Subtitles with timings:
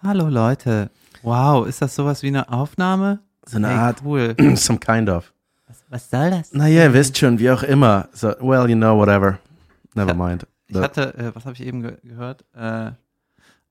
[0.00, 0.90] Hallo Leute.
[1.22, 3.18] Wow, ist das sowas wie eine Aufnahme?
[3.44, 4.36] So eine Hey, Art, Cool.
[4.56, 5.32] some kind of.
[5.66, 6.52] Was, was soll das?
[6.52, 8.08] Naja, ihr wisst schon, wie auch immer.
[8.12, 9.40] So, well, you know, whatever.
[9.94, 10.46] Never mind.
[10.68, 12.44] Ich hatte, äh, was habe ich eben ge gehört?
[12.54, 12.92] Äh,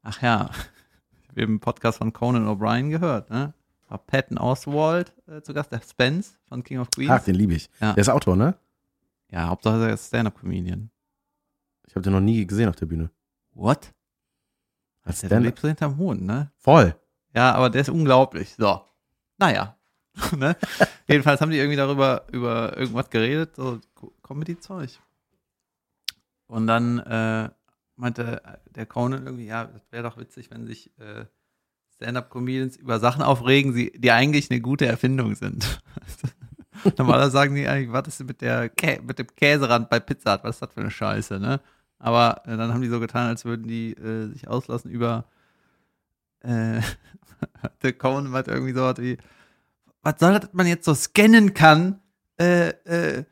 [0.04, 0.50] ach ja,
[1.24, 3.54] ich habe eben einen Podcast von Conan O'Brien gehört, ne?
[3.88, 7.10] War Patton Oswald äh, zu Gast, der Spence von King of Queens.
[7.12, 7.70] Ach, den liebe ich.
[7.80, 7.94] Ja.
[7.94, 8.56] Der ist Autor, ne?
[9.32, 10.90] Ja, Hauptsache er ist Stand-Up-Comedian.
[11.88, 13.10] Ich habe den noch nie gesehen auf der Bühne.
[13.54, 13.94] What?
[15.08, 16.52] Der Stand lebt so hinterm Hohn, ne?
[16.58, 16.96] Voll.
[17.36, 18.56] Ja, aber der ist unglaublich.
[18.58, 18.82] So.
[19.38, 19.78] Naja.
[20.36, 20.56] ne?
[21.08, 25.00] Jedenfalls haben die irgendwie darüber über irgendwas geredet, so Co- Comedy-Zeug.
[26.48, 27.50] Und dann äh,
[27.96, 28.42] meinte
[28.76, 31.26] der Conan irgendwie, ja, das wäre doch witzig, wenn sich äh,
[31.96, 35.82] Stand-Up-Comedians über Sachen aufregen, sie, die eigentlich eine gute Erfindung sind.
[36.98, 40.34] Normalerweise sagen die eigentlich, was ist denn mit, der Kä mit dem Käserand bei Pizza
[40.36, 40.44] Hut?
[40.44, 41.60] Was ist das für eine Scheiße, ne?
[42.00, 45.26] Aber äh, dann haben die so getan, als würden die äh, sich auslassen über
[46.42, 46.82] äh,
[47.84, 49.18] der Conan meinte irgendwie so was wie,
[50.04, 52.00] was soll das, dass man jetzt so scannen kann,
[52.40, 53.24] äh, äh,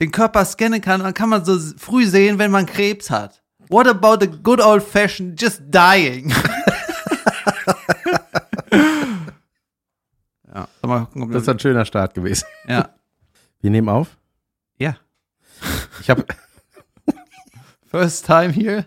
[0.00, 3.42] den Körper scannen kann, dann kann man so früh sehen, wenn man Krebs hat.
[3.68, 6.32] What about the good old fashioned just dying?
[10.54, 12.44] ja, mal gucken, ob Das ist ein schöner Start gewesen.
[12.68, 12.90] ja,
[13.60, 14.16] Wir nehmen auf.
[14.78, 14.96] ja.
[16.00, 16.24] Ich habe
[17.94, 18.86] First time here.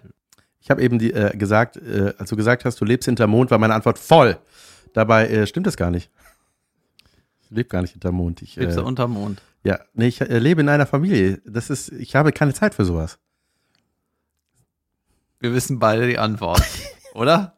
[0.59, 3.49] ich hab eben die, äh, gesagt, äh, als du gesagt hast, du lebst hinterm Mond,
[3.51, 4.37] war meine Antwort voll.
[4.91, 6.11] Dabei äh, stimmt das gar nicht.
[7.39, 8.41] Ich lebe gar nicht hinterm Mond.
[8.41, 9.41] Ich, Lebst äh, du unterm Mond.
[9.63, 11.41] ja, nee, ich äh, lebe in einer Familie.
[11.45, 13.17] Das ist, ich habe keine Zeit für sowas.
[15.39, 16.61] Wir wissen beide die Antwort.
[17.13, 17.55] Oder?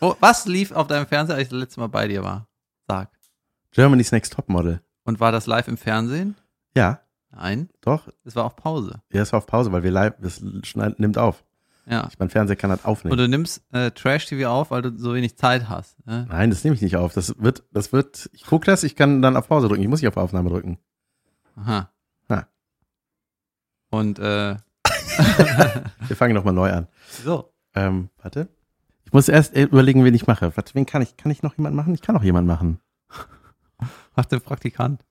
[0.00, 2.46] Wo, was lief auf deinem Fernseher, als ich das letzte Mal bei dir war?
[2.86, 3.08] Sag.
[3.70, 4.82] Germany's Next Topmodel.
[5.04, 6.36] Und war das live im Fernsehen?
[6.76, 7.00] Ja,
[7.32, 8.08] Nein, doch.
[8.24, 9.02] es war auf Pause.
[9.08, 10.14] Er ist auf Pause, weil wir live,
[10.64, 11.44] schneid, nimmt auf.
[11.86, 12.08] Ja.
[12.10, 13.12] Ich mein Fernseher kann das aufnehmen.
[13.12, 16.04] Und du nimmst äh, Trash-TV auf, weil du so wenig Zeit hast.
[16.06, 16.26] Ne?
[16.28, 17.14] Nein, das nehme ich nicht auf.
[17.14, 19.82] Das wird, das wird, ich gucke das, ich kann dann auf Pause drücken.
[19.82, 20.78] Ich muss nicht auf Aufnahme drücken.
[21.56, 21.90] Aha.
[22.28, 22.46] Ja.
[23.90, 24.56] Und äh,
[26.06, 26.86] Wir fangen nochmal neu an.
[27.24, 27.52] so.
[27.74, 28.48] Ähm, warte.
[29.04, 30.56] Ich muss erst äh, überlegen, wen ich mache.
[30.56, 31.16] Warte, wen kann ich?
[31.16, 31.94] Kann ich noch jemand machen?
[31.94, 32.80] Ich kann noch jemand machen.
[34.16, 35.04] Mach den Praktikant.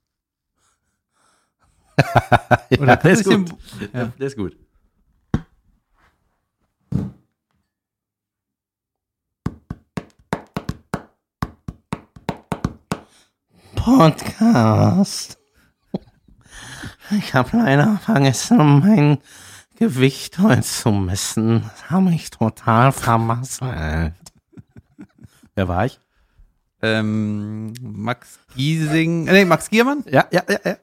[2.72, 3.50] Ja, Oder der ist gut.
[3.94, 4.12] Ja.
[4.20, 4.56] Der ist gut.
[13.76, 15.40] Podcast.
[17.12, 19.18] Ich habe leider vergessen, mein
[19.78, 21.64] Gewicht heute zu messen.
[21.64, 24.14] Das habe ich total vermasselt.
[25.56, 26.00] Wer war ich?
[26.82, 30.04] Ähm, Max Giesing, äh, nee, Max Giermann?
[30.10, 30.78] Ja, ja, ja, ja.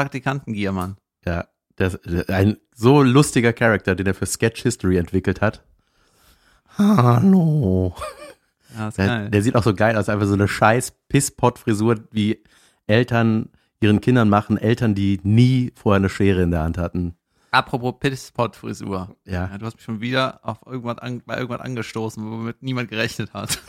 [0.00, 0.96] Praktikanten Giermann.
[1.26, 1.44] Ja,
[1.78, 5.62] der, ein so lustiger Charakter, den er für Sketch History entwickelt hat.
[6.78, 7.94] Hallo.
[8.74, 12.42] Ja, ist Der, der sieht auch so geil aus, einfach so eine scheiß Pisspot-Frisur, wie
[12.86, 13.50] Eltern
[13.82, 17.14] ihren Kindern machen, Eltern, die nie vorher eine Schere in der Hand hatten.
[17.50, 19.14] Apropos Pisspot-Frisur.
[19.26, 19.50] Ja.
[19.50, 23.34] Ja, du hast mich schon wieder auf irgendwas an, bei irgendwas angestoßen, womit niemand gerechnet
[23.34, 23.60] hat.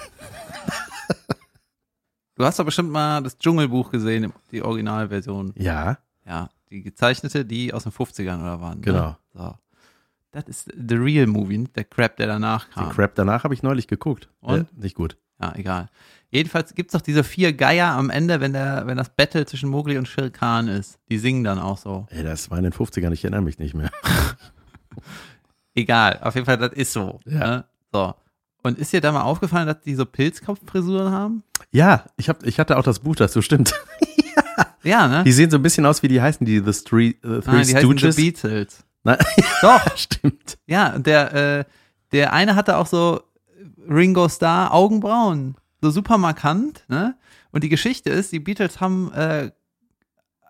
[2.36, 5.54] du hast doch bestimmt mal das Dschungelbuch gesehen, die Originalversion.
[5.58, 8.80] Ja, Ja, die gezeichnete, die aus den 50ern oder waren.
[8.80, 8.86] Ne?
[8.86, 9.18] Genau.
[9.34, 9.56] So.
[10.32, 12.88] Das ist the real movie, nicht der Crap, der danach kam.
[12.88, 14.30] den Crap danach habe ich neulich geguckt.
[14.40, 14.62] Und?
[14.62, 15.18] Äh, nicht gut.
[15.42, 15.90] Ja, egal.
[16.30, 19.98] Jedenfalls gibt's doch diese vier Geier am Ende, wenn der, wenn das Battle zwischen Mowgli
[19.98, 21.00] und Shere Khan ist.
[21.10, 22.08] Die singen dann auch so.
[22.10, 23.92] Ey, das war in den 50ern, ich erinnere mich nicht mehr.
[25.76, 27.20] Egal, auf jeden Fall, das ist so.
[27.26, 27.40] Ja.
[27.40, 27.66] Ne?
[27.92, 28.14] So.
[28.64, 31.44] Und ist dir da mal aufgefallen, dass die so Pilzkopffrisuren haben?
[31.72, 33.74] Ja, ich, hab, ich hatte auch das Buch dazu, stimmt.
[34.84, 35.24] Ja, ne?
[35.24, 37.68] Die sehen so ein bisschen aus wie die heißen, die The, Three, the Three Nein,
[37.68, 38.16] die heißen Stooges.
[38.16, 38.84] The Beatles.
[39.04, 39.18] Nein,
[39.62, 40.58] Doch, stimmt.
[40.68, 41.64] ja, und der, äh,
[42.12, 43.22] der eine hatte auch so
[43.90, 45.56] Ringo Starr Augenbrauen.
[45.82, 47.16] So super markant, ne?
[47.52, 49.52] Und die Geschichte ist, die Beatles haben, äh,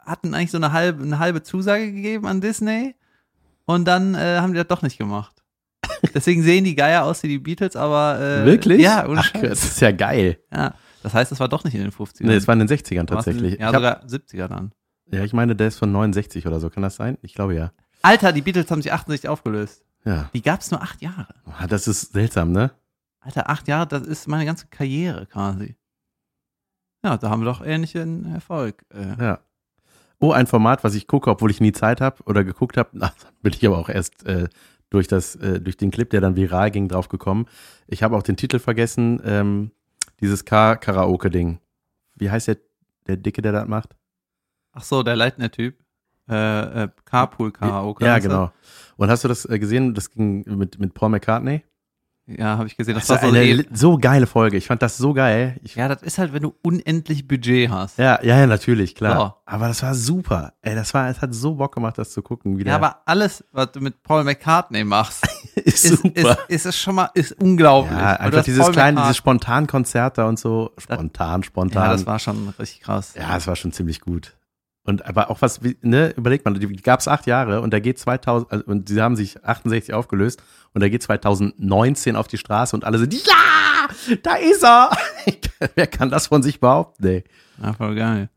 [0.05, 2.95] hatten eigentlich so eine halbe, eine halbe Zusage gegeben an Disney
[3.65, 5.41] und dann äh, haben die das doch nicht gemacht.
[6.13, 8.81] Deswegen sehen die Geier aus wie die Beatles, aber äh, Wirklich?
[8.81, 9.41] Ja, ohne Ach, Scheiß.
[9.41, 10.37] das ist ja geil.
[10.53, 10.73] Ja.
[11.03, 12.25] Das heißt, es war doch nicht in den 50ern.
[12.27, 13.53] Nee, es war in den 60ern War's in- tatsächlich.
[13.59, 14.71] Ja, ich hab, sogar 70er dann.
[15.11, 16.69] ja, ich meine, der ist von 69 oder so.
[16.69, 17.17] Kann das sein?
[17.21, 17.71] Ich glaube ja.
[18.01, 19.83] Alter, die Beatles haben sich 68 aufgelöst.
[20.05, 20.29] Ja.
[20.33, 21.27] Die gab's nur acht Jahre.
[21.45, 22.71] Ah, Das ist seltsam, ne?
[23.19, 25.75] Alter, acht Jahre, das ist meine ganze Karriere quasi.
[27.03, 28.83] Ja, da haben wir doch ähnlichen Erfolg.
[28.93, 29.39] Äh, Ja.
[30.23, 32.89] Oh, ein Format, was ich gucke, obwohl ich nie Zeit habe oder geguckt habe.
[32.93, 33.11] Na,
[33.41, 34.49] bin ich aber auch erst äh,
[34.91, 37.47] durch das, äh, durch den Clip, der dann viral ging, drauf gekommen.
[37.87, 39.19] Ich habe auch den Titel vergessen.
[39.25, 39.71] Ähm,
[40.21, 41.59] dieses Car-Karaoke-Ding.
[42.15, 42.57] Wie heißt der,
[43.07, 43.95] der Dicke, der das macht?
[44.73, 45.77] Ach so, der Leitner-Typ.
[46.29, 48.05] Äh, äh, Carpool Karaoke.
[48.05, 48.51] Ja, genau.
[48.95, 49.93] Und hast du das äh, gesehen?
[49.93, 51.63] Das ging mit, mit Paul McCartney.
[52.37, 52.95] Ja, habe ich gesehen.
[52.95, 54.57] Das, Das war so eine eine, so geile Folge.
[54.57, 55.59] Ich fand das so geil.
[55.63, 57.97] Ich, Ja, das ist halt, wenn du unendlich Budget hast.
[57.97, 59.15] ja, ja, ja, natürlich, klar.
[59.17, 59.33] So.
[59.45, 60.53] Aber das war super.
[60.61, 62.57] Ey, das war, es hat so Bock gemacht, das zu gucken.
[62.57, 65.25] Wie Ja, aber alles, was du mit Paul McCartney machst,
[65.55, 66.37] ist, ist, super.
[66.47, 67.97] ist, es schon mal, ist unglaublich.
[67.97, 70.71] ja, einfach dieses Paul kleine, McCartney- dieses Spontankonzert da und so.
[70.77, 71.83] Spontan, spontan.
[71.83, 73.13] Ja, das war schon richtig krass.
[73.15, 74.35] Ja, es war schon ziemlich gut.
[74.83, 77.99] Und aber auch was, ne, überlegt man, die gab es acht Jahre und der geht
[77.99, 80.41] 2000, also, und sie haben sich 68 aufgelöst
[80.73, 83.87] und der geht 2019 auf die Straße und alle sind, ja,
[84.23, 84.89] da ist er.
[85.75, 87.03] Wer kann das von sich behaupten?
[87.05, 87.23] Nee.
[87.61, 88.29] Ja, voll geil.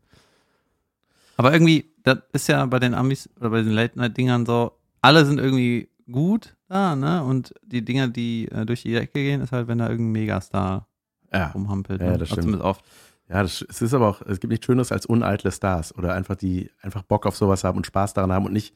[1.37, 4.71] Aber irgendwie, das ist ja bei den Amis oder bei den Late-Night-Dingern so,
[5.01, 7.23] alle sind irgendwie gut da, ne?
[7.23, 10.87] Und die Dinger, die äh, durch die Ecke gehen, ist halt, wenn da irgendein Megastar
[11.33, 11.47] Ja.
[11.47, 12.01] rumhampelt.
[12.01, 12.13] Ja, ne?
[12.13, 12.43] das Also stimmt.
[12.43, 12.85] Zumindest oft.
[13.29, 16.35] Ja, das, es ist aber auch, es gibt nichts Schöneres als uneitle Stars oder einfach
[16.35, 18.75] die einfach Bock auf sowas haben und Spaß daran haben und nicht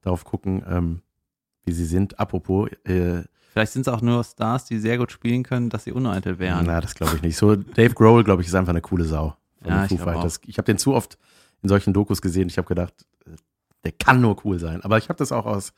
[0.00, 1.02] darauf gucken, ähm,
[1.64, 2.18] wie sie sind.
[2.18, 3.22] Apropos, äh,
[3.52, 6.66] Vielleicht sind es auch nur Stars, die sehr gut spielen können, dass sie uneitel wären.
[6.66, 7.36] na, das glaube ich nicht.
[7.36, 9.36] So, Dave Grohl, glaube ich, ist einfach eine coole Sau.
[9.64, 9.92] Ja, ich.
[10.48, 11.18] Ich habe den zu oft
[11.62, 12.48] in solchen Dokus gesehen.
[12.48, 12.94] Ich habe gedacht,
[13.26, 13.30] äh,
[13.84, 14.82] der kann nur cool sein.
[14.82, 15.72] Aber ich habe das auch aus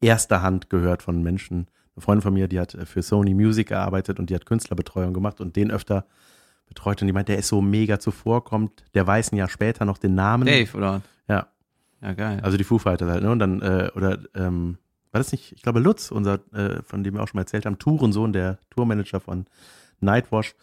[0.00, 1.68] erster Hand gehört von Menschen.
[1.94, 5.14] Eine Freundin von mir, die hat äh, für Sony Music gearbeitet und die hat Künstlerbetreuung
[5.14, 6.06] gemacht und den öfter
[6.70, 7.02] betreut.
[7.02, 8.84] Und die meint, der ist so mega zuvorkommt.
[8.94, 10.46] Der weiß ein Jahr später noch den Namen.
[10.46, 11.02] Dave, oder?
[11.28, 11.48] Ja.
[12.00, 12.40] Ja, geil.
[12.42, 13.30] Also die Foo Fighters halt, ne?
[13.30, 14.78] Und dann, äh, oder, ähm,
[15.12, 17.66] war das nicht, ich glaube, Lutz, unser, äh, von dem wir auch schon mal erzählt
[17.66, 19.44] haben, Tourensohn, der Tourmanager von
[20.00, 20.54] Nightwash,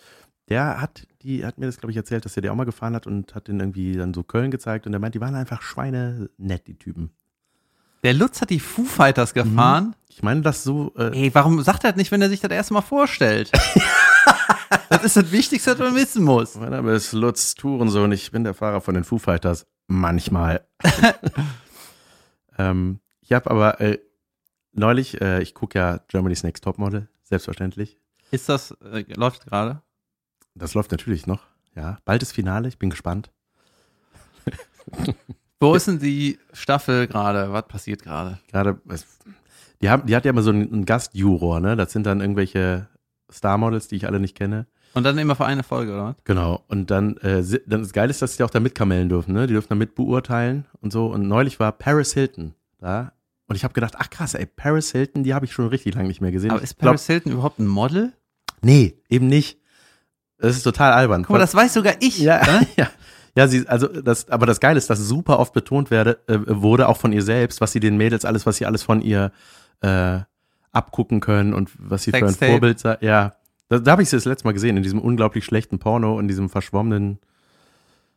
[0.49, 2.95] der hat, die hat mir das, glaube ich, erzählt, dass er die auch mal gefahren
[2.95, 5.61] hat und hat den irgendwie dann so Köln gezeigt und der meint, die waren einfach
[5.61, 7.11] Schweine nett, die Typen.
[8.03, 9.95] Der Lutz hat die Foo Fighters gefahren.
[10.07, 12.51] Ich meine, das so, äh, Ey, warum sagt er das nicht, wenn er sich das
[12.51, 13.51] erste Mal vorstellt?
[14.89, 16.55] das ist das Wichtigste, was man wissen muss.
[16.55, 19.65] mein Name ist Lutz Tourensohn, ich bin der Fahrer von den Foo Fighters.
[19.87, 20.67] Manchmal.
[22.57, 23.99] ähm, ich habe aber äh,
[24.73, 27.97] neulich, äh, ich gucke ja Germany's Next Topmodel, selbstverständlich.
[28.31, 29.81] Ist das, äh, läuft gerade?
[30.55, 31.41] Das läuft natürlich noch.
[31.75, 33.31] Ja, bald ist Finale, ich bin gespannt.
[35.59, 37.51] Wo ist denn die Staffel gerade?
[37.51, 38.39] Was passiert gerade?
[38.51, 38.79] Gerade,
[39.81, 41.75] die, haben, die hat ja immer so einen, einen Gastjuror, ne?
[41.75, 42.87] Das sind dann irgendwelche
[43.29, 44.67] Starmodels, die ich alle nicht kenne.
[44.93, 46.05] Und dann immer für eine Folge, oder?
[46.05, 46.15] was?
[46.23, 46.63] Genau.
[46.67, 49.45] Und dann, äh, dann das Geile ist, dass sie auch da mitkamellen dürfen, ne?
[49.47, 51.07] Die dürfen da mit beurteilen und so.
[51.07, 53.11] Und neulich war Paris Hilton da.
[53.47, 56.07] Und ich habe gedacht, ach krass, ey, Paris Hilton, die habe ich schon richtig lange
[56.07, 56.51] nicht mehr gesehen.
[56.51, 58.13] Aber ist Paris Hilton überhaupt ein Model?
[58.61, 59.59] nee, eben nicht.
[60.39, 61.23] Das ist total albern.
[61.23, 62.19] Guck mal, das weiß sogar ich.
[62.19, 62.67] Ja, ne?
[62.75, 62.89] ja.
[63.35, 66.87] Ja, sie, also das, aber das Geile ist, dass super oft betont werde, äh, wurde,
[66.87, 69.31] auch von ihr selbst, was sie den Mädels alles, was sie alles von ihr
[69.81, 70.21] äh,
[70.77, 72.51] abgucken können und was sie für ein Sextape.
[72.51, 72.97] Vorbild sei.
[73.01, 73.33] Ja,
[73.69, 76.27] da, da habe ich sie das letzte Mal gesehen, in diesem unglaublich schlechten Porno, in
[76.27, 77.19] diesem verschwommenen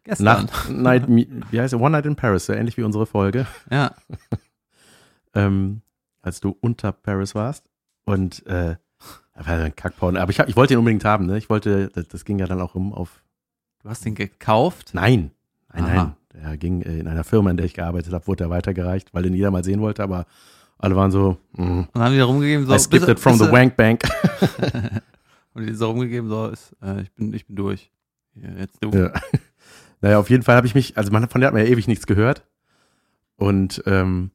[0.04, 0.24] Gestern.
[0.24, 3.94] Nacht, Night, wie heißt es, One Night in Paris, so ähnlich wie unsere Folge, Ja.
[5.34, 5.82] ähm,
[6.22, 7.64] als du unter Paris warst.
[8.04, 8.76] Und äh,
[9.34, 10.18] ein Kackporno.
[10.18, 11.38] Aber ich, hab, ich wollte ihn unbedingt haben, ne?
[11.38, 13.22] Ich wollte, das, das ging ja dann auch um auf
[13.82, 14.90] Du hast den gekauft?
[14.92, 15.30] Nein,
[15.72, 15.94] nein, Aha.
[15.94, 16.16] nein.
[16.34, 19.22] Der ging äh, in einer Firma, in der ich gearbeitet habe, wurde er weitergereicht, weil
[19.22, 20.26] den jeder mal sehen wollte, aber
[20.80, 22.74] alle waren so, mm, Und haben die da rumgegeben, so.
[22.74, 24.02] I skipped it from the wank bank.
[25.54, 27.90] Und die so rumgegeben, so, ist, äh, ich, bin, ich bin durch.
[28.34, 28.90] Hier, jetzt du.
[28.90, 29.12] ja.
[30.02, 31.86] Naja, auf jeden Fall habe ich mich, also man, von der hat man ja ewig
[31.86, 32.46] nichts gehört.
[33.36, 34.30] Und ähm,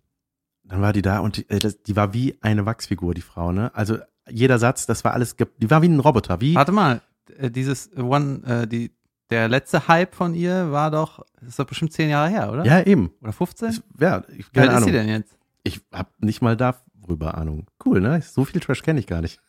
[0.64, 3.52] dann war die da und die, äh, das, die war wie eine Wachsfigur, die Frau,
[3.52, 3.72] ne?
[3.74, 3.98] Also
[4.30, 7.02] jeder Satz, das war alles, die war wie ein Roboter, wie, Warte mal,
[7.38, 8.92] äh, dieses One, äh, die,
[9.30, 12.66] der letzte Hype von ihr war doch, ist doch bestimmt zehn Jahre her, oder?
[12.66, 13.12] ja eben.
[13.22, 13.68] Oder 15?
[13.68, 14.86] Das, ja, ich, Wie alt keine ist Ahnung.
[14.86, 15.38] sie denn jetzt?
[15.66, 17.68] Ich habe nicht mal darüber Ahnung.
[17.84, 18.22] Cool, ne?
[18.22, 19.42] So viel Trash kenne ich gar nicht.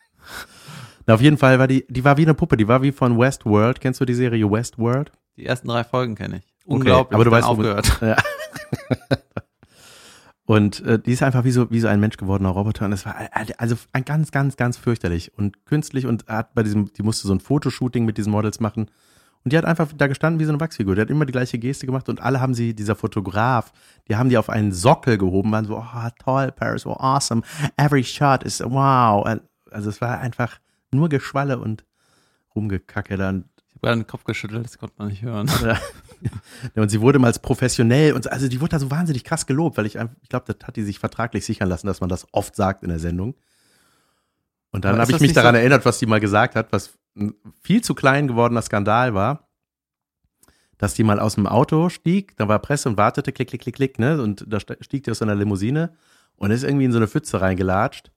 [1.05, 3.17] Na, auf jeden Fall war die, die war wie eine Puppe, die war wie von
[3.17, 3.79] Westworld.
[3.79, 5.11] Kennst du die Serie Westworld?
[5.37, 6.55] Die ersten drei Folgen kenne ich.
[6.65, 7.15] Unglaublich.
[7.15, 8.01] aber du weißt, aufgehört.
[8.01, 8.17] Ja.
[10.45, 12.85] Und äh, die ist einfach wie so, wie so ein Mensch gewordener Roboter.
[12.85, 16.63] Und es war äh, also ein ganz, ganz, ganz fürchterlich und künstlich und hat bei
[16.63, 18.89] diesem, die musste so ein Fotoshooting mit diesen Models machen.
[19.47, 20.93] Und die hat einfach da gestanden wie so eine Wachsfigur.
[20.95, 23.71] Die hat immer die gleiche Geste gemacht und alle haben sie, dieser Fotograf,
[24.09, 27.43] die haben die auf einen Sockel gehoben, waren so, oh, toll, Paris, oh, awesome.
[27.77, 29.25] Every shot is wow.
[29.71, 30.59] Also es war einfach
[30.91, 31.85] nur Geschwalle und
[32.55, 33.45] Rumgekacke dann.
[33.69, 35.49] Ich habe gerade den Kopf geschüttelt, das konnte man nicht hören.
[36.75, 39.45] Und sie wurde mal als professionell und so- also die wurde da so wahnsinnig krass
[39.45, 42.09] gelobt, weil ich einfach, ich glaube, das hat die sich vertraglich sichern lassen, dass man
[42.09, 43.35] das oft sagt in der Sendung.
[44.71, 47.33] Und dann habe ich mich daran so- erinnert, was die mal gesagt hat, was ein
[47.61, 49.47] viel zu klein gewordener Skandal war,
[50.77, 53.75] dass die mal aus dem Auto stieg, da war Presse und wartete, klick, klick, klick,
[53.75, 54.21] klick, ne?
[54.21, 55.95] Und da st- stieg die aus einer Limousine
[56.35, 58.11] und ist irgendwie in so eine Pfütze reingelatscht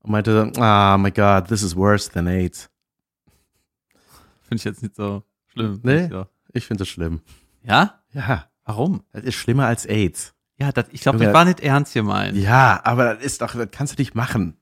[0.00, 2.70] und meinte, so, ah, my God, this is worse than AIDS.
[4.42, 5.80] Finde ich jetzt nicht so schlimm.
[5.82, 6.08] Nee.
[6.08, 6.26] So.
[6.52, 7.20] Ich finde das schlimm.
[7.64, 8.00] Ja?
[8.12, 9.02] Ja, Warum?
[9.12, 10.34] das ist schlimmer als AIDS.
[10.58, 12.36] Ja, das, ich glaube, das war nicht ernst gemeint.
[12.36, 14.56] Ja, aber das ist doch, das kannst du nicht machen.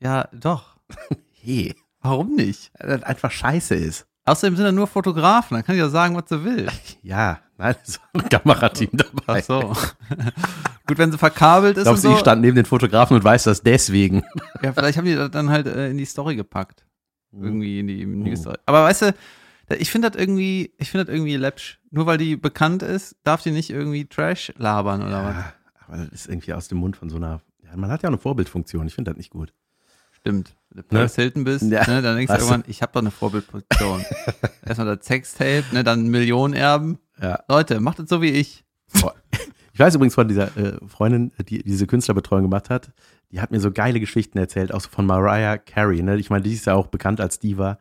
[0.00, 0.76] Ja, doch.
[1.42, 1.74] Nee,
[2.08, 2.70] Warum nicht?
[2.78, 4.06] weil das einfach scheiße ist.
[4.24, 6.68] Außerdem sind da nur Fotografen, dann kann ich ja sagen, was sie will.
[7.02, 9.40] Ja, nein, ist auch ein Kamerateam dabei.
[9.40, 9.60] Ach so.
[10.86, 12.12] Gut, wenn sie verkabelt Ich ist glaube, und so.
[12.14, 14.22] sie stand neben den Fotografen und weiß das deswegen.
[14.62, 16.84] Ja, vielleicht haben die das dann halt äh, in die Story gepackt.
[17.32, 18.22] Irgendwie in die Mhm.
[18.24, 18.56] News-Story.
[18.66, 19.14] Aber weißt du,
[19.78, 21.78] ich finde das irgendwie, ich finde das irgendwie läppsch.
[21.90, 25.34] Nur weil die bekannt ist, darf die nicht irgendwie Trash labern oder was?
[25.36, 25.52] Ja,
[25.86, 27.40] aber das ist irgendwie aus dem Mund von so einer.
[27.64, 28.86] Ja, man hat ja auch eine Vorbildfunktion.
[28.86, 29.52] Ich finde das nicht gut.
[30.12, 30.56] Stimmt.
[30.76, 31.86] Wenn du Paris Hilton bist, Ja.
[31.88, 34.04] ne, dann denkst du irgendwann, ich habe doch eine Vorbildposition.
[34.66, 36.98] Erstmal das Sextape, ne, dann Millionenerben.
[37.20, 37.40] Ja.
[37.48, 38.64] Leute, macht es so wie ich.
[39.72, 42.92] Ich weiß übrigens von dieser äh, Freundin, die diese Künstlerbetreuung gemacht hat,
[43.30, 46.02] die hat mir so geile Geschichten erzählt, auch so von Mariah Carey.
[46.02, 46.16] Ne?
[46.16, 47.78] Ich meine, die ist ja auch bekannt als Diva.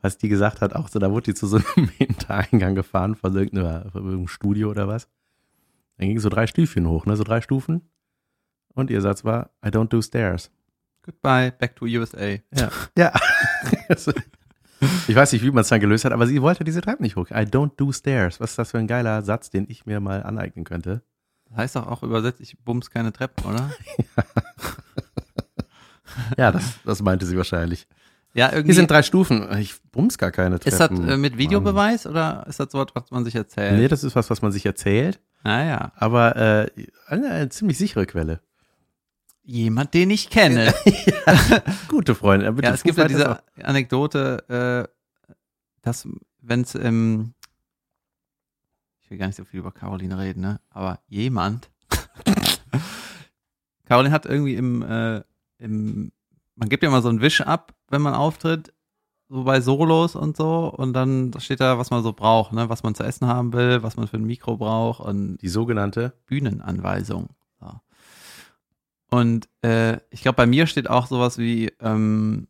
[0.00, 3.34] Was die gesagt hat, auch so, da wurde die zu so einem Hintereingang gefahren von
[3.34, 5.08] irgendeiner- von irgendeinem Studio oder was.
[5.96, 7.16] Dann ging so drei Stüfchen hoch, ne?
[7.16, 7.82] So drei Stufen.
[8.74, 10.52] Und ihr Satz war, I don't do stairs.
[11.08, 12.36] Goodbye, back to USA.
[12.54, 12.70] Ja.
[12.96, 13.12] ja.
[15.08, 17.16] Ich weiß nicht, wie man es dann gelöst hat, aber sie wollte diese Treppe nicht
[17.16, 17.30] hoch.
[17.30, 18.38] I don't do stairs.
[18.38, 21.02] Was ist das für ein geiler Satz, den ich mir mal aneignen könnte?
[21.48, 23.72] Das heißt doch auch übersetzt, ich bums keine Treppen, oder?
[26.36, 27.88] Ja, das, das meinte sie wahrscheinlich.
[28.34, 28.66] Ja, irgendwie.
[28.66, 29.48] Hier sind drei Stufen.
[29.58, 30.72] Ich bums gar keine Treppen.
[30.72, 31.38] ist das äh, mit Mann.
[31.38, 33.78] Videobeweis oder ist das so was, was man sich erzählt?
[33.80, 35.90] Nee, das ist was, was man sich erzählt, Naja.
[35.96, 36.70] aber äh,
[37.08, 38.42] eine, eine ziemlich sichere Quelle.
[39.48, 40.74] Jemand, den ich kenne.
[41.88, 42.52] Gute Freunde.
[42.52, 45.32] bitte ja, es gibt ja diese Anekdote, äh,
[45.80, 46.06] dass,
[46.42, 47.32] wenn es im.
[49.00, 50.60] Ich will gar nicht so viel über Caroline reden, ne?
[50.68, 51.70] Aber jemand.
[53.86, 55.22] Caroline hat irgendwie im, äh,
[55.56, 56.12] im.
[56.54, 58.74] Man gibt ja immer so einen Wisch ab, wenn man auftritt,
[59.30, 60.68] so bei Solos und so.
[60.68, 62.68] Und dann steht da, was man so braucht, ne?
[62.68, 66.12] Was man zu essen haben will, was man für ein Mikro braucht und Die sogenannte.
[66.26, 67.30] Bühnenanweisung.
[69.10, 72.46] Und äh, ich glaube, bei mir steht auch sowas wie ähm,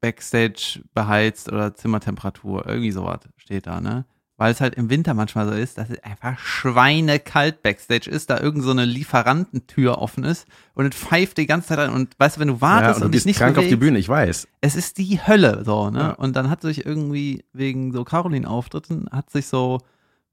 [0.00, 4.04] Backstage beheizt oder Zimmertemperatur, irgendwie sowas steht da, ne?
[4.36, 8.40] Weil es halt im Winter manchmal so ist, dass es einfach schweinekalt Backstage ist, da
[8.40, 12.36] irgend so eine Lieferantentür offen ist und es pfeift die ganze Zeit an und weißt
[12.36, 13.80] du, wenn du Ja, wartest und du und dich bist nicht krank auf die bewegst,
[13.80, 14.48] Bühne, ich weiß.
[14.60, 15.98] es ist die Hölle, so, ne?
[16.00, 16.10] Ja.
[16.10, 19.78] Und dann hat sich irgendwie wegen so Caroline-Auftritten, hat sich so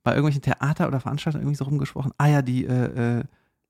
[0.04, 3.24] bei irgendwelchen Theater oder Veranstaltungen irgendwie so rumgesprochen, ah ja, die, äh, äh,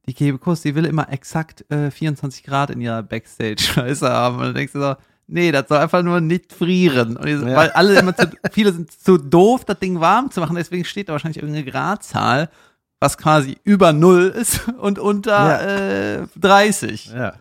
[0.08, 4.38] die Kebekus, die will immer exakt äh, 24 Grad in ihrer Backstage-Scheiße haben.
[4.38, 4.96] Und dann denkst du so,
[5.28, 7.18] nee, das soll einfach nur nicht frieren.
[7.18, 7.56] Und die, Ja.
[7.56, 11.10] Weil alle immer zu, viele sind zu doof, das Ding warm zu machen, deswegen steht
[11.10, 12.50] da wahrscheinlich irgendeine Gradzahl,
[13.00, 17.08] was quasi über Null ist und unter äh, 30.
[17.14, 17.34] Ja.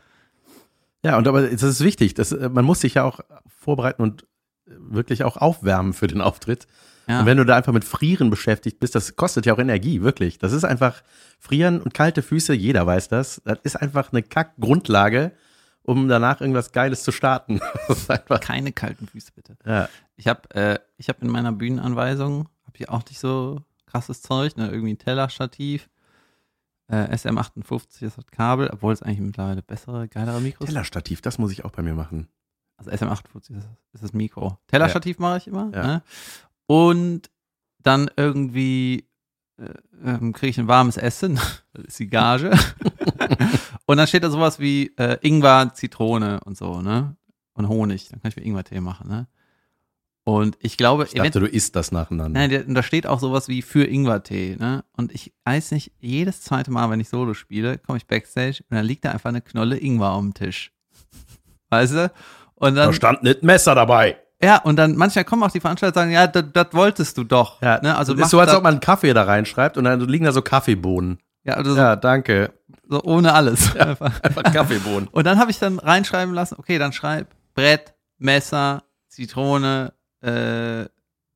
[1.02, 2.12] Ja, und aber das ist wichtig.
[2.14, 4.22] Das, äh, man muss sich ja auch vorbereiten und
[4.66, 6.66] äh, wirklich auch aufwärmen für den Auftritt.
[7.10, 7.20] Ja.
[7.20, 10.38] Und wenn du da einfach mit Frieren beschäftigt bist, das kostet ja auch Energie, wirklich.
[10.38, 11.02] Das ist einfach
[11.40, 13.42] Frieren und kalte Füße, jeder weiß das.
[13.44, 15.32] Das ist einfach eine Kack-Grundlage,
[15.82, 17.60] um danach irgendwas Geiles zu starten.
[18.40, 19.56] Keine kalten Füße, bitte.
[19.66, 19.88] ja.
[20.16, 24.56] Ich habe äh, ich hab in meiner Bühnenanweisung, habe ich auch nicht so krasses Zeug,
[24.56, 24.70] ne?
[24.70, 25.88] irgendwie ein Tellerstativ,
[26.86, 31.50] äh, SM58 ist das Kabel, obwohl es eigentlich mittlerweile bessere, geilere Mikros Tellerstativ, das muss
[31.50, 32.28] ich auch bei mir machen.
[32.76, 34.58] Also SM58 ist, ist das Mikro.
[34.68, 35.70] Tellerstativ mache ich immer.
[35.74, 35.86] Ja.
[35.86, 36.02] Ne?
[36.70, 37.30] Und
[37.82, 39.08] dann irgendwie
[39.58, 39.64] äh,
[40.04, 41.34] ähm, kriege ich ein warmes Essen,
[41.72, 42.52] das ist die Gage.
[43.86, 47.16] und dann steht da sowas wie äh, Ingwer, Zitrone und so, ne?
[47.54, 48.08] Und Honig.
[48.10, 49.26] Dann kann ich mir Ingwer-Tee machen, ne?
[50.22, 52.46] Und ich glaube, Ich dachte, du isst das nacheinander.
[52.46, 54.84] Nein, da steht auch sowas wie für Ingwertee, ne?
[54.96, 58.76] Und ich weiß nicht, jedes zweite Mal, wenn ich Solo spiele, komme ich Backstage und
[58.76, 60.72] dann liegt da einfach eine Knolle Ingwer auf dem Tisch.
[61.70, 62.12] Weißt du?
[62.54, 64.20] Und da dann, stand nicht Messer dabei.
[64.42, 67.60] Ja, und dann manchmal kommen auch die Veranstalter und sagen, ja, das wolltest du doch.
[67.62, 67.96] Ja, ne?
[67.96, 70.32] Also das ist so, als ob man einen Kaffee da reinschreibt und dann liegen da
[70.32, 71.18] so Kaffeebohnen.
[71.44, 72.52] ja, oder so, Ja, danke.
[72.88, 73.76] so ohne alles.
[73.76, 74.20] Einfach.
[74.22, 75.08] Einfach Kaffeebohnen.
[75.12, 79.92] Und dann habe ich dann reinschreiben lassen, okay, dann schreib Brett, Messer, Zitrone,
[80.22, 80.84] äh,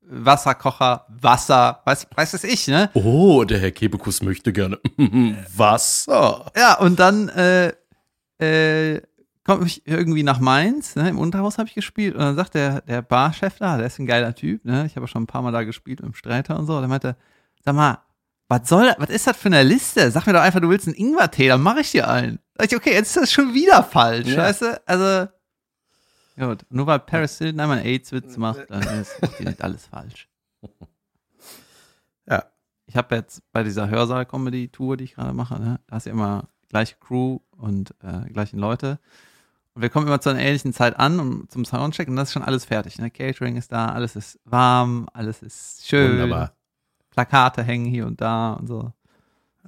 [0.07, 2.89] Wasserkocher, Wasser, weiß, weiß es ich, ne?
[2.93, 4.79] Oh, der Herr Kebekus möchte gerne
[5.55, 6.45] Wasser.
[6.55, 7.73] Ja, und dann äh,
[8.39, 9.01] äh,
[9.45, 12.81] komme ich irgendwie nach Mainz, ne, im Unterhaus habe ich gespielt und dann sagt der,
[12.81, 15.51] der Barchef da, der ist ein geiler Typ, ne, ich habe schon ein paar Mal
[15.51, 17.15] da gespielt im Streiter und so, der meinte,
[17.63, 17.99] sag mal,
[18.47, 20.11] was soll, was ist das für eine Liste?
[20.11, 22.37] Sag mir doch einfach, du willst einen Ingwertee, dann mache ich dir einen.
[22.55, 24.37] Sag ich, okay, jetzt ist das schon wieder falsch, Ja.
[24.37, 24.81] weißt du?
[24.85, 25.27] Also,
[26.37, 30.27] gut, nur weil Paris Hilton einmal einen AIDS-Witz macht, dann ist nicht alles falsch.
[32.27, 32.45] Ja.
[32.87, 36.47] Ich habe jetzt bei dieser Hörsaal-Comedy-Tour, die ich gerade mache, ne, da ist ja immer
[36.69, 38.99] gleiche Crew und äh, gleichen Leute.
[39.75, 42.33] Und wir kommen immer zu einer ähnlichen Zeit an um, zum Soundcheck und das ist
[42.33, 42.97] schon alles fertig.
[42.97, 43.11] Ne?
[43.11, 46.13] Catering ist da, alles ist warm, alles ist schön.
[46.13, 46.53] Wunderbar.
[47.11, 48.93] Plakate hängen hier und da und so.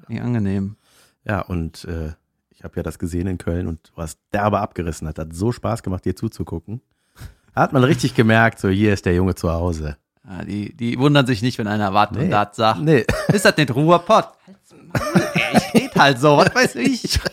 [0.08, 0.78] Nicht angenehm.
[1.26, 2.14] Ja, und äh,
[2.52, 5.08] ich habe ja das gesehen in Köln und du hast derbe abgerissen.
[5.10, 6.82] Hat, hat so Spaß gemacht, dir zuzugucken.
[7.54, 9.98] Hat man richtig gemerkt, so hier ist der Junge zu Hause.
[10.26, 12.24] Ja, die, die wundern sich nicht, wenn einer wartet Nee.
[12.26, 12.80] und das sagt.
[12.82, 13.06] Nee.
[13.28, 14.30] Ist das nicht Ruhrpott?
[14.94, 17.20] Ey, steht halt so, was weiß ich.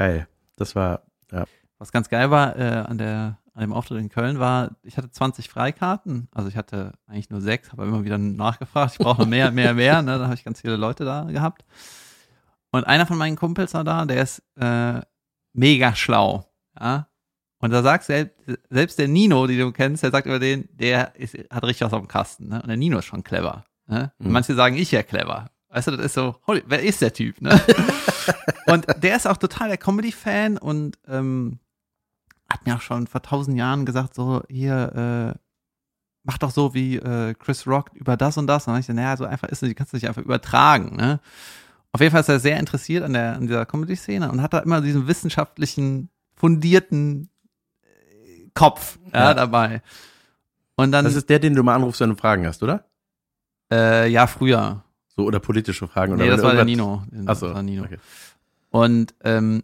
[0.00, 0.26] Geil.
[0.56, 1.44] Das war, ja.
[1.76, 5.10] Was ganz geil war äh, an, der, an dem Auftritt in Köln war, ich hatte
[5.10, 6.26] 20 Freikarten.
[6.32, 8.94] Also ich hatte eigentlich nur sechs, habe immer wieder nachgefragt.
[8.94, 10.00] Ich brauche mehr, mehr, mehr.
[10.00, 10.12] Ne?
[10.12, 11.66] Dann habe ich ganz viele Leute da gehabt.
[12.70, 15.02] Und einer von meinen Kumpels war da, der ist äh,
[15.52, 16.46] mega schlau.
[16.80, 17.08] Ja?
[17.58, 18.40] Und da sagt selbst,
[18.70, 21.92] selbst der Nino, den du kennst, der sagt über den, der ist, hat richtig was
[21.92, 22.48] auf dem Kasten.
[22.48, 22.62] Ne?
[22.62, 23.66] Und der Nino ist schon clever.
[23.86, 24.12] Ne?
[24.16, 24.32] Mhm.
[24.32, 25.50] Manche sagen, ich ja clever.
[25.70, 27.40] Weißt du, das ist so, holy, wer ist der Typ?
[27.40, 27.58] Ne?
[28.66, 31.58] und der ist auch total der Comedy-Fan und ähm,
[32.50, 35.38] hat mir auch schon vor tausend Jahren gesagt, so, hier, äh,
[36.24, 38.64] mach doch so wie äh, Chris Rock über das und das.
[38.66, 40.22] Und dann hab ich gesagt, naja, so einfach ist es, die kannst du nicht einfach
[40.22, 40.96] übertragen.
[40.96, 41.20] Ne?
[41.92, 44.58] Auf jeden Fall ist er sehr interessiert an, der, an dieser Comedy-Szene und hat da
[44.60, 47.30] immer diesen wissenschaftlichen, fundierten
[47.82, 49.34] äh, Kopf ja, Ja.
[49.34, 49.82] dabei.
[50.74, 52.84] Und dann, Das ist der, den du mal anrufst, wenn du Fragen hast, oder?
[53.72, 54.82] äh, ja, früher.
[55.20, 56.12] So, oder politische Fragen.
[56.14, 57.02] Oder Nee, das war der Nino.
[57.26, 57.84] Ach so, Das war Nino.
[57.84, 57.98] okay.
[58.70, 59.62] Und ähm,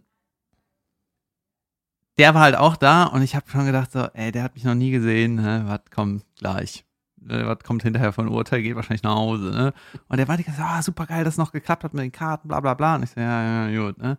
[2.18, 4.64] der war halt auch da und ich habe schon gedacht, so, ey, der hat mich
[4.64, 5.64] noch nie gesehen, ne?
[5.66, 6.84] was kommt gleich?
[7.18, 9.72] Ne, Was kommt hinterher von Urteil, geht wahrscheinlich nach Hause, ne?
[10.08, 12.12] Und der war die ganze Zeit, ah, super geil, dass noch geklappt hat mit den
[12.12, 12.94] Karten, bla bla bla.
[12.96, 14.16] Und ich so, ja, ja, gut, ne?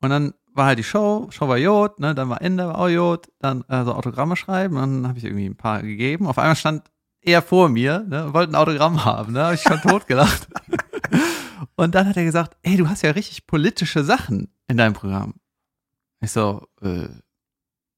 [0.00, 2.14] Und dann war halt die Show, Show war Jod, ne?
[2.14, 5.46] Dann war Ende, war auch Jod, dann äh, so Autogramme schreiben, dann habe ich irgendwie
[5.46, 6.26] ein paar gegeben.
[6.26, 6.84] Auf einmal stand
[7.28, 8.32] er vor mir, ne?
[8.34, 9.44] Wollte ein Autogramm haben, ne?
[9.44, 10.48] Habe ich schon totgelacht.
[11.76, 15.34] Und dann hat er gesagt, ey, du hast ja richtig politische Sachen in deinem Programm.
[16.20, 17.08] Ich so, äh,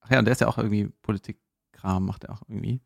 [0.00, 2.80] ach ja, und der ist ja auch irgendwie Politikkram, macht er auch irgendwie.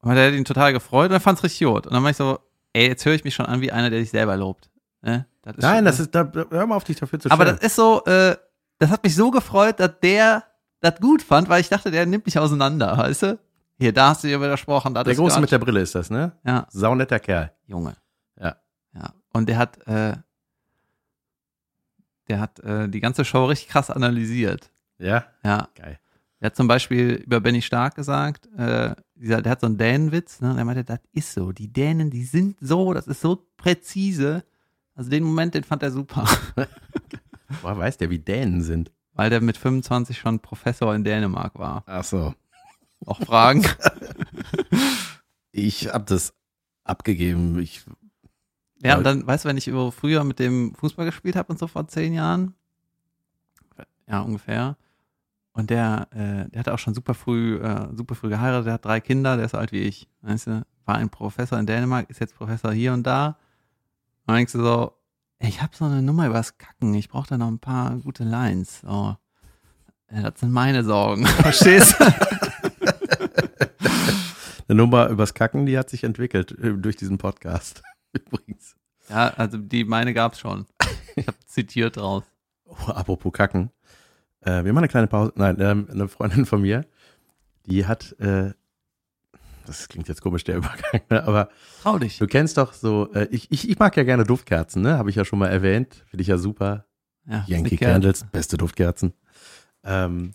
[0.00, 1.86] Und der hat ihn total gefreut und er fand's richtig gut.
[1.86, 2.38] Und dann war ich so,
[2.72, 4.70] ey, jetzt höre ich mich schon an wie einer, der sich selber lobt.
[5.02, 5.26] Ne?
[5.42, 7.56] Das Nein, schon- das ist, da, hör mal auf, dich dafür zu aber stellen.
[7.60, 8.36] das ist so, äh,
[8.78, 10.44] das hat mich so gefreut, dass der
[10.80, 13.38] das gut fand, weil ich dachte, der nimmt mich auseinander, weißt du?
[13.78, 14.92] Hier, da hast du dir widersprochen.
[14.94, 16.32] Der Große mit der Brille ist das, ne?
[16.44, 17.52] Ja, Saunetter Kerl.
[17.66, 17.96] Junge.
[18.40, 18.56] Ja.
[18.92, 19.12] Ja.
[19.32, 20.16] Und der hat, äh,
[22.28, 24.70] der hat äh, die ganze Show richtig krass analysiert.
[24.98, 25.68] Ja, Ja.
[25.74, 25.98] geil.
[26.40, 30.40] Er hat zum Beispiel über Benny Stark gesagt, äh, dieser, der hat so einen Dänenwitz,
[30.40, 30.52] ne?
[30.52, 31.50] Und er meinte, das ist so.
[31.50, 34.44] Die Dänen, die sind so, das ist so präzise.
[34.94, 36.24] Also den Moment, den fand er super.
[37.62, 38.92] Woher weiß der, wie Dänen sind?
[39.14, 41.82] Weil der mit 25 schon Professor in Dänemark war.
[41.86, 42.34] Ach so.
[43.06, 43.64] Auch Fragen?
[45.50, 46.34] Ich hab das
[46.84, 47.58] abgegeben.
[47.58, 47.84] Ich,
[48.82, 51.58] Ja, und dann, weißt du, wenn ich über früher mit dem Fußball gespielt habe und
[51.58, 52.54] so vor zehn Jahren,
[54.06, 54.76] ja, ungefähr,
[55.52, 58.84] und der, äh, der hatte auch schon super früh, äh, super früh geheiratet, der hat
[58.84, 62.08] drei Kinder, der ist so alt wie ich, weißt du, war ein Professor in Dänemark,
[62.08, 63.26] ist jetzt Professor hier und da.
[63.28, 63.34] Und
[64.28, 64.92] dann denkst du so,
[65.40, 68.82] ich habe so eine Nummer übers Kacken, ich brauche da noch ein paar gute Lines.
[68.82, 69.16] So.
[70.12, 72.04] Ja, das sind meine Sorgen, verstehst du?
[74.68, 77.82] eine Nummer übers Kacken, die hat sich entwickelt äh, durch diesen Podcast.
[78.12, 78.76] Übrigens.
[79.08, 80.66] ja, also die meine gab's schon.
[81.16, 82.24] Ich habe zitiert draus.
[82.64, 83.70] Oh, apropos Kacken.
[84.40, 85.32] Äh, wir machen eine kleine Pause.
[85.36, 86.84] Nein, ähm, eine Freundin von mir,
[87.66, 88.52] die hat, äh,
[89.66, 91.24] das klingt jetzt komisch, der Übergang, ne?
[91.24, 91.50] aber
[91.82, 92.18] Trau dich.
[92.18, 94.96] du kennst doch so, äh, ich, ich, ich mag ja gerne Duftkerzen, ne?
[94.98, 96.04] Habe ich ja schon mal erwähnt.
[96.06, 96.86] Finde ich ja super.
[97.26, 97.76] Ja, Yankee.
[97.76, 99.12] Candles, beste Duftkerzen.
[99.84, 100.32] Ähm,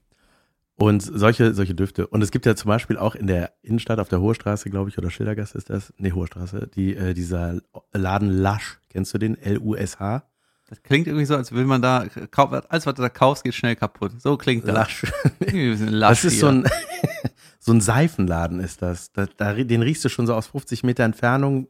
[0.76, 2.08] und solche, solche Düfte.
[2.08, 4.90] Und es gibt ja zum Beispiel auch in der Innenstadt auf der Hohe Straße, glaube
[4.90, 5.94] ich, oder Schildergasse ist das.
[5.98, 6.68] Nee, Hohe Straße.
[6.76, 7.60] Die, äh, dieser
[7.94, 8.80] Laden Lush.
[8.90, 9.38] Kennst du den?
[9.38, 10.24] L-U-S-H?
[10.70, 12.06] Das klingt irgendwie so, als will man da,
[12.70, 14.20] alles was du da kaufst, geht schnell kaputt.
[14.20, 14.76] So klingt das.
[14.76, 15.12] Lush.
[16.00, 16.68] Das ist so ein,
[17.60, 19.12] so ein Seifenladen ist das.
[19.12, 21.68] Da, da, den riechst du schon so aus 50 Meter Entfernung.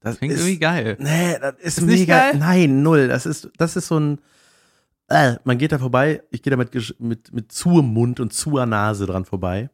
[0.00, 0.96] Das Klingt ist, irgendwie geil.
[0.98, 2.30] Nee, das ist, Ist nicht mega.
[2.30, 2.38] geil?
[2.38, 3.08] Nein, null.
[3.08, 4.18] Das ist, das ist so ein.
[5.08, 8.66] Äh, man geht da vorbei, ich gehe da mit, mit, mit zuem Mund und zuer
[8.66, 9.70] Nase dran vorbei,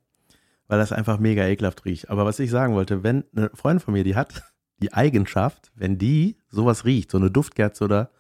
[0.69, 2.09] weil das einfach mega ekelhaft riecht.
[2.09, 4.43] Aber was ich sagen wollte, wenn eine Freundin von mir, die hat
[4.79, 8.11] die Eigenschaft, wenn die sowas riecht, so eine Duftkerze oder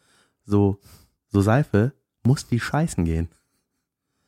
[0.44, 0.81] so,
[1.29, 1.92] so Seife,
[2.24, 3.29] muss die scheißen gehen.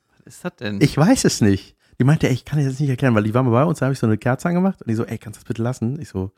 [0.09, 0.81] Was ist das denn?
[0.81, 1.77] Ich weiß es nicht.
[1.99, 3.79] Die meinte, ey, ich kann dir das nicht erklären, weil die war mal bei uns,
[3.79, 5.63] da habe ich so eine Kerze angemacht und die so, ey, kannst du das bitte
[5.63, 5.99] lassen?
[6.01, 6.33] Ich so,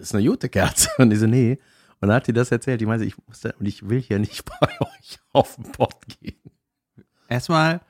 [0.00, 0.88] das ist eine gute Kerze.
[0.98, 1.58] Und die so, nee.
[2.00, 2.80] Und dann hat die das erzählt.
[2.80, 6.40] Die meinte, ich musste, und ich will hier nicht bei euch auf den Pott gehen.
[7.28, 7.80] Erstmal,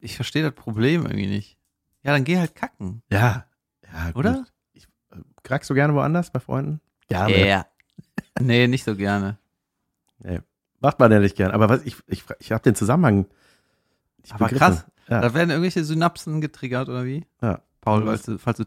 [0.00, 1.58] ich verstehe das Problem irgendwie nicht.
[2.02, 3.02] Ja, dann geh halt kacken.
[3.10, 3.46] Ja.
[3.92, 4.16] Ja, gut.
[4.16, 4.46] Oder?
[4.72, 6.80] Ich, äh, krackst du gerne woanders bei Freunden?
[7.08, 7.46] Gerne.
[7.46, 7.66] Ja.
[8.40, 9.38] Nee, nicht so gerne.
[10.18, 10.40] Nee.
[10.80, 11.52] Macht man ja nicht gern.
[11.52, 13.26] Aber was, ich, ich, ich habe den Zusammenhang.
[14.30, 14.58] Aber begriffen.
[14.58, 14.86] krass.
[15.08, 15.20] Ja.
[15.20, 17.24] Da werden irgendwelche Synapsen getriggert, oder wie?
[17.40, 17.60] Ja.
[17.84, 18.22] Paul, Was?
[18.22, 18.64] falls du, falls du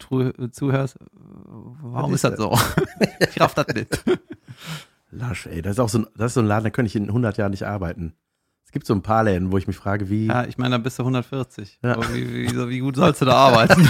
[0.49, 2.55] zuhörst, warum ist ist das so?
[3.19, 4.03] ich raff das nicht.
[5.09, 5.63] Lush, ey.
[5.63, 7.35] Das ist auch so ein, das ist so ein Laden, da könnte ich in 100
[7.37, 8.13] Jahren nicht arbeiten.
[8.63, 10.27] Es gibt so ein paar Läden, wo ich mich frage, wie.
[10.27, 11.79] Ja, ich meine, da bist du 140.
[11.81, 11.97] Ja.
[12.13, 13.89] Wie, wie, wie gut sollst du da arbeiten?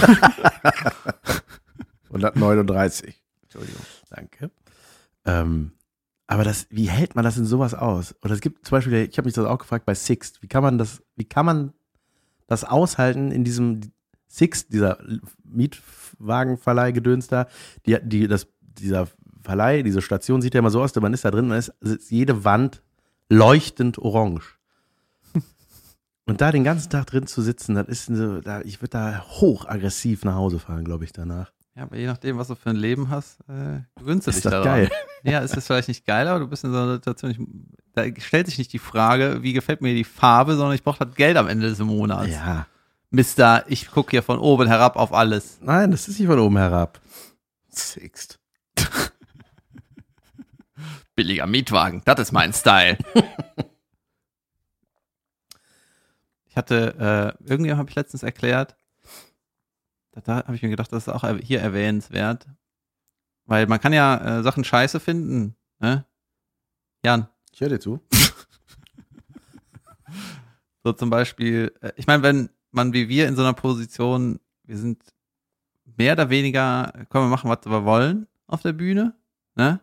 [2.06, 3.22] 139.
[3.42, 3.82] Entschuldigung.
[4.08, 4.50] Danke.
[5.26, 5.72] Ähm,
[6.26, 8.14] aber das, wie hält man das in sowas aus?
[8.22, 10.62] Oder es gibt zum Beispiel, ich habe mich das auch gefragt bei Sixt, wie kann
[10.62, 11.74] man das, wie kann man
[12.46, 13.80] das aushalten in diesem
[14.28, 14.98] Sixt, dieser
[15.44, 17.48] Mietwagenverleih gedöns da,
[17.86, 19.08] die, die, das, dieser
[19.42, 22.10] Verleih, diese Station sieht ja immer so aus, man ist da drin, man ist, ist
[22.10, 22.82] jede Wand
[23.30, 24.58] leuchtend orange.
[26.26, 29.24] Und da den ganzen Tag drin zu sitzen, das ist so, da, ich würde da
[29.26, 31.52] hochaggressiv nach Hause fahren, glaube ich, danach.
[31.74, 34.42] Ja, aber je nachdem, was du für ein Leben hast, äh, gewöhnst du Ist dich
[34.42, 34.64] das daran.
[34.64, 34.90] geil.
[35.22, 37.38] Ja, ist es vielleicht nicht geil, aber du bist in so einer Situation, ich,
[37.94, 41.14] da stellt sich nicht die Frage, wie gefällt mir die Farbe, sondern ich brauche das
[41.14, 42.30] Geld am Ende des Monats.
[42.30, 42.66] Ja.
[43.10, 45.58] Mister, ich gucke hier von oben herab auf alles.
[45.62, 47.00] Nein, das ist nicht von oben herab.
[47.68, 48.38] Sixt.
[51.14, 52.98] Billiger Mietwagen, das ist mein Style.
[56.46, 58.76] ich hatte, äh, irgendwie habe ich letztens erklärt,
[60.12, 62.46] da, da habe ich mir gedacht, das ist auch hier erwähnenswert,
[63.46, 66.04] weil man kann ja äh, Sachen scheiße finden, ne?
[67.04, 68.00] Jan, Ich höre dir zu.
[70.84, 74.78] So zum Beispiel, äh, ich meine, wenn man wie wir in so einer Position, wir
[74.78, 75.02] sind
[75.96, 79.14] mehr oder weniger, können wir machen, was wir wollen auf der Bühne,
[79.56, 79.80] ne?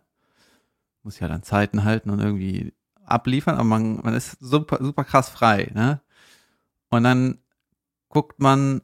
[1.03, 5.29] Muss ja dann Zeiten halten und irgendwie abliefern, aber man, man ist super, super krass
[5.29, 6.01] frei, ne?
[6.89, 7.39] Und dann
[8.09, 8.81] guckt man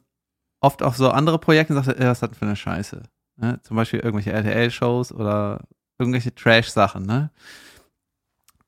[0.60, 3.02] oft auf so andere Projekte und sagt, ey, was ist das für eine Scheiße?
[3.36, 3.60] Ne?
[3.62, 5.64] Zum Beispiel irgendwelche RTL-Shows oder
[5.98, 7.30] irgendwelche Trash-Sachen, ne?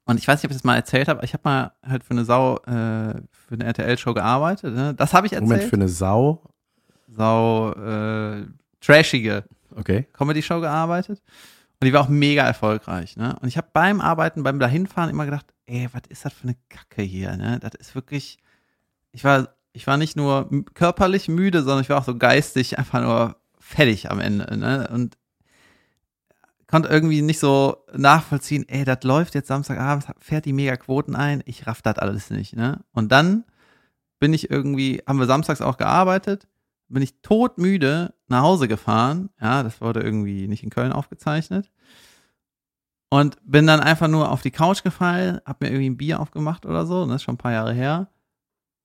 [0.07, 2.05] Und ich weiß nicht, ob ich das mal erzählt habe, aber ich habe mal halt
[2.05, 4.75] für eine Sau, äh, für eine RTL-Show gearbeitet.
[4.75, 4.95] Ne?
[4.95, 5.49] Das habe ich erzählt.
[5.49, 6.43] Moment, für eine Sau.
[7.09, 8.47] Sau, äh,
[8.81, 9.45] trashige
[9.77, 10.07] Okay.
[10.13, 11.23] Comedy-Show gearbeitet.
[11.81, 13.17] Und die war auch mega erfolgreich.
[13.17, 13.37] Ne?
[13.41, 16.57] Und ich habe beim Arbeiten, beim dahinfahren immer gedacht, ey, was ist das für eine
[16.69, 17.37] Kacke hier?
[17.37, 17.59] Ne?
[17.61, 18.39] Das ist wirklich,
[19.13, 23.03] ich war, ich war nicht nur körperlich müde, sondern ich war auch so geistig einfach
[23.03, 24.57] nur fertig am Ende.
[24.57, 24.89] Ne?
[24.93, 25.17] Und
[26.67, 31.43] konnte irgendwie nicht so nachvollziehen, ey, das läuft jetzt Samstagabend, fährt die mega Quoten ein,
[31.47, 32.85] ich raff das alles nicht, ne?
[32.93, 33.45] Und dann
[34.19, 36.49] bin ich irgendwie, haben wir samstags auch gearbeitet,
[36.89, 41.71] bin ich todmüde nach Hause gefahren, ja, das wurde irgendwie nicht in Köln aufgezeichnet
[43.11, 46.67] und bin dann einfach nur auf die Couch gefallen, hab mir irgendwie ein Bier aufgemacht
[46.67, 48.09] oder so, das ist schon ein paar Jahre her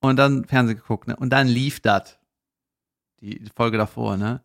[0.00, 1.16] und dann Fernsehen geguckt, ne?
[1.16, 2.18] Und dann lief das,
[3.20, 4.42] die Folge davor, ne?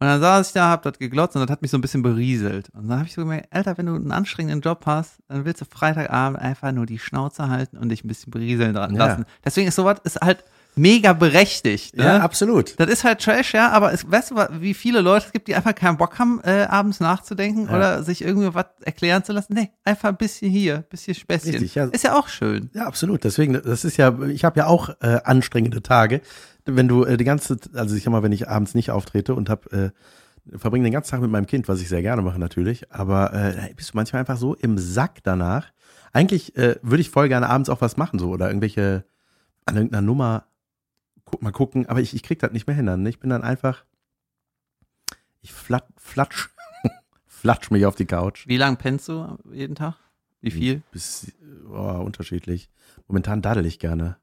[0.00, 2.02] Und dann saß ich da, hab das geglotzt und das hat mich so ein bisschen
[2.02, 2.70] berieselt.
[2.72, 5.60] Und dann habe ich so gemerkt, Alter, wenn du einen anstrengenden Job hast, dann willst
[5.60, 9.06] du Freitagabend einfach nur die Schnauze halten und dich ein bisschen berieseln dran Ja.
[9.06, 9.24] lassen.
[9.44, 10.44] Deswegen ist sowas ist halt
[10.76, 11.96] mega berechtigt.
[11.96, 12.04] Ne?
[12.04, 12.78] Ja, absolut.
[12.78, 15.56] Das ist halt Trash, ja, aber es, weißt du, wie viele Leute es gibt, die
[15.56, 17.74] einfach keinen Bock haben, äh, abends nachzudenken Ja.
[17.76, 19.54] oder sich irgendwie was erklären zu lassen?
[19.54, 21.50] Nee, einfach ein bisschen hier, ein bisschen Späßchen.
[21.50, 21.86] Richtig, ja.
[21.86, 22.70] Ist ja auch schön.
[22.74, 23.24] Ja, absolut.
[23.24, 26.20] Deswegen, das ist ja, ich habe ja auch äh, anstrengende Tage.
[26.70, 29.48] Wenn du äh, die ganze, also ich sag mal, wenn ich abends nicht auftrete und
[29.48, 29.90] hab, äh,
[30.56, 33.72] verbringe den ganzen Tag mit meinem Kind, was ich sehr gerne mache natürlich, aber äh,
[33.74, 35.72] bist du manchmal einfach so im Sack danach.
[36.12, 39.04] Eigentlich äh, würde ich voll gerne abends auch was machen, so oder irgendwelche
[39.66, 40.48] an irgendeiner Nummer
[41.28, 42.86] guck, mal gucken, aber ich, ich krieg das nicht mehr hin.
[42.86, 43.04] Dann.
[43.06, 43.84] Ich bin dann einfach,
[45.40, 46.48] ich flat, flatsch,
[47.26, 48.46] flatsch mich auf die Couch.
[48.46, 49.96] Wie lang pennst du jeden Tag?
[50.40, 50.82] Wie viel?
[50.92, 51.32] Bis,
[51.68, 52.70] oh, unterschiedlich.
[53.08, 54.16] Momentan daddel ich gerne.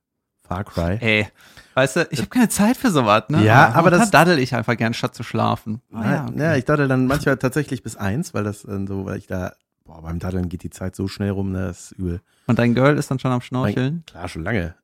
[0.48, 0.98] Far Cry.
[1.02, 1.28] Ey,
[1.74, 3.44] weißt du, ich habe keine Zeit für sowas, ne?
[3.44, 5.82] Ja, aber momentan das- daddel ich einfach gern, statt zu schlafen.
[5.92, 6.40] Ah, Nein, okay.
[6.40, 9.54] ja, ich daddel dann manchmal tatsächlich bis eins, weil das dann so, weil ich da,
[9.86, 12.22] boah, beim Daddeln geht die Zeit so schnell rum, ne, das ist übel.
[12.48, 14.04] Und dein Girl ist dann schon am Schnorcheln?
[14.08, 14.76] Klar, schon lange.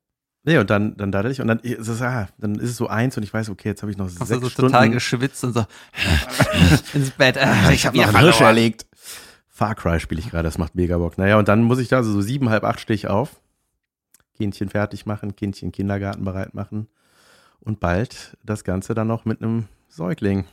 [0.44, 2.88] Nee, und dann, dann daddel ich und dann ist es, ah, dann ist es so
[2.88, 4.72] eins und ich weiß, okay, jetzt habe ich noch Hast du sechs so Stunden.
[4.72, 5.66] total geschwitzt und so
[6.94, 7.38] ins Bett.
[7.38, 8.88] Äh, ich habe hab noch Hirsch erlegt.
[9.48, 11.20] Far Cry spiele ich gerade, das macht mega Bock.
[11.20, 13.40] Naja, und dann muss ich da so, so sieben, halb acht stehe ich auf.
[14.42, 16.88] Kindchen fertig machen, Kindchen Kindergarten bereit machen.
[17.60, 20.46] Und bald das Ganze dann noch mit einem Säugling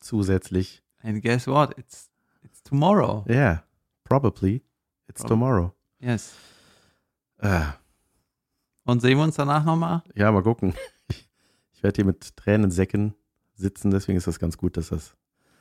[0.00, 0.82] zusätzlich.
[1.02, 1.76] And guess what?
[1.78, 2.08] It's,
[2.42, 3.26] it's tomorrow.
[3.28, 3.62] Yeah,
[4.04, 4.62] probably.
[5.06, 5.72] It's Prob- tomorrow.
[6.00, 6.32] Yes.
[7.38, 7.60] Äh,
[8.84, 10.02] Und sehen wir uns danach nochmal?
[10.14, 10.72] ja, mal gucken.
[11.08, 11.28] Ich,
[11.74, 13.14] ich werde hier mit Tränensäcken
[13.54, 15.14] sitzen, deswegen ist das ganz gut, dass das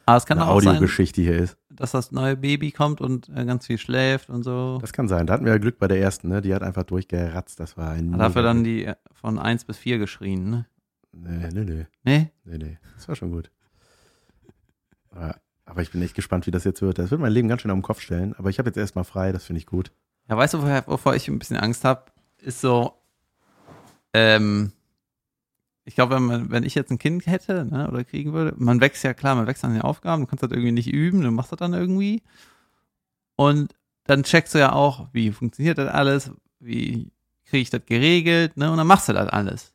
[0.05, 1.57] Aber es kann eine Audiogeschichte hier ist.
[1.75, 4.77] Dass das neue Baby kommt und äh, ganz viel schläft und so.
[4.81, 5.27] Das kann sein.
[5.27, 6.41] Da hatten wir ja Glück bei der ersten, ne?
[6.41, 7.59] Die hat einfach durchgeratzt.
[7.59, 8.13] Das war ein.
[8.13, 10.65] Hat dafür dann die äh, von 1 bis 4 geschrien, ne?
[11.11, 11.85] Nee, nee, nee.
[12.03, 12.31] Nee?
[12.43, 12.77] Nee, nee.
[12.95, 13.49] Das war schon gut.
[15.11, 15.35] Aber,
[15.65, 16.99] aber ich bin echt gespannt, wie das jetzt wird.
[16.99, 18.35] Das wird mein Leben ganz schön auf den Kopf stellen.
[18.37, 19.91] Aber ich habe jetzt erstmal frei, das finde ich gut.
[20.27, 22.05] Ja, weißt du, woher, wovor ich ein bisschen Angst habe?
[22.41, 22.93] Ist so,
[24.13, 24.71] ähm,
[25.85, 28.81] ich glaube, wenn, man- wenn ich jetzt ein Kind hätte ne, oder kriegen würde, man
[28.81, 31.31] wächst ja klar, man wächst an den Aufgaben, du kannst das irgendwie nicht üben, du
[31.31, 32.21] machst das dann irgendwie.
[33.35, 37.11] Und dann checkst du ja auch, wie funktioniert das alles, wie
[37.45, 38.71] kriege ich das geregelt, ne?
[38.71, 39.73] Und dann machst du das alles.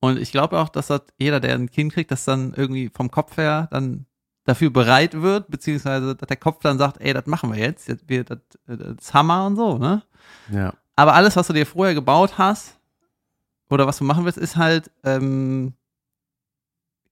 [0.00, 3.10] Und ich glaube auch, dass das jeder, der ein Kind kriegt, das dann irgendwie vom
[3.10, 4.06] Kopf her dann
[4.44, 8.08] dafür bereit wird, beziehungsweise dass der Kopf dann sagt, ey, das machen wir jetzt, jetzt
[8.08, 10.02] wird das, das Hammer und so, ne?
[10.50, 10.74] Ja.
[10.96, 12.78] Aber alles, was du dir vorher gebaut hast,
[13.72, 15.74] oder was du machen willst, ist halt, ähm,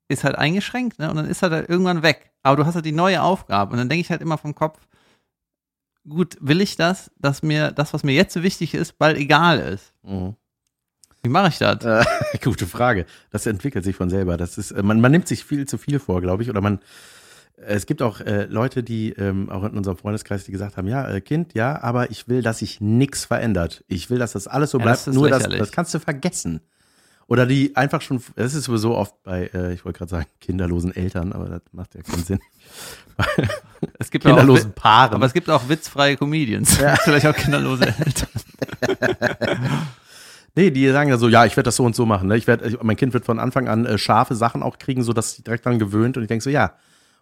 [0.09, 1.11] ist halt eingeschränkt, ne?
[1.11, 2.31] Und dann ist er halt irgendwann weg.
[2.43, 3.73] Aber du hast halt die neue Aufgabe.
[3.73, 4.79] Und dann denke ich halt immer vom Kopf,
[6.09, 9.59] gut, will ich das, dass mir das, was mir jetzt so wichtig ist, bald egal
[9.59, 9.95] ist?
[10.03, 10.37] Mhm.
[11.23, 11.85] Wie mache ich das?
[11.85, 12.05] Äh,
[12.43, 13.07] gute Frage.
[13.31, 14.37] Das entwickelt sich von selber.
[14.37, 16.51] Das ist, äh, man, man nimmt sich viel zu viel vor, glaube ich.
[16.51, 16.81] Oder man,
[17.67, 21.09] es gibt auch äh, Leute, die ähm, auch in unserem Freundeskreis, die gesagt haben, ja,
[21.09, 23.85] äh, Kind, ja, aber ich will, dass sich nichts verändert.
[23.89, 25.07] Ich will, dass das alles so Ja, bleibt.
[25.07, 25.59] das Nur das, lächerlich.
[25.61, 26.61] das kannst du vergessen.
[27.27, 30.95] Oder die einfach schon, das ist sowieso oft bei, äh, ich wollte gerade sagen, kinderlosen
[30.97, 32.41] Eltern, aber das macht ja keinen Sinn.
[33.99, 35.15] Es gibt ja auch, Kinderlosen Paaren.
[35.15, 36.77] aber es gibt auch witzfreie Comedians.
[37.05, 38.29] Vielleicht auch kinderlose Eltern.
[40.57, 42.27] Nee, die sagen ja so, ja, ich werde das so und so machen.
[42.27, 42.37] Ne?
[42.37, 45.13] Ich werd, ich, mein Kind wird von Anfang an äh, scharfe Sachen auch kriegen, so
[45.13, 46.17] dass es sich direkt dran gewöhnt.
[46.17, 46.73] Und ich denke so, ja.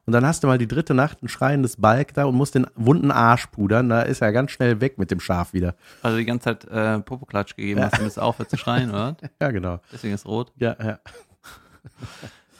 [0.08, 2.66] Und dann hast du mal die dritte Nacht ein schreiendes Balk da und musst den
[2.74, 3.90] wunden Arsch pudern.
[3.90, 5.74] Da ist er ganz schnell weg mit dem Schaf wieder.
[6.00, 9.18] Also die ganze Zeit äh, Popoklatsch gegeben hast, damit es aufhört zu schreien, oder?
[9.42, 9.80] Ja, genau.
[9.92, 10.50] Deswegen ist rot.
[10.56, 10.98] Ja, ja.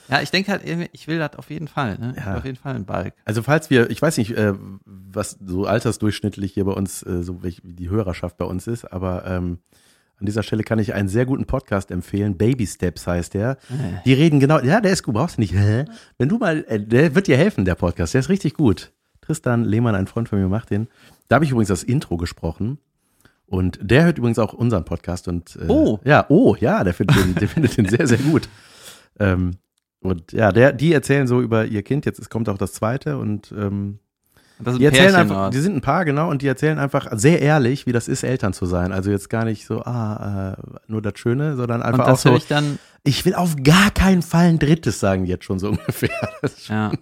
[0.09, 2.15] Ja, ich denke halt, ich will das auf jeden Fall, ne?
[2.19, 2.37] Ja.
[2.37, 3.15] auf jeden Fall einen Balk.
[3.25, 4.53] Also falls wir, ich weiß nicht, äh,
[4.85, 8.85] was so altersdurchschnittlich hier bei uns, äh, so wie wie die Hörerschaft bei uns ist,
[8.85, 9.59] aber ähm,
[10.21, 12.37] an dieser Stelle kann ich einen sehr guten Podcast empfehlen.
[12.37, 13.57] Baby Steps heißt der.
[14.05, 15.55] Die reden genau, ja, der ist gut, brauchst du nicht.
[15.55, 18.93] Wenn du mal, äh, der wird dir helfen, der Podcast, der ist richtig gut.
[19.21, 20.89] Tristan Lehmann, ein Freund von mir, macht den.
[21.29, 22.79] Da habe ich übrigens das Intro gesprochen.
[23.47, 26.01] Und der hört übrigens auch unseren Podcast und äh, Oh.
[26.05, 28.49] ja, oh, ja, der findet den, der findet den sehr, sehr gut.
[29.19, 29.53] Ähm,
[30.01, 32.05] und ja, der, die erzählen so über ihr Kind.
[32.07, 33.99] Jetzt kommt auch das zweite und ähm,
[34.61, 35.51] die erzählen Pärchen, einfach, oder?
[35.51, 38.53] die sind ein Paar, genau, und die erzählen einfach sehr ehrlich, wie das ist, Eltern
[38.53, 38.92] zu sein.
[38.92, 42.25] Also jetzt gar nicht so, ah, äh, nur das Schöne, sondern Und einfach auch das
[42.25, 45.59] höre so, ich dann, ich will auf gar keinen Fall ein drittes sagen, jetzt schon
[45.59, 46.11] so ungefähr.
[46.61, 46.92] Schon- ja.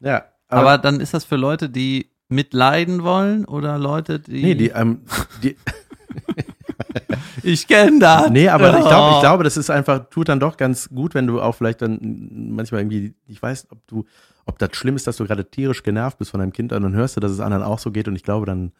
[0.00, 4.42] ja, Aber, dann ist das für Leute, die mitleiden wollen oder Leute, die.
[4.42, 5.00] nee, die, ähm,
[5.42, 5.56] die,
[7.42, 8.30] ich kenne das.
[8.30, 9.14] nee, aber ich glaube, Oh.
[9.16, 11.98] ich glaube, das ist einfach, tut dann doch ganz gut, wenn du auch vielleicht dann
[12.54, 14.04] manchmal irgendwie, ich weiß, ob du,
[14.48, 16.94] ob das schlimm ist, dass du gerade tierisch genervt bist von deinem Kind und dann
[16.94, 18.72] hörst du, dass es anderen auch so geht und ich glaube, dann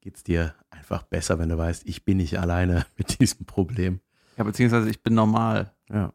[0.00, 4.00] geht's dir einfach besser, wenn du weißt, ich bin nicht alleine mit diesem Problem.
[4.36, 5.72] Ja, beziehungsweise ich bin normal.
[5.88, 6.12] Ja.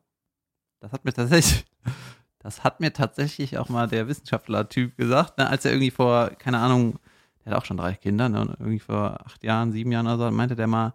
[0.81, 1.65] Das hat mir tatsächlich,
[2.39, 6.59] das hat mir tatsächlich auch mal der Wissenschaftler-Typ gesagt, ne, als er irgendwie vor, keine
[6.59, 6.99] Ahnung,
[7.45, 10.29] der hat auch schon drei Kinder, ne, und irgendwie vor acht Jahren, sieben Jahren oder
[10.29, 10.93] so, meinte der mal,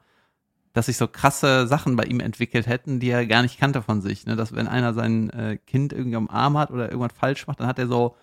[0.79, 4.01] dass sich so krasse Sachen bei ihm entwickelt hätten, die er gar nicht kannte von
[4.01, 7.47] sich, ne, dass wenn einer sein äh, Kind irgendwie am Arm hat oder irgendwas falsch
[7.47, 8.17] macht, dann hat er so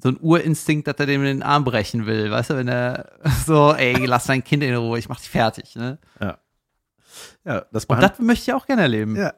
[0.00, 3.10] so ein Urinstinkt, dass er dem den Arm brechen will, weißt du, wenn er
[3.46, 5.98] so, ey, lass dein Kind in Ruhe, ich mach dich fertig, ne?
[7.44, 9.16] Ja, das Und das möchte ich auch gerne erleben.
[9.16, 9.32] Ja.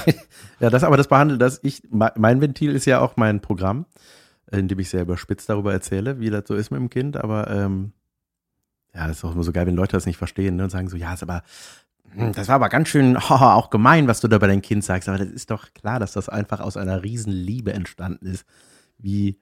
[0.60, 1.82] ja, das aber das behandelt das ich.
[1.90, 3.86] me- Mein Ventil ist ja auch mein Programm,
[4.52, 7.16] in dem ich sehr überspitzt darüber erzähle, wie das so ist mit dem Kind.
[7.16, 7.92] Aber ähm,
[8.94, 10.88] ja, das ist auch immer so geil, wenn Leute das nicht verstehen ne, und sagen
[10.88, 11.42] so, ja, ist aber
[12.14, 15.08] das war aber ganz schön haha, auch gemein, was du da bei deinem Kind sagst.
[15.08, 18.46] Aber das ist doch klar, dass das einfach aus einer riesen Liebe entstanden ist.
[18.98, 19.38] Wie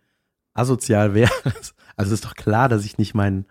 [0.55, 1.75] asozial wäre es.
[1.97, 3.47] Also es ist doch klar, dass ich nicht mein,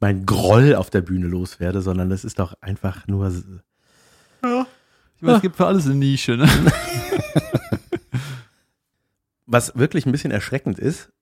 [0.00, 3.42] mein Groll auf der Bühne loswerde, sondern das ist doch einfach nur Ich
[5.20, 6.48] meine, es gibt für alles eine Nische, ne?
[9.46, 11.12] was wirklich ein bisschen erschreckend ist,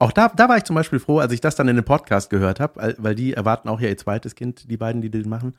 [0.00, 2.30] auch da, da war ich zum Beispiel froh, als ich das dann in dem Podcast
[2.30, 5.54] gehört habe, weil die erwarten auch ja ihr zweites Kind, die beiden, die den machen.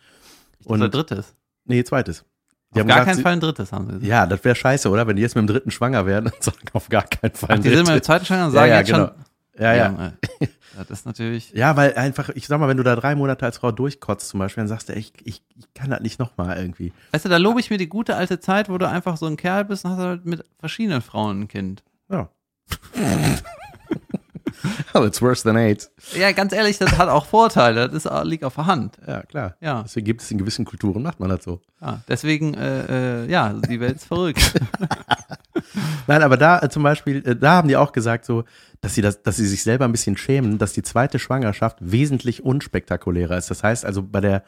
[0.65, 1.33] Und drittes.
[1.65, 2.25] nee, zweites.
[2.73, 4.07] Die Auf gar gesagt, keinen Fall ein drittes, haben sie gesagt.
[4.07, 5.05] Ja, das wäre scheiße, oder?
[5.05, 7.59] Wenn die jetzt mit dem dritten schwanger werden und sagen, auf gar keinen Fall Ach,
[7.59, 8.05] die sind mal im drittes.
[8.05, 9.07] zweiten Schwanger und Ja, sagen ja, jetzt genau.
[9.07, 9.15] schon.
[9.59, 9.87] Ja, ja.
[9.89, 10.13] Junge,
[10.77, 11.51] Das ist natürlich.
[11.51, 14.39] Ja, weil einfach, ich sag mal, wenn du da drei Monate als Frau durchkotzt zum
[14.39, 16.93] Beispiel, dann sagst du, ich, ich, ich kann das nicht nochmal irgendwie.
[17.11, 19.35] Weißt du, da lobe ich mir die gute alte Zeit, wo du einfach so ein
[19.35, 21.83] Kerl bist und hast halt mit verschiedenen Frauen ein Kind.
[22.09, 22.29] Ja.
[24.93, 25.91] oh, it's worse than AIDS.
[26.13, 27.89] Ja, ganz ehrlich, das hat auch Vorteile.
[27.89, 28.97] Das ist, liegt auf der Hand.
[29.07, 29.55] Ja, klar.
[29.61, 31.61] Ja, Deswegen gibt es in gewissen Kulturen, macht man das so.
[31.81, 32.01] ja.
[32.07, 34.59] deswegen, äh, äh, ja, die Welt ist verrückt.
[36.07, 38.43] Nein, aber da äh, zum Beispiel, äh, da haben die auch gesagt so,
[38.81, 42.43] dass sie das, dass sie sich selber ein bisschen schämen, dass die zweite Schwangerschaft wesentlich
[42.43, 43.49] unspektakulärer ist.
[43.49, 44.43] Das heißt also bei der,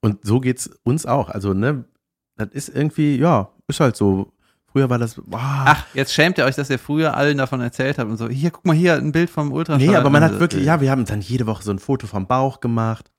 [0.00, 1.28] und so geht's uns auch.
[1.28, 1.84] Also, ne,
[2.36, 4.32] das ist irgendwie, ja, ist halt so.
[4.72, 7.98] Früher war das, boah, Ach, jetzt schämt ihr euch, dass ihr früher allen davon erzählt
[7.98, 9.86] habt und so, hier, guck mal hier, ein Bild vom Ultraschall.
[9.86, 11.78] nee, aber man hat Und, wirklich, äh, ja, wir haben dann jede Woche so ein
[11.78, 13.10] Foto vom Bauch gemacht.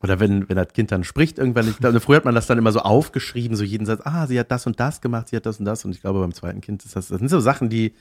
[0.00, 2.58] Oder wenn, wenn das Kind dann spricht irgendwann, ich glaube, früher hat man das dann
[2.58, 5.46] immer so aufgeschrieben, so jeden Satz, ah, sie hat das und das gemacht, sie hat
[5.46, 5.84] das und das.
[5.84, 7.94] Und ich glaube, beim zweiten Kind ist das, das sind so Sachen, die,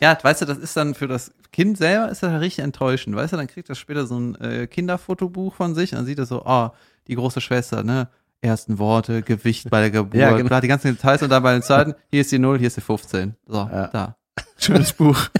[0.00, 3.16] Ja, weißt du, das ist dann für das Kind selber ist das richtig enttäuschend.
[3.16, 6.18] Weißt du, dann kriegt das später so ein äh, Kinderfotobuch von sich und dann sieht
[6.18, 6.70] er so, oh,
[7.06, 8.08] die große Schwester, ne?
[8.40, 10.60] Ersten Worte, Gewicht bei der Geburt, Ja, genau.
[10.60, 12.80] die ganzen Details und dann bei den Zeiten, hier ist die 0, hier ist die
[12.82, 13.34] 15.
[13.46, 13.88] So, Ja.
[13.88, 14.16] da.
[14.58, 15.16] Schönes Buch.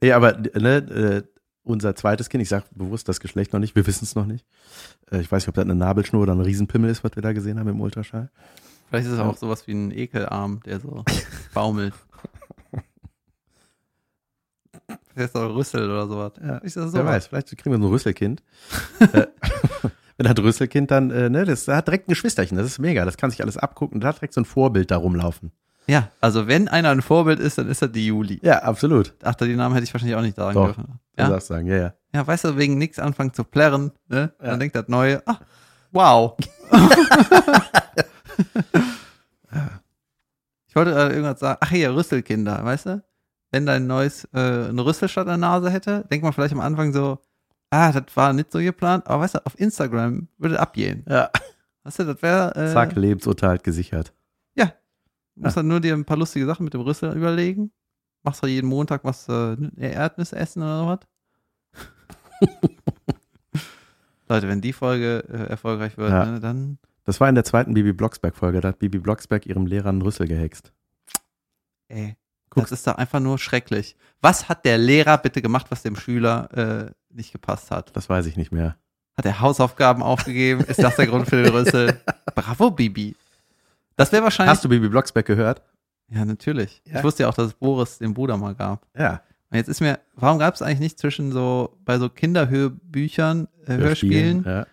[0.00, 1.22] nee, aber ne, äh,
[1.62, 4.44] unser zweites Kind, ich sage bewusst das Geschlecht noch nicht, wir wissen es noch nicht.
[5.10, 7.32] Äh, ich weiß nicht, ob das eine Nabelschnur oder ein Riesenpimmel ist, was wir da
[7.32, 8.30] gesehen haben im Ultraschall.
[8.88, 11.04] Vielleicht ist es auch sowas wie ein Ekelarm, der so
[11.54, 11.94] baumelt.
[15.20, 16.32] Der ist doch Rüssel oder sowas.
[16.42, 17.06] Ja, Ist das Wer so?
[17.06, 18.42] weiß, vielleicht kriegen wir so ein Rüsselkind.
[19.12, 19.26] Äh,
[20.16, 23.16] Wenn das Rüsselkind dann, äh, ne, das hat direkt ein Geschwisterchen, das ist mega, das
[23.18, 25.50] kann sich alles abgucken, da hat direkt so ein Vorbild da rumlaufen.
[25.86, 28.38] Ja, also wenn einer ein Vorbild ist, dann ist das die Juli.
[28.42, 29.14] Ja, absolut.
[29.22, 30.66] Ach, den Namen hätte ich wahrscheinlich auch nicht sagen Doch.
[30.74, 30.98] dürfen.
[31.16, 31.28] Du Ja?
[31.28, 31.94] darfst sagen, ja, ja.
[32.14, 34.32] ja, weißt du, wegen nichts anfangen zu plärren, ne?
[34.40, 34.46] Ja.
[34.50, 35.38] Dann denkt das Neue, ah,
[35.92, 36.34] wow.
[40.68, 41.58] ich wollte gerade irgendwas sagen.
[41.60, 43.02] Ach hier, Rüsselkinder, weißt du?
[43.52, 46.92] Wenn dein neues äh, eine Rüsselstadt in der Nase hätte, denkt man vielleicht am Anfang
[46.92, 47.18] so,
[47.70, 51.04] ah, das war nicht so geplant, aber weißt du, auf Instagram würde abgehen.
[51.08, 51.30] Ja.
[51.82, 54.12] Weißt du, das wäre, äh, Zack, Lebensurteil gesichert.
[55.36, 57.70] Du musst dann nur dir ein paar lustige Sachen mit dem Rüssel überlegen.
[58.24, 62.50] Machst du jeden Montag was äh, Erdnüsse essen oder was?
[64.28, 66.24] Leute, wenn die Folge äh, erfolgreich wird, Ja.
[66.26, 69.88] ne, dann Das war in der zweiten Bibi Blocksberg-Folge, da hat Bibi Blocksberg ihrem Lehrer
[69.88, 70.72] einen Rüssel gehext.
[71.88, 72.16] ey,
[72.50, 72.64] Guck.
[72.64, 73.96] das ist doch einfach nur schrecklich.
[74.20, 76.48] Was hat der Lehrer bitte gemacht, was dem Schüler
[76.88, 77.94] äh, nicht gepasst hat?
[77.96, 78.76] Das weiß ich nicht mehr.
[79.16, 80.62] Hat er Hausaufgaben aufgegeben?
[80.64, 82.00] Ist das der Grund für den Rüssel?
[82.34, 83.14] Bravo, Bibi.
[83.96, 84.50] Das wäre wahrscheinlich.
[84.52, 85.62] Hast du Bibi Blocksberg gehört?
[86.12, 86.82] ja, natürlich.
[86.86, 86.98] Ja.
[86.98, 88.84] Ich wusste ja auch, dass es Boris den Bruder mal gab.
[88.98, 89.22] Ja.
[89.50, 93.74] Und jetzt ist mir, warum gab es eigentlich nicht zwischen so, bei so Kinderhörbüchern, äh,
[93.76, 94.66] Hörspielen, Ja.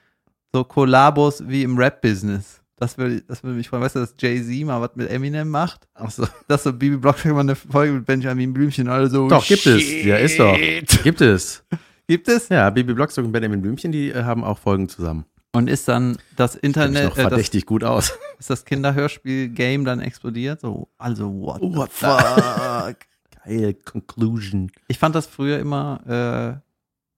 [0.53, 2.61] so Kollabos wie im Rap-Business?
[2.79, 3.81] Das würde, das würde mich freuen.
[3.81, 5.87] Weißt du, dass Jay-Z mal was mit Eminem macht?
[5.95, 6.27] Ach so.
[6.47, 9.27] Dass so Bibi Blocksberg mal eine Folge mit Benjamin Blümchen alle so.
[9.27, 10.03] Doch, gibt es.
[10.03, 10.55] Ja, ist doch.
[11.03, 11.63] Gibt es.
[12.07, 12.49] Gibt es?
[12.49, 15.25] Ja, Bibi Blocksberg und Benjamin Blümchen, die äh, haben auch Folgen zusammen.
[15.53, 18.13] Und ist dann das Internet, noch äh, das, verdächtig gut aus.
[18.39, 20.61] ist das Kinderhörspiel-Game dann explodiert?
[20.61, 22.97] So, also, what, What the fuck?
[23.43, 24.71] Geil, Conclusion.
[24.87, 26.61] Ich fand das früher immer,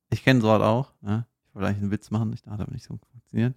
[0.10, 1.26] äh, ich kenne sowas auch, ne?
[1.50, 3.56] Ich wollte eigentlich einen Witz machen, ich dachte aber nicht so funktioniert.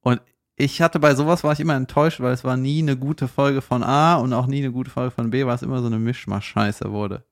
[0.00, 0.20] Und
[0.56, 3.60] ich hatte bei sowas war ich immer enttäuscht, weil es war nie eine gute Folge
[3.60, 5.98] von A und auch nie eine gute Folge von B, weil es immer so eine
[5.98, 7.24] Mischmasch-Scheiße wurde.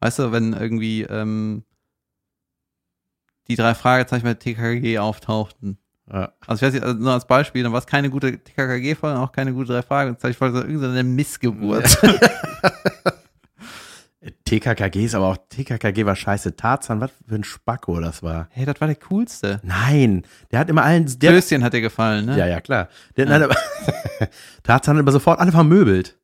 [0.00, 1.64] Weißt du, wenn irgendwie ähm,
[3.48, 5.78] die drei Fragezeichen bei TKG auftauchten.
[6.10, 6.32] Ja.
[6.46, 9.32] Also ich weiß nicht, also nur als Beispiel, dann war es keine gute TKKG-Folge, auch
[9.32, 11.98] keine gute drei Fragezeichen-Folge, sondern irgendeine Missgeburt.
[14.44, 16.56] TKKG ist aber auch, TKKG war scheiße.
[16.56, 18.48] Tarzan, was für ein Spacko das war.
[18.50, 19.60] Hey, das war der coolste.
[19.62, 22.38] Nein, der hat immer allen, der, Klößchen hat dir gefallen, ne?
[22.38, 22.88] ja, ja, klar.
[23.16, 23.56] Der, Nein, aber,
[24.62, 26.16] Tarzan hat immer sofort alle vermöbelt.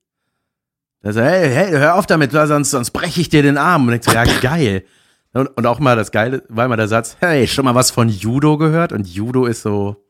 [1.02, 3.88] Der so, hey, hey, hör auf damit, sonst, sonst breche ich dir den Arm.
[3.88, 4.84] Und ich so, ja, geil.
[5.32, 8.08] Und, und auch mal das Geile war immer der Satz, hey, schon mal was von
[8.08, 8.92] Judo gehört?
[8.92, 10.04] Und Judo ist so,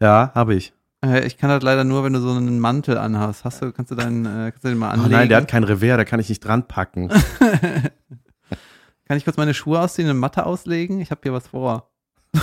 [0.00, 0.72] ja, habe ich.
[1.06, 3.44] Äh, Ich kann das leider nur, wenn du so einen Mantel anhast.
[3.44, 5.10] Hast du, kannst du deinen, äh, kannst du den mal Oh anlegen?
[5.12, 7.08] nein, der hat kein Revers, da kann ich nicht dran packen.
[9.06, 11.00] kann ich kurz meine Schuhe ausziehen und eine Matte auslegen?
[11.00, 11.90] Ich habe hier was vor.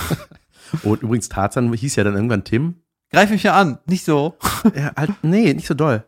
[0.82, 2.76] Und übrigens, Tarzan hieß ja dann irgendwann Tim.
[3.10, 4.36] Greif mich ja an, nicht so.
[4.74, 6.04] Ja, halt, nee, nicht so doll.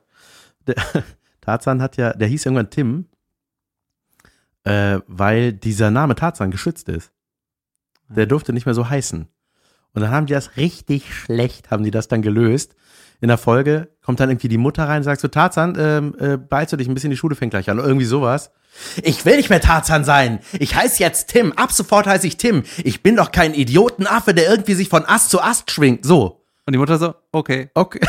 [0.67, 0.75] Der,
[1.43, 3.07] Tarzan hat ja, der hieß irgendwann Tim,
[4.65, 7.13] äh, weil dieser Name Tarzan geschützt ist.
[8.09, 9.29] Der durfte nicht mehr so heißen.
[9.97, 12.77] Und dann haben die das richtig schlecht, haben die das dann gelöst.
[13.23, 16.37] In der Folge kommt dann irgendwie die Mutter rein und sagt so, Tarzan, ähm, äh,
[16.37, 17.79] beeilst du dich ein bisschen, die Schule fängt gleich an.
[17.79, 18.51] Oder irgendwie sowas.
[19.03, 20.41] Ich will nicht mehr Tarzan sein.
[20.59, 21.53] Ich heiße jetzt Tim.
[21.53, 22.65] Ab sofort heiße ich Tim.
[22.85, 26.05] Ich bin doch kein Idiotenaffe, der irgendwie sich von Ast zu Ast schwingt.
[26.05, 26.45] So.
[26.67, 27.71] Und die Mutter so, okay.
[27.73, 28.01] Okay.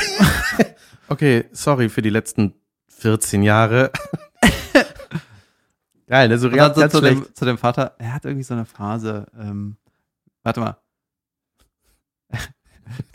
[1.07, 2.53] okay, sorry für die letzten
[2.97, 3.93] 14 Jahre.
[6.07, 6.37] Geil, ne?
[6.37, 7.15] So ganz, so ganz zu, schlecht.
[7.15, 9.77] dem, zu dem Vater, er hat irgendwie so eine Phase, ähm,
[10.43, 10.75] warte mal.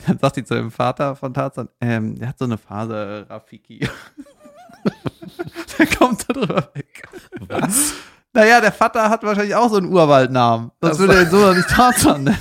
[0.06, 3.88] Dann sagt die zu dem Vater von Tarzan, ähm, der hat so eine Phase, Rafiki.
[5.78, 7.08] der kommt da drüber weg.
[7.40, 7.94] Was?
[8.33, 10.70] Naja, der Vater hat wahrscheinlich auch so einen Urwaldnamen.
[10.81, 11.00] Das so.
[11.00, 12.38] würde er so noch nicht Tarzan nennen.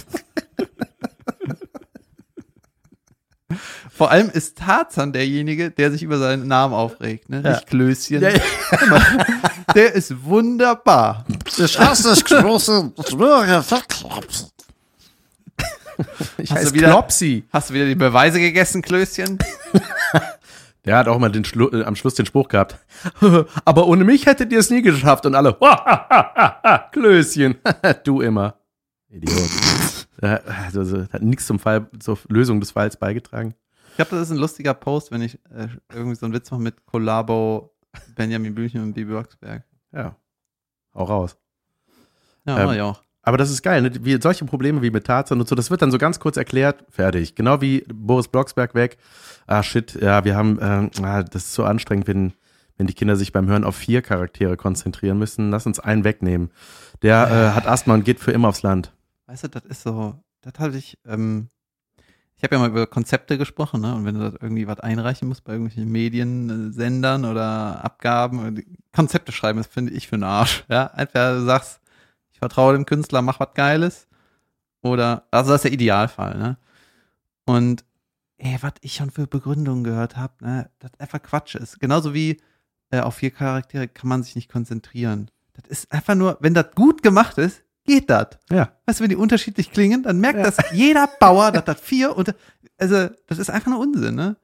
[3.93, 7.41] Vor allem ist Tarzan derjenige, der sich über seinen Namen aufregt, ne?
[7.43, 7.51] Ja.
[7.51, 8.21] Nicht Klößchen.
[8.21, 8.41] Ja, ja.
[9.75, 11.23] Der ist wunderbar.
[11.57, 12.91] Das heißt, das große
[13.63, 14.60] verklopft.
[16.37, 17.45] Ich heiße wieder- Klopsi.
[17.51, 19.37] Hast du wieder die Beweise gegessen, Klößchen?
[20.85, 22.79] Der hat auch mal den Schlu äh, am Schluss den Spruch gehabt.
[23.65, 25.25] Aber ohne mich hättet ihr es nie geschafft.
[25.27, 25.55] Und alle,
[26.91, 27.55] Klößchen.
[28.03, 28.55] du immer.
[29.09, 29.49] Idiot.
[30.21, 33.53] Also, also, hat nichts zum Fall, zur Lösung des Falls beigetragen.
[33.89, 36.61] Ich glaube, das ist ein lustiger Post, wenn ich äh, irgendwie so einen Witz mache
[36.61, 37.73] mit Kollabo,
[38.15, 39.63] Benjamin Blümchen und Bibi Blocksberg.
[39.91, 40.15] Ja.
[40.95, 41.37] Hau raus.
[42.45, 43.01] Ja, Ähm, ich auch.
[43.23, 43.91] Aber das ist geil, ne?
[44.01, 46.83] wie, solche Probleme wie mit Tarzan und so, das wird dann so ganz kurz erklärt,
[46.89, 47.35] fertig.
[47.35, 48.97] Genau wie Boris Blocksberg weg.
[49.45, 52.33] Ah, shit, ja, wir haben, ähm, ah, das ist so anstrengend, wenn,
[52.77, 55.51] wenn die Kinder sich beim Hören auf vier Charaktere konzentrieren müssen.
[55.51, 56.49] Lass uns einen wegnehmen.
[57.03, 58.91] Der äh, hat Asthma und geht für immer aufs Land.
[59.27, 61.49] Weißt du, das ist so, das hatte ich, ähm,
[62.37, 63.93] ich habe ja mal über Konzepte gesprochen, ne?
[63.93, 69.59] Und wenn du da irgendwie was einreichen musst bei irgendwelchen Mediensendern oder Abgaben, Konzepte schreiben,
[69.59, 70.63] das finde ich für einen Arsch.
[70.67, 71.80] Ja, du sagst,
[72.41, 74.07] vertraue dem Künstler, mach was Geiles,
[74.81, 76.57] oder, also das ist der Idealfall, ne?
[77.45, 77.85] Und
[78.37, 81.79] ey, was ich schon für Begründungen gehört habe, ne, das einfach Quatsch ist.
[81.79, 82.41] Genauso wie
[82.89, 85.29] äh, auf vier Charaktere kann man sich nicht konzentrieren.
[85.53, 88.39] Das ist einfach nur, wenn das gut gemacht ist, geht das.
[88.49, 88.71] Ja.
[88.85, 92.33] Weißt du, wenn die unterschiedlich klingen, dann merkt das jeder Bauer, dass das vier und
[92.79, 94.37] also das ist einfach nur Unsinn, ne?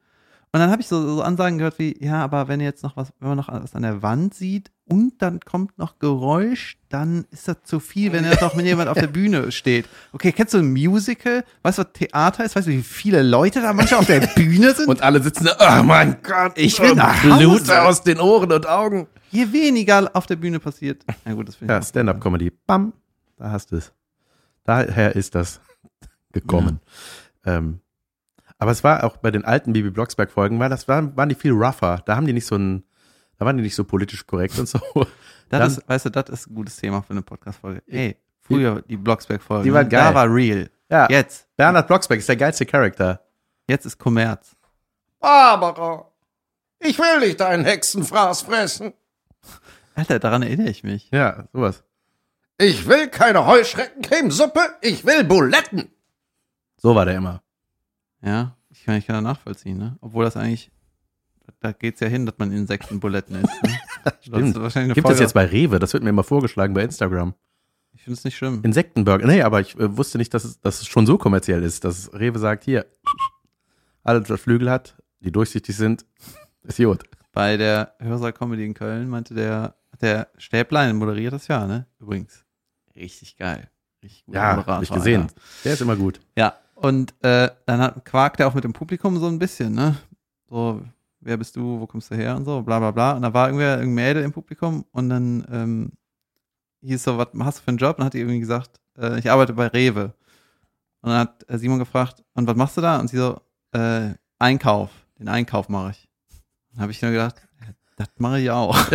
[0.52, 2.96] Und dann habe ich so, so Ansagen gehört wie, ja, aber wenn ihr jetzt noch
[2.96, 7.26] was, wenn man noch was an der Wand sieht und dann kommt noch Geräusch, dann
[7.30, 9.86] ist das zu viel, wenn jetzt noch mit jemand auf der Bühne steht.
[10.12, 11.44] Okay, kennst du ein Musical?
[11.62, 12.56] Weißt du, was Theater ist?
[12.56, 14.88] Weißt du, wie viele Leute da manchmal auf der Bühne sind?
[14.88, 17.82] Und alle sitzen da, oh mein Gott, Ich will oh, nach Blut Hause.
[17.82, 19.06] aus den Ohren und Augen.
[19.30, 21.04] Je weniger auf der Bühne passiert.
[21.24, 21.86] Na gut, das finde Ja, ich.
[21.86, 22.50] Stand-up-Comedy.
[22.66, 22.94] Bam,
[23.36, 23.92] da hast du es.
[24.64, 25.60] Daher ist das
[26.32, 26.80] gekommen.
[27.44, 27.80] Ähm,
[28.58, 31.52] aber es war auch bei den alten Bibi Blocksberg-Folgen, war das waren, waren die viel
[31.52, 32.02] rougher.
[32.06, 32.82] Da haben die nicht so ein,
[33.38, 34.78] da waren die nicht so politisch korrekt und so.
[35.50, 37.82] Das Dann- ist, weißt du, das ist ein gutes Thema für eine Podcast-Folge.
[37.86, 39.64] Ey, früher die Blocksberg-Folge.
[39.64, 39.88] Die war ne?
[39.88, 40.04] geil.
[40.04, 40.68] Da war real.
[40.90, 43.24] Ja, Jetzt, Bernhard Blocksberg ist der geilste Charakter.
[43.66, 44.54] jetzt ist Kommerz.
[45.20, 46.06] Barbara,
[46.80, 48.92] ich will nicht deinen Hexenfraß fressen.
[49.94, 51.08] Alter, daran erinnere ich mich.
[51.12, 51.82] Ja, sowas.
[52.58, 55.90] Ich will keine Heuschreckencremesuppe, ich will Buletten.
[56.76, 57.42] So war der immer.
[58.20, 59.96] Ja, ich kann, ich kann da nachvollziehen, ne?
[60.02, 60.70] Obwohl das eigentlich,
[61.60, 63.62] da geht's ja hin, dass man Insektenbuletten isst.
[63.62, 63.78] Ne?
[64.04, 64.54] Das Stimmt.
[64.54, 65.20] Gibt es Folge.
[65.20, 65.78] jetzt bei Rewe?
[65.80, 67.34] Das wird mir immer vorgeschlagen bei Instagram.
[67.92, 68.60] Ich finde es nicht schlimm.
[68.62, 69.26] Insektenburger.
[69.26, 72.12] Nee, aber ich äh, wusste nicht, dass es, dass es schon so kommerziell ist, dass
[72.14, 72.86] Rewe sagt, hier,
[74.04, 76.06] alles, was Flügel hat, die durchsichtig sind,
[76.62, 77.04] ist gut.
[77.32, 81.86] Bei der Hörsaal Comedy in Köln meinte der, der Stäblein moderiert das ja, ne?
[81.98, 82.44] Übrigens.
[82.94, 83.68] Richtig geil.
[84.02, 85.22] Richtig Ja, Moderator, hab ich gesehen.
[85.22, 85.34] Alter.
[85.64, 86.20] Der ist immer gut.
[86.36, 89.96] Ja, und äh, dann hat, quakt er auch mit dem Publikum so ein bisschen, ne?
[90.48, 90.82] So,
[91.28, 93.12] wer bist du, wo kommst du her und so, bla bla bla.
[93.12, 95.92] Und da war irgendwer, irgendein Mädel im Publikum und dann ähm,
[96.80, 97.96] hieß so, was hast du für einen Job?
[97.96, 100.14] Und dann hat die irgendwie gesagt, äh, ich arbeite bei Rewe.
[101.02, 102.98] Und dann hat äh, Simon gefragt, und was machst du da?
[102.98, 103.40] Und sie so,
[103.72, 106.08] äh, Einkauf, den Einkauf mache ich.
[106.72, 107.66] Dann habe ich nur gedacht, ja,
[107.96, 108.76] das mache ich auch.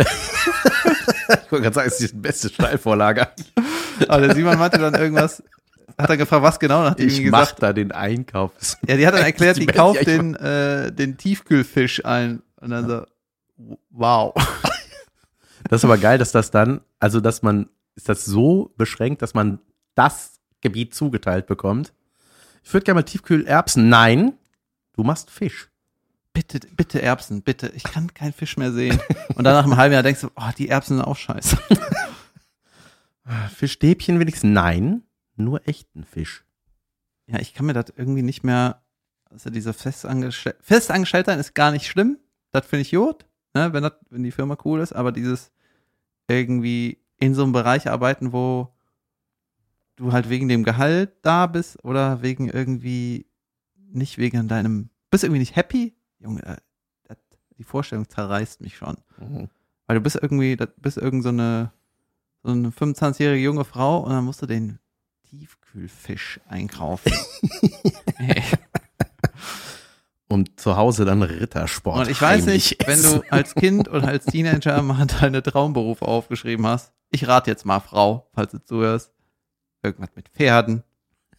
[1.26, 3.28] Ich wollte gerade sagen, es ist die beste Steilvorlage.
[4.08, 5.42] Aber der Simon meinte dann irgendwas,
[5.98, 6.84] hat er gefragt, was genau?
[6.84, 8.52] Hat Ich mach gesagt, da den Einkauf.
[8.86, 12.42] Ja, die hat dann erklärt, Die kauft ja, ich den, äh, den Tiefkühlfisch ein.
[12.60, 13.06] Und dann so,
[13.90, 14.34] wow.
[15.68, 19.32] Das ist aber geil, dass das dann, also dass man, ist das so beschränkt, dass
[19.32, 19.60] man
[19.94, 21.94] das Gebiet zugeteilt bekommt.
[22.62, 23.88] Ich würde gerne mal Tiefkühlerbsen.
[23.88, 24.34] Nein,
[24.92, 25.70] du machst Fisch.
[26.34, 27.72] Bitte, bitte Erbsen, bitte.
[27.74, 28.98] Ich kann keinen Fisch mehr sehen.
[29.36, 31.56] Und dann nach einem halben Jahr denkst du, oh, die Erbsen sind auch scheiße.
[33.56, 34.50] Fischstäbchen wenigstens?
[34.50, 35.02] Nein,
[35.36, 36.44] nur echten Fisch.
[37.26, 38.82] Ja, ich kann mir das irgendwie nicht mehr,
[39.30, 42.18] also diese Festangestellte, Festangestellte ist gar nicht schlimm.
[42.50, 45.50] Das finde ich gut, ne, wenn, das, wenn die Firma cool ist, aber dieses
[46.28, 48.74] irgendwie in so einem Bereich arbeiten, wo
[49.96, 53.26] du halt wegen dem Gehalt da bist oder wegen irgendwie
[53.76, 55.94] nicht wegen deinem, bist irgendwie nicht happy?
[56.18, 56.56] Junge, äh,
[57.04, 57.18] das,
[57.58, 58.96] die Vorstellung zerreißt mich schon.
[59.86, 61.72] Weil du bist irgendwie, das bist irgend so eine,
[62.42, 64.78] so eine 25-jährige junge Frau und dann musst du den
[65.38, 67.12] Tiefkühlfisch einkaufen.
[70.28, 71.98] Und zu Hause dann Rittersport.
[72.06, 73.20] Und ich weiß nicht, wenn essen.
[73.20, 76.92] du als Kind oder als Teenager mal deine Traumberufe aufgeschrieben hast.
[77.10, 79.12] Ich rate jetzt mal, Frau, falls du zuhörst.
[79.82, 80.82] Irgendwas mit Pferden,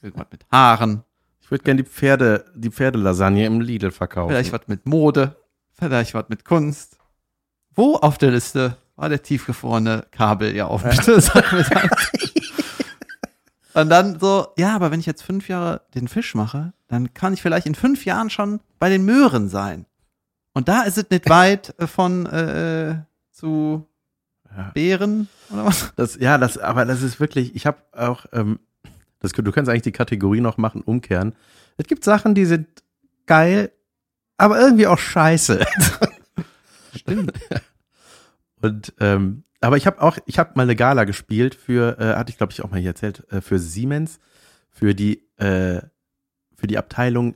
[0.02, 1.04] irgendwas mit Haaren,
[1.41, 4.30] Ich würde gerne die Pferde, die Pferdelasagne im Lidl verkaufen.
[4.30, 5.36] vielleicht was mit Mode,
[5.72, 6.98] vielleicht was mit Kunst.
[7.74, 10.78] Wo auf der Liste war der tiefgefrorene Kabeljau?
[10.78, 12.12] Bitte sag mir das.
[13.76, 17.34] Und dann so, ja, aber wenn ich jetzt fünf Jahre den Fisch mache, dann kann
[17.34, 19.86] ich vielleicht in fünf Jahren schon bei den Möhren sein.
[20.53, 23.86] Und da ist es nicht weit äh, von äh, zu
[24.55, 24.71] Ja.
[24.73, 25.91] Beeren oder was?
[25.97, 28.59] Das, ja, das, aber das ist wirklich, ich habe auch, ähm,
[29.19, 31.36] das, du kannst eigentlich die Kategorie noch machen, umkehren.
[31.76, 32.67] Es gibt Sachen, die sind
[33.26, 33.71] geil,
[34.38, 35.65] aber irgendwie auch scheiße.
[36.95, 37.34] Stimmt.
[38.61, 42.32] Und ähm, aber ich habe auch, ich habe mal eine Gala gespielt für, äh, hatte
[42.32, 44.20] ich glaube ich auch mal hier erzählt, äh, für Siemens,
[44.70, 45.82] für die äh,
[46.56, 47.36] für die Abteilung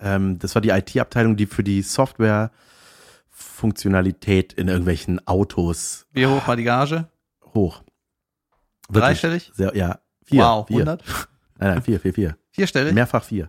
[0.00, 6.56] ähm, das war die IT-Abteilung, die für die Software-Funktionalität in irgendwelchen Autos Wie hoch war
[6.56, 7.08] die Gage?
[7.54, 7.82] hoch.
[8.88, 9.50] Wirklich Dreistellig?
[9.54, 10.42] Sehr, ja, vier.
[10.42, 10.80] wow, vier.
[10.80, 11.02] 100?
[11.58, 12.36] Nein, nein, vier, vier, vier.
[12.50, 12.92] Vierstellig?
[12.92, 13.48] Mehrfach vier.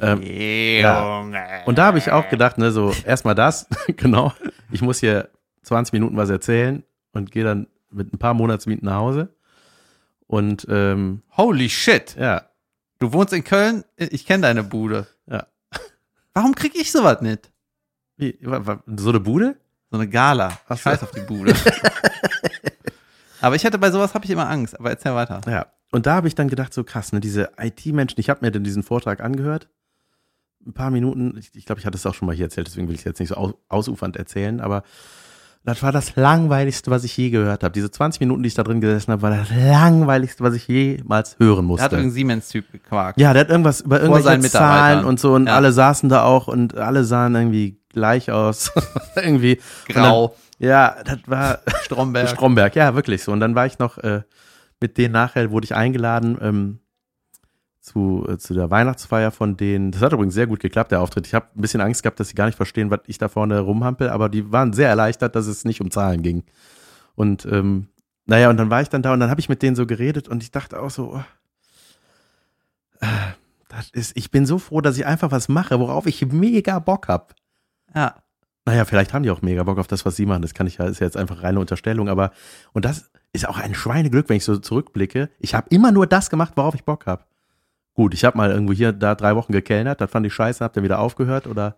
[0.00, 1.62] Ähm, Junge.
[1.66, 4.32] Und da habe ich auch gedacht, ne, so erstmal das, genau.
[4.72, 5.28] Ich muss hier
[5.62, 6.82] 20 Minuten was erzählen
[7.12, 9.28] und gehe dann mit ein paar Monatsmieten nach Hause.
[10.26, 12.16] Und ähm, Holy shit.
[12.18, 12.46] ja,
[12.98, 15.06] Du wohnst in Köln, ich kenne deine Bude.
[15.26, 15.46] Ja.
[16.34, 17.50] Warum krieg ich sowas nicht?
[18.16, 18.38] wie,
[18.96, 19.56] so eine Bude?
[19.90, 20.58] So eine Gala.
[20.68, 21.54] Ach Ich scheiß auf die Bude.
[23.40, 24.78] aber ich hätte bei sowas habe ich immer Angst.
[24.78, 25.40] Aber erzähl weiter.
[25.46, 25.66] Ja.
[25.90, 28.64] Und da habe ich dann gedacht, so krass, ne, diese IT-Menschen, ich habe mir dann
[28.64, 29.68] diesen Vortrag angehört.
[30.64, 32.86] Ein paar Minuten, ich, ich glaube, ich hatte es auch schon mal hier erzählt, deswegen
[32.88, 34.84] will ich es jetzt nicht so aus, ausufernd erzählen, aber
[35.64, 37.72] das war das langweiligste, was ich je gehört habe.
[37.72, 41.36] Diese 20 Minuten, die ich da drin gesessen habe, war das langweiligste, was ich jemals
[41.38, 41.84] hören Da hat musste.
[41.96, 43.20] irgendein Siemens-Typ gequakt.
[43.20, 45.54] Ja, der hat irgendwas über irgendwelche Zahlen und so und Ja.
[45.54, 48.72] alle saßen da auch und alle sahen irgendwie gleich aus.
[49.16, 49.60] irgendwie.
[49.88, 52.28] Grau, dann, ja, das war Stromberg.
[52.30, 53.30] Stromberg, ja, wirklich so.
[53.32, 54.22] Und dann war ich noch äh,
[54.80, 56.78] mit denen nachher, wurde ich eingeladen ähm,
[57.82, 59.90] zu, äh, zu der Weihnachtsfeier von denen.
[59.90, 61.26] Das hat übrigens sehr gut geklappt, der Auftritt.
[61.26, 63.58] Ich habe ein bisschen Angst gehabt, dass sie gar nicht verstehen, was ich da vorne
[63.60, 66.44] rumhampel, aber die waren sehr erleichtert, dass es nicht um Zahlen ging.
[67.16, 67.88] Und ähm,
[68.24, 70.28] naja, und dann war ich dann da und dann habe ich mit denen so geredet
[70.28, 71.24] und ich dachte auch so, oh,
[73.00, 73.06] äh,
[73.68, 77.08] das ist, ich bin so froh, dass ich einfach was mache, worauf ich mega Bock
[77.08, 77.34] hab.
[77.94, 78.14] ja.
[78.64, 80.42] Naja, vielleicht haben die auch mega Bock auf das, was sie machen.
[80.42, 82.30] Das kann ich ja, ist ja jetzt einfach reine Unterstellung, aber
[82.72, 85.30] und das ist auch ein Schweineglück, wenn ich so zurückblicke.
[85.40, 87.24] Ich habe immer nur das gemacht, worauf ich Bock habe.
[87.94, 90.72] Gut, ich habe mal irgendwo hier da drei Wochen gekellnert, das fand ich scheiße, hab
[90.72, 91.76] dann wieder aufgehört oder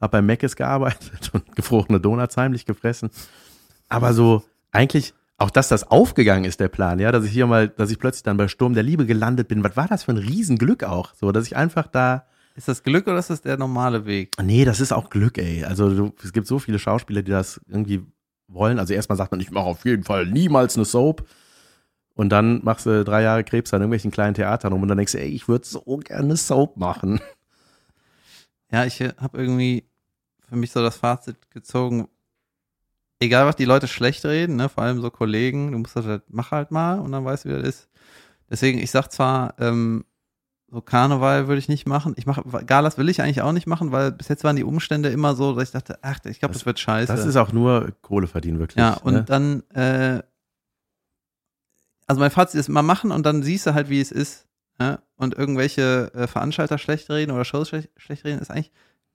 [0.00, 3.10] hab beim Meckes gearbeitet und gefrorene Donuts heimlich gefressen.
[3.88, 4.42] Aber so
[4.72, 7.98] eigentlich auch, dass das aufgegangen ist, der Plan, ja, dass ich hier mal, dass ich
[7.98, 9.62] plötzlich dann bei Sturm der Liebe gelandet bin.
[9.62, 11.14] Was war das für ein Riesenglück auch?
[11.14, 14.32] So, dass ich einfach da Ist das Glück oder ist das der normale Weg?
[14.42, 15.64] Nee, das ist auch Glück, ey.
[15.64, 18.02] Also du, es gibt so viele Schauspieler, die das irgendwie
[18.48, 18.78] wollen.
[18.78, 21.26] Also erstmal sagt man, ich mache auf jeden Fall niemals eine Soap.
[22.16, 25.12] Und dann machst du drei Jahre Krebs an irgendwelchen kleinen Theatern rum und dann denkst
[25.12, 27.20] du, ey, ich würde so gerne Soap machen.
[28.72, 29.84] Ja, ich habe irgendwie
[30.48, 32.08] für mich so das Fazit gezogen,
[33.20, 36.24] egal was die Leute schlecht reden, ne, vor allem so Kollegen, du musst das halt,
[36.28, 37.88] mach halt mal und dann weißt du, wie das ist.
[38.50, 40.04] Deswegen, ich sag zwar, ähm,
[40.68, 42.14] so Karneval würde ich nicht machen.
[42.16, 45.10] Ich mache Galas will ich eigentlich auch nicht machen, weil bis jetzt waren die Umstände
[45.10, 47.12] immer so, dass ich dachte, ach, ich glaube, das, wird scheiße.
[47.12, 48.78] Das ist auch nur Kohle verdienen, wirklich.
[48.78, 49.24] ja, und ne?
[49.24, 50.22] dann, äh,
[52.06, 54.46] also mein Fazit ist mal machen und dann siehst du halt, wie es ist.
[54.80, 54.98] Ja?
[55.16, 58.70] Und irgendwelche äh, Veranstalter schlecht reden oder Shows schlecht, schlecht reden, ist eigentlich,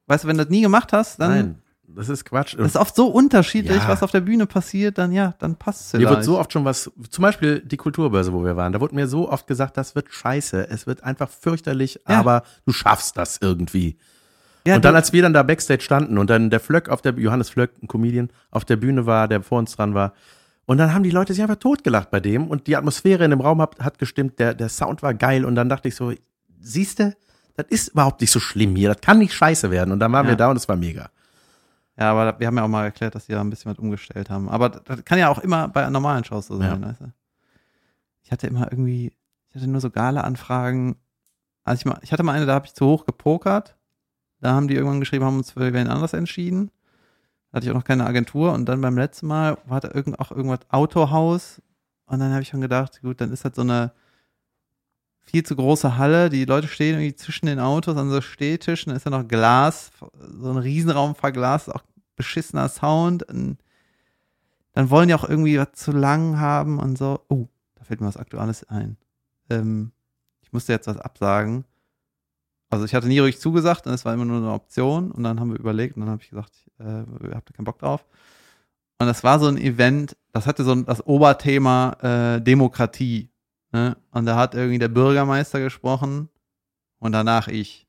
[0.08, 1.56] weißt du, wenn du das nie gemacht hast, dann Nein,
[1.88, 2.56] das ist Quatsch.
[2.58, 3.88] das ist oft so unterschiedlich, Ja.
[3.88, 6.16] was auf der Bühne passiert, dann ja, dann passt es Mir vielleicht.
[6.16, 9.08] wird so oft schon was, zum Beispiel die Kulturbörse, wo wir waren, da wurde mir
[9.08, 12.20] so oft gesagt, das wird scheiße, es wird einfach fürchterlich, Ja.
[12.20, 13.98] aber du schaffst das irgendwie.
[14.66, 17.14] ja, und dann, als wir dann da Backstage standen und dann der Flöck auf der,
[17.20, 20.14] Johannes Flöck, ein Comedian, auf der Bühne war, der vor uns dran war,
[20.72, 23.42] und dann haben die Leute sich einfach totgelacht bei dem und die Atmosphäre in dem
[23.42, 26.14] Raum hat, hat gestimmt, der, der Sound war geil und dann dachte ich so,
[26.62, 27.18] siehste,
[27.58, 30.26] das ist überhaupt nicht so schlimm hier, das kann nicht scheiße werden und dann waren
[30.28, 30.32] Ja.
[30.32, 31.10] wir da und es war mega.
[31.98, 34.30] ja, aber wir haben ja auch mal erklärt, dass die da ein bisschen was umgestellt
[34.30, 34.48] haben.
[34.50, 36.88] Aber das kann ja auch immer bei normalen Shows so sein, Ja.
[36.88, 37.12] weißt du?
[38.24, 39.12] Ich hatte immer irgendwie,
[39.50, 40.96] ich hatte nur so Gala-Anfragen.
[41.66, 43.76] Also ich, mal, ich hatte mal eine, da habe ich zu hoch gepokert.
[44.40, 46.72] Da haben die irgendwann geschrieben, haben uns für wen anders entschieden.
[47.52, 48.54] Da hatte ich auch noch keine Agentur.
[48.54, 51.62] Und dann beim letzten Mal war da irgend, auch irgendwas Autohaus.
[52.06, 53.92] Und dann habe ich schon gedacht, gut, dann ist das so eine
[55.20, 56.30] viel zu große Halle.
[56.30, 58.92] Die Leute stehen irgendwie zwischen den Autos an so Stehtischen.
[58.92, 59.92] Da ist ja noch Glas,
[60.40, 61.84] so ein Riesenraum verglast, auch
[62.16, 63.24] beschissener Sound.
[63.24, 63.58] Und
[64.74, 67.20] dann wollen die auch irgendwie was zu lang haben und so.
[67.30, 68.98] Oh, da fällt mir was Aktuelles ein.
[69.50, 69.92] Ähm,
[70.42, 71.66] ich musste jetzt was absagen.
[72.72, 75.40] Also ich hatte nie ruhig zugesagt und es war immer nur eine Option und dann
[75.40, 77.04] haben wir überlegt und dann habe ich gesagt, ich, äh,
[77.36, 78.06] habt da keinen Bock drauf.
[79.00, 81.98] Und das war so ein Event, das hatte so ein, das Oberthema
[82.38, 83.30] äh, Demokratie.
[83.74, 83.98] Ne?
[84.12, 86.30] Und da hat irgendwie der Bürgermeister gesprochen
[87.00, 87.88] und danach ich.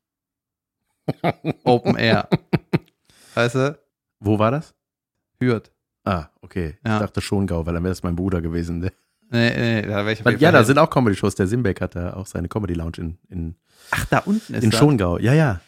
[1.63, 2.27] Open Air.
[3.35, 3.79] Weißt du?
[4.19, 4.73] Wo war das?
[5.39, 5.71] Hürth.
[6.05, 6.77] Ah, okay.
[6.85, 6.95] Ja.
[6.95, 8.81] Ich dachte Schongau, weil dann wäre es mein Bruder gewesen.
[8.81, 8.93] Der-
[9.33, 11.33] Nee, nee, da ich ja, da sind auch Comedy-Shows.
[11.33, 13.55] Der Simbeck hat da auch seine Comedy-Lounge in, in,
[13.89, 14.79] Ach, da unten ist in das.
[14.79, 15.17] Schongau.
[15.17, 15.59] Ja, ja.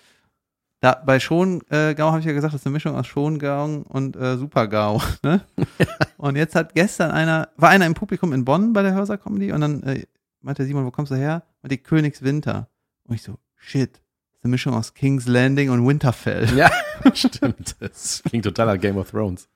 [0.81, 4.15] Da, bei Schongau äh, habe ich ja gesagt, das ist eine Mischung aus Schongau und
[4.15, 5.01] äh, Supergau.
[5.23, 5.41] Ne?
[6.17, 9.51] und jetzt hat gestern einer, war einer im Publikum in Bonn bei der Hörser Comedy
[9.51, 10.05] und dann äh,
[10.41, 11.41] meinte Simon, wo kommst du her?
[11.63, 12.69] Und die Königswinter.
[13.05, 13.99] Und ich so, shit, das
[14.37, 16.55] ist eine Mischung aus King's Landing und Winterfell.
[16.55, 16.69] Ja,
[17.15, 17.77] stimmt.
[17.79, 19.49] Das klingt total nach Game of Thrones.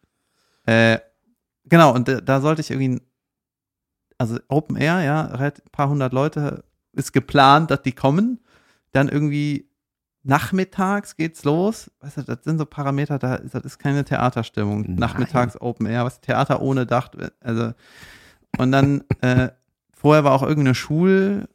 [0.66, 0.98] Äh,
[1.66, 3.04] genau, und da, da sollte ich irgendwie,
[4.20, 6.64] also Open Air, ja, ein paar hundert Leute
[6.94, 8.40] ist geplant, dass die kommen.
[8.92, 9.68] Dann irgendwie
[10.24, 11.90] nachmittags geht's los.
[12.02, 14.82] Weißt du, das sind so Parameter, da ist, das ist keine Theaterstimmung.
[14.82, 14.96] Nein.
[14.96, 17.10] Nachmittags Open Air, was Theater ohne Dach,
[17.40, 17.74] also
[18.58, 19.50] und dann äh,
[19.94, 21.48] vorher war auch irgendeine Schulsache,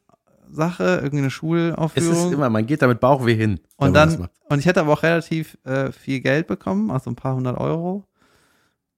[0.79, 2.27] irgendeine Es Schulaufführung.
[2.29, 3.61] ist immer, man geht da mit Bauchweh hin.
[3.77, 7.35] Und dann, und ich hätte aber auch relativ äh, viel Geld bekommen, also ein paar
[7.35, 8.05] hundert Euro.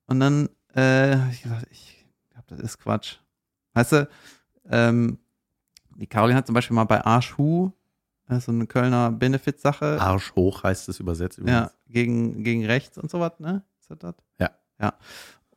[0.06, 3.16] Und dann äh, hab ich gesagt, ich glaube, das ist Quatsch.
[3.76, 4.08] Weißt du,
[4.70, 5.18] ähm,
[5.96, 7.72] die Caroline hat zum Beispiel mal bei Arschhu,
[8.28, 11.38] äh, so eine Kölner Benefit-Sache, Arsch hoch heißt es übersetzt.
[11.38, 11.72] ja, übrigens.
[11.86, 13.62] gegen, gegen rechts und so was, ne?
[13.80, 14.14] Ist das das?
[14.40, 14.50] Ja.
[14.80, 14.94] Ja.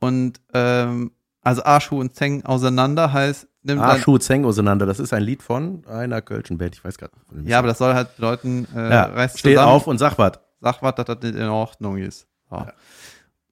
[0.01, 1.11] Und ähm,
[1.41, 4.85] also Arschhu und Zeng auseinander heißt, nimmt dann, Arschu Zeng auseinander.
[4.85, 6.75] Das ist ein Lied von einer Kölschen Band.
[6.75, 7.13] Ich weiß gerade.
[7.45, 9.71] ja, aber das soll halt bedeuten, äh, ja, reißt steh zusammen.
[9.71, 10.33] auf und sag was.
[10.59, 12.27] sag was, dass das nicht in Ordnung ist.
[12.49, 12.65] So.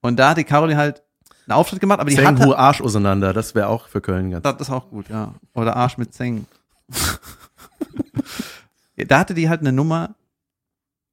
[0.02, 1.02] Und da hat die Caroline halt
[1.48, 3.32] einen Auftritt gemacht, aber die Zeng hatte, Arsch auseinander.
[3.32, 4.42] Das wäre auch für Köln ganz.
[4.42, 5.34] das ist auch gut, ja.
[5.54, 6.46] Oder Arsch mit Zeng.
[8.96, 10.14] da hatte die halt eine Nummer,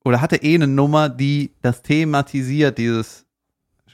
[0.04, 3.26] oder hatte eh eine Nummer, die das thematisiert, dieses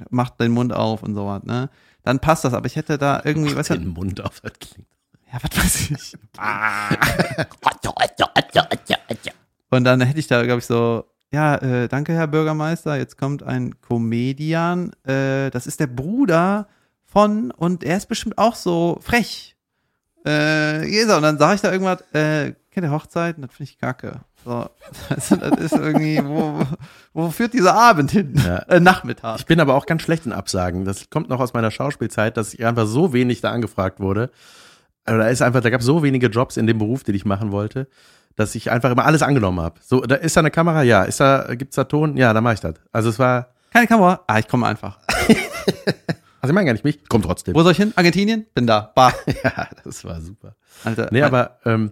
[0.10, 1.70] macht den Mund auf und sowas, ne?
[2.04, 4.39] Dann passt das, aber ich hätte da irgendwie, weißt den Mund auf.
[4.39, 4.88] Das klingt.
[5.32, 6.18] ja, was weiß ich.
[9.70, 13.44] Und dann hätte ich da, glaube ich, so, ja, äh, danke, Herr Bürgermeister, jetzt kommt
[13.44, 16.68] ein Comedian, äh, das ist der Bruder
[17.06, 19.56] von, und er ist bestimmt auch so frech.
[20.26, 23.42] Äh, Jesa, und dann sage ich da irgendwas, äh, kennt ihr Hochzeiten?
[23.42, 24.22] Das finde ich kacke.
[24.44, 24.70] So,
[25.10, 26.64] das ist irgendwie, wo,
[27.14, 28.34] wo führt dieser Abend hin?
[28.36, 28.58] Ja.
[28.64, 29.40] Äh, Nachmittag.
[29.40, 30.86] Ich bin aber auch ganz schlecht in Absagen.
[30.86, 34.32] Das kommt noch aus meiner Schauspielzeit, dass ich einfach so wenig da angefragt wurde.
[35.06, 37.26] Also da ist einfach, da gab es so wenige Jobs in dem Beruf, den ich
[37.26, 37.88] machen wollte,
[38.36, 39.80] dass ich einfach immer alles angenommen habe.
[39.82, 41.04] So, da ist da eine Kamera, ja.
[41.04, 42.18] Ist da, gibt's da Ton?
[42.18, 42.76] Ja, dann mache ich das.
[42.92, 44.22] Also es war, Keine Kamera?
[44.28, 45.00] Ah, ich komme einfach.
[45.28, 45.36] also
[46.44, 47.56] ich meine gar nicht mich, ich komm trotzdem.
[47.56, 47.94] Wo soll ich hin?
[47.96, 48.46] Argentinien?
[48.54, 48.92] Bin da.
[48.96, 49.14] Bah.
[49.44, 50.56] Ja, das war super.
[50.84, 51.10] Alter.
[51.12, 51.92] Nee, aber ähm,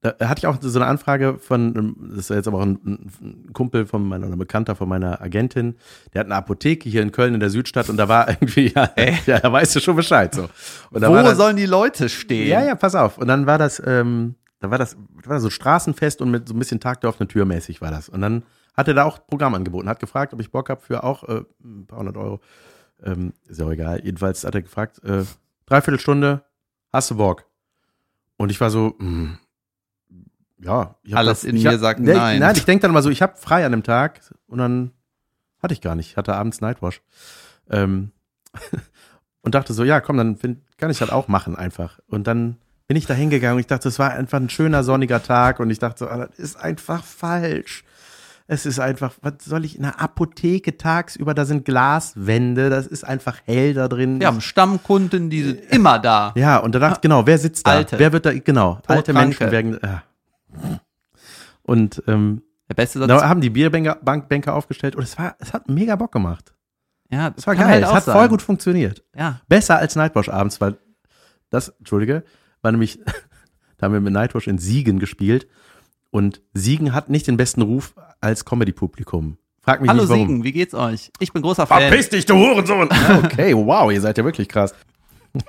[0.00, 2.78] da hatte ich auch so eine Anfrage von, ähm, das ist jetzt aber auch ein,
[3.20, 5.76] ein Kumpel von meiner, oder ein Bekannter von meiner Agentin,
[6.14, 8.90] der hat eine Apotheke hier in Köln in der Südstadt und da war irgendwie, ja,
[9.26, 10.48] ja da weißt du schon Bescheid so.
[10.90, 12.48] Und da Wo war das, sollen die Leute stehen?
[12.48, 13.18] Ja, ja, pass auf.
[13.18, 16.54] Und dann war das, ähm, da war das, da war so Straßenfest und mit so
[16.54, 18.08] ein bisschen Tag der offenen Tür mäßig war das.
[18.08, 18.44] Und dann
[18.74, 21.42] hat er da auch Programm angeboten, hat gefragt, ob ich Bock habe für auch äh,
[21.62, 22.40] ein paar hundert Euro.
[23.02, 24.04] Ähm, ist ja auch egal.
[24.04, 25.24] Jedenfalls hat er gefragt, äh,
[25.66, 26.44] dreiviertel Stunde,
[26.92, 27.44] hast du Bock?
[28.36, 29.38] Und ich war so, mh,
[30.60, 30.96] ja.
[31.02, 32.40] Ich hab Alles das, in ich mir hab, sagt nee, nein.
[32.40, 34.92] Nein, ich denke dann mal so, ich habe frei an dem Tag und dann
[35.62, 36.10] hatte ich gar nicht.
[36.10, 37.02] Ich hatte abends Nightwash.
[37.70, 38.12] Ähm,
[39.42, 42.00] und dachte so, ja, komm, dann find, kann ich das auch machen einfach.
[42.06, 42.58] Und dann
[42.88, 45.68] bin ich da hingegangen und ich dachte, es war einfach ein schöner sonniger Tag und
[45.70, 47.84] ich dachte so, ah, das ist einfach falsch.
[48.50, 53.04] Es ist einfach, was soll ich in einer Apotheke tagsüber, da sind Glaswände, das ist
[53.04, 54.20] einfach hell da drin.
[54.20, 56.32] Wir haben Stammkunden, die sind immer da.
[56.34, 57.72] Ja, und da dachte ich, genau, wer sitzt da?
[57.72, 57.98] Alte.
[57.98, 59.12] Wer wird da, genau, alte.
[59.12, 60.02] Menschen werden, ja.
[61.62, 63.08] Und ähm, Der beste Satz.
[63.08, 66.54] da haben die Bankbänke aufgestellt und es war, es hat mega Bock gemacht.
[67.10, 68.14] ja, Es war geil, halt es hat sein.
[68.16, 69.04] voll gut funktioniert.
[69.14, 69.42] Ja.
[69.46, 70.78] Besser als Nightwash abends, weil
[71.50, 72.24] das, Entschuldige,
[72.62, 72.98] war nämlich,
[73.76, 75.48] da haben wir mit Nightwash in Siegen gespielt
[76.10, 79.38] und Siegen hat nicht den besten Ruf als Comedy-Publikum.
[79.60, 80.26] Frag mich Hallo nicht warum.
[80.26, 81.12] Siegen, wie geht's euch?
[81.18, 81.82] Ich bin großer Fan.
[81.82, 82.88] Verpiss dich, du Hurensohn!
[83.24, 84.74] Okay, wow, ihr seid ja wirklich krass.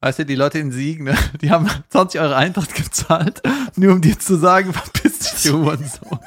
[0.00, 3.40] Weißt du, die Leute in Siegen, ne, die haben 20 Euro Eintritt gezahlt,
[3.76, 6.18] nur um dir zu sagen, verpiss dich, du Hurensohn.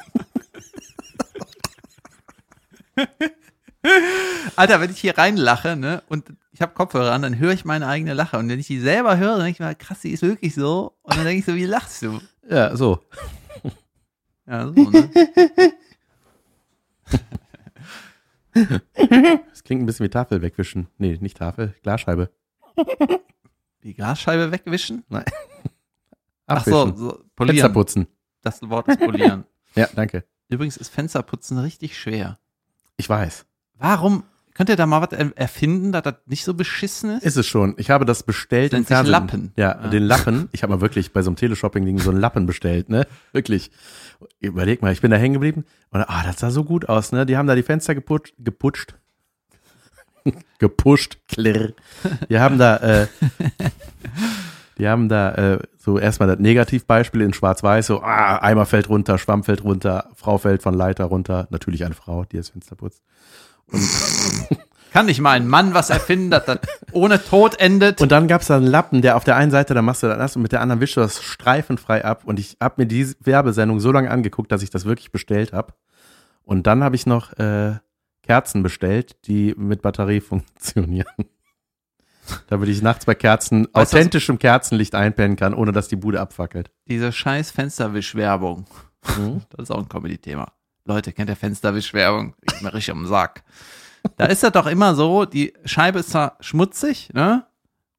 [4.56, 7.86] Alter, wenn ich hier reinlache, ne, und ich habe Kopfhörer an, dann höre ich meine
[7.86, 8.38] eigene Lache.
[8.38, 10.96] Und wenn ich die selber höre, dann denke ich mir, krass, die ist wirklich so.
[11.02, 12.20] Und dann denke ich so, wie lachst du?
[12.48, 13.00] Ja, so.
[14.48, 15.10] Ja, so, ne?
[19.50, 20.88] Das klingt ein bisschen wie Tafel wegwischen.
[20.98, 22.30] Nee, nicht Tafel, Glasscheibe.
[23.82, 25.04] Die Glasscheibe wegwischen?
[25.10, 25.24] Ach
[26.46, 26.96] Abwischen.
[26.96, 27.72] so, so Fenster polieren.
[27.72, 28.06] putzen.
[28.42, 29.44] Das Wort ist polieren.
[29.74, 30.24] Ja, danke.
[30.48, 32.38] Übrigens ist Fensterputzen richtig schwer.
[32.96, 33.44] Ich weiß.
[33.78, 34.24] Warum?
[34.54, 37.24] Könnt ihr da mal was er- erfinden, dass das nicht so beschissen ist?
[37.24, 37.74] Ist es schon.
[37.76, 39.10] Ich habe das bestellt Nennt im Fernsehen.
[39.12, 39.52] Lappen.
[39.56, 39.88] Ja, Ja.
[39.88, 40.48] den Lappen.
[40.52, 43.06] Ich habe mal wirklich bei so einem Teleshopping-Ding so einen Lappen bestellt, ne?
[43.32, 43.70] Wirklich.
[44.40, 47.26] Überleg mal, ich bin da hängen geblieben und ah, das sah so gut aus, ne?
[47.26, 48.94] Die haben da die Fenster geputscht, geputscht.
[50.58, 51.74] gepusht, klirr.
[52.30, 53.06] Die haben da, äh,
[54.78, 59.18] die haben da äh, so erstmal das Negativbeispiel in Schwarz-Weiß, so, ah, Eimer fällt runter,
[59.18, 61.46] Schwamm fällt runter, Frau fällt von Leiter runter.
[61.50, 63.02] Natürlich eine Frau, die das Fenster putzt.
[64.92, 66.58] Kann nicht mal ein Mann was erfinden, das
[66.92, 68.00] ohne Tod endet?
[68.00, 70.36] Und dann gab's da einen Lappen, der auf der einen Seite, da machst du das
[70.36, 72.22] und mit der anderen wischst du das streifenfrei ab.
[72.24, 75.74] Und ich habe mir diese Werbesendung so lange angeguckt, dass ich das wirklich bestellt habe.
[76.44, 77.74] Und dann habe ich noch äh,
[78.22, 81.06] Kerzen bestellt, die mit Batterie funktionieren.
[82.48, 86.70] Damit ich nachts bei Kerzen, Weißt authentischem Kerzenlicht einpennen kann, ohne dass die Bude abfackelt.
[86.88, 88.66] Diese scheiß Fensterwischwerbung.
[89.18, 89.42] Mhm.
[89.50, 90.52] Das ist auch ein Comedy-Thema.
[90.86, 92.34] Leute, kennt ihr Fensterwischwerbung?
[92.42, 93.42] Ich mir richtig am Sack.
[94.16, 97.44] Da ist das doch immer so, die Scheibe ist zwar schmutzig, ne?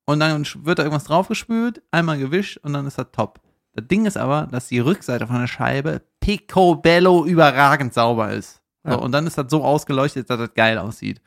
[0.05, 3.41] Und dann wird da irgendwas draufgespült, einmal gewischt und dann ist das top.
[3.73, 8.61] Das Ding ist aber, dass die Rückseite von der Scheibe picobello überragend sauber ist.
[8.85, 8.95] So, Ja.
[8.95, 11.21] Und dann ist das so ausgeleuchtet, dass das geil aussieht.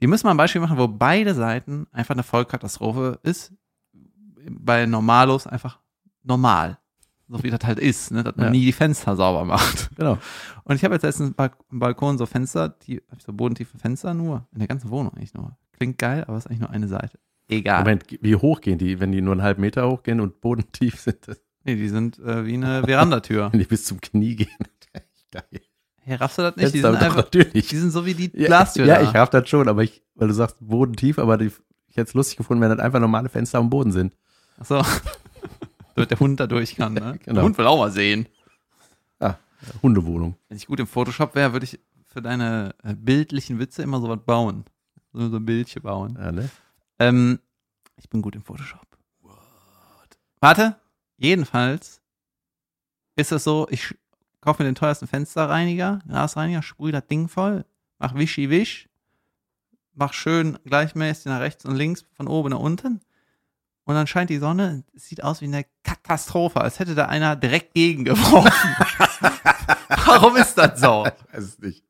[0.00, 3.52] Die müssen mal ein Beispiel machen, wo beide Seiten einfach eine Vollkatastrophe ist.
[4.48, 5.80] Bei Normalos einfach
[6.22, 6.78] normal.
[7.28, 8.22] So wie das halt ist, ne?
[8.22, 8.50] dass man Ja.
[8.52, 9.90] nie die Fenster sauber macht.
[9.96, 10.18] Genau.
[10.64, 13.32] Und ich habe jetzt letztens im Balk- im Balkon so Fenster, die hab ich so
[13.32, 15.56] bodentiefe Fenster nur, in der ganzen Wohnung eigentlich nur.
[15.72, 17.18] Klingt geil, aber ist eigentlich nur eine Seite.
[17.48, 17.80] Egal.
[17.80, 21.00] Moment, wie hoch gehen die, wenn die nur einen halben Meter hoch gehen und bodentief
[21.00, 21.26] sind?
[21.28, 23.48] Das, Nee, die sind äh, wie eine Verandatür.
[23.52, 24.48] wenn die bis zum Knie gehen.
[25.32, 25.42] Geil.
[26.02, 26.74] Hey, raffst du das nicht?
[26.74, 27.66] Die sind, einfach, natürlich.
[27.66, 29.02] die sind so wie die Ja, Glastür ja da.
[29.02, 31.46] ich raff das schon, aber ich, weil du sagst bodentief, aber die,
[31.88, 34.14] ich hätte es lustig gefunden, wenn das einfach normale Fenster am Boden sind.
[34.60, 34.82] Ach so.
[35.96, 37.18] Damit der Hund da durch kann, ne?
[37.24, 37.34] Genau.
[37.34, 38.28] Der Hund will auch mal sehen.
[39.18, 39.34] Ah,
[39.82, 40.36] Hundewohnung.
[40.48, 44.20] Wenn ich gut im Photoshop wäre, würde ich für deine äh, bildlichen Witze immer sowas
[44.24, 44.64] bauen.
[45.12, 46.16] So, so ein Bildchen bauen.
[46.20, 46.50] Ja, ne?
[46.98, 47.40] Ähm,
[47.96, 48.86] ich bin gut im Photoshop.
[49.22, 50.18] What?
[50.40, 50.76] Warte.
[51.18, 52.02] Jedenfalls
[53.16, 53.94] ist es so, ich
[54.42, 57.64] kaufe mir den teuersten Fensterreiniger, Glasreiniger, sprühe das Ding voll,
[57.98, 58.88] mach wischi wisch,
[59.94, 63.00] mach schön gleichmäßig nach rechts und links, von oben nach unten.
[63.86, 67.36] Und dann scheint die Sonne, es sieht aus wie eine Katastrophe, als hätte da einer
[67.36, 68.76] direkt gegengeworfen.
[70.06, 71.06] Warum ist das so?
[71.06, 71.84] Ich weiß es nicht.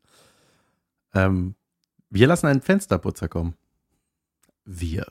[1.15, 1.55] Ähm,
[2.11, 3.55] wir lassen einen Fensterputzer kommen.
[4.67, 5.07] Wir.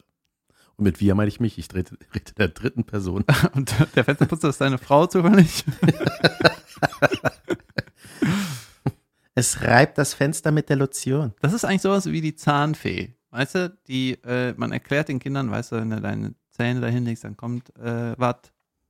[0.75, 1.57] Und mit wir meine ich mich.
[1.57, 3.25] Ich rede, rede der dritten Person.
[3.53, 5.65] Und der Fensterputzer ist deine Frau zufällig?
[9.37, 11.33] Es reibt das Fenster mit der Lotion.
[11.41, 13.15] Das ist eigentlich sowas wie die Zahnfee.
[13.31, 17.05] Weißt du, die, äh, man erklärt den Kindern, weißt du, wenn du deine Zähne dahin
[17.05, 18.37] legst, dann kommt äh, was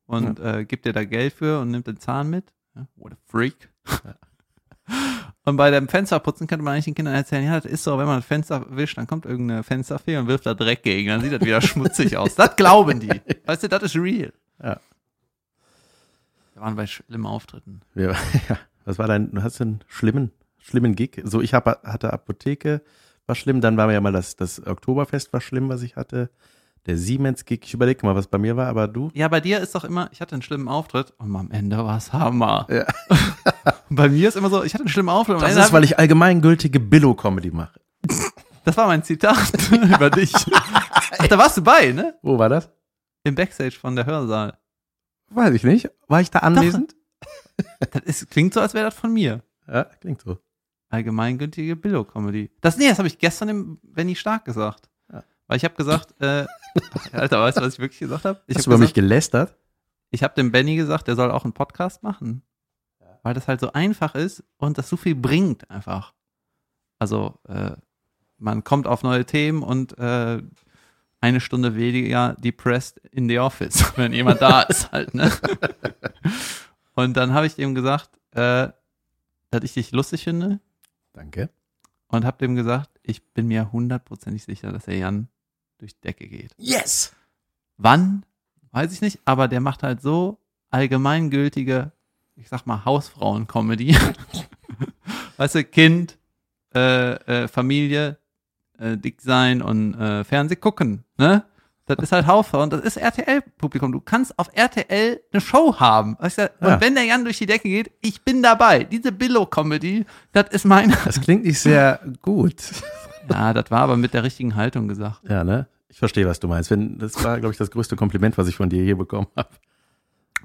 [0.06, 2.54] und äh, gibt dir da Geld für und nimmt den Zahn mit.
[2.76, 3.70] Ja, what a freak.
[5.46, 8.08] Und bei dem Fensterputzen könnte man eigentlich den Kindern erzählen, ja, das ist so, wenn
[8.08, 11.34] man das Fenster wischt, dann kommt irgendeine Fensterfee und wirft da Dreck gegen, dann sieht
[11.34, 12.34] das wieder schmutzig aus.
[12.34, 13.22] Das glauben die.
[13.46, 14.34] Weißt du, das ist real.
[14.62, 14.80] Ja.
[16.54, 17.82] Wir waren bei schlimmen Auftritten.
[17.94, 18.16] Wir,
[18.50, 21.22] ja, was war dein, du hast einen schlimmen, schlimmen Gig.
[21.26, 22.82] So, ich hab, hatte Apotheke,
[23.28, 23.62] war schlimm.
[23.62, 26.32] Dann war ja mal das, das Oktoberfest war schlimm, was ich hatte.
[26.86, 29.10] Der Siemens-Gig, ich überlege mal, was bei mir war, aber du?
[29.14, 31.98] Ja, bei dir ist doch immer, ich hatte einen schlimmen Auftritt und am Ende war
[31.98, 32.68] es Hammer.
[32.70, 32.86] Ja.
[33.90, 36.80] Bei mir ist immer so, ich hatte einen schlimmen Auftritt Das ist, weil ich allgemeingültige
[36.80, 37.80] Billo-Comedy mache.
[38.64, 40.34] das war mein Zitat über dich.
[40.54, 42.16] Ach, da warst du bei, ne?
[42.22, 42.70] Wo war das?
[43.24, 44.58] Im Backstage von der Hörsaal.
[45.30, 45.90] Weiß ich nicht.
[46.08, 46.96] War ich da anwesend?
[47.80, 49.44] Das ist, klingt so, als wäre das von mir.
[49.68, 50.38] Ja, klingt so.
[50.90, 52.52] Allgemeingültige Billo-Comedy.
[52.62, 54.90] Das, nee, das habe ich gestern im Benny Stark gesagt.
[55.48, 56.46] Weil ich habe gesagt, äh,
[57.12, 58.40] Alter, weißt du, was ich wirklich gesagt habe?
[58.48, 59.56] Hast habe du über mich gesagt, gelästert?
[60.12, 62.42] ich habe dem Benny gesagt, der soll auch einen Podcast machen.
[63.24, 66.14] Weil das halt so einfach ist und das so viel bringt einfach.
[67.00, 67.72] Also, äh,
[68.38, 70.44] man kommt auf neue Themen und äh,
[71.22, 75.32] eine Stunde weniger depressed in the office, wenn jemand da ist halt, ne?
[76.98, 78.70] Und dann habe ich ihm gesagt, äh,
[79.50, 80.62] dass ich dich lustig finde
[81.12, 81.50] Danke.
[82.08, 85.28] und habe dem gesagt, ich bin mir hundertprozentig sicher, dass der Jan
[85.78, 86.52] durch die Decke geht.
[86.58, 87.14] Yes!
[87.78, 88.26] Wann?
[88.72, 90.38] Weiß ich nicht, aber der macht halt so
[90.70, 91.92] allgemeingültige,
[92.36, 93.96] ich sag mal, Hausfrauen-Comedy.
[95.38, 96.18] weißt du, Kind,
[96.74, 97.14] äh,
[97.44, 98.18] äh, Familie,
[98.78, 101.46] äh, dick sein und äh, Fernseh gucken, ne?
[101.88, 103.92] Das ist halt Hausfrauen, das ist RTL-Publikum.
[103.92, 106.18] Du kannst auf RTL eine Show haben.
[106.20, 106.52] Weißt du?
[106.60, 106.82] Und Ja.
[106.82, 108.86] wenn der Jan durch die Decke geht, ich bin dabei.
[108.86, 110.98] Diese Billo-Comedy, das ist meine.
[111.06, 112.56] Das klingt nicht sehr gut.
[113.30, 115.22] Ja, das war aber mit der richtigen Haltung gesagt.
[115.28, 115.68] Ja, ne?
[115.88, 116.72] Ich verstehe, was du meinst.
[116.72, 119.50] Wenn, das war, glaube ich, das größte Kompliment, was ich von dir hier bekommen habe.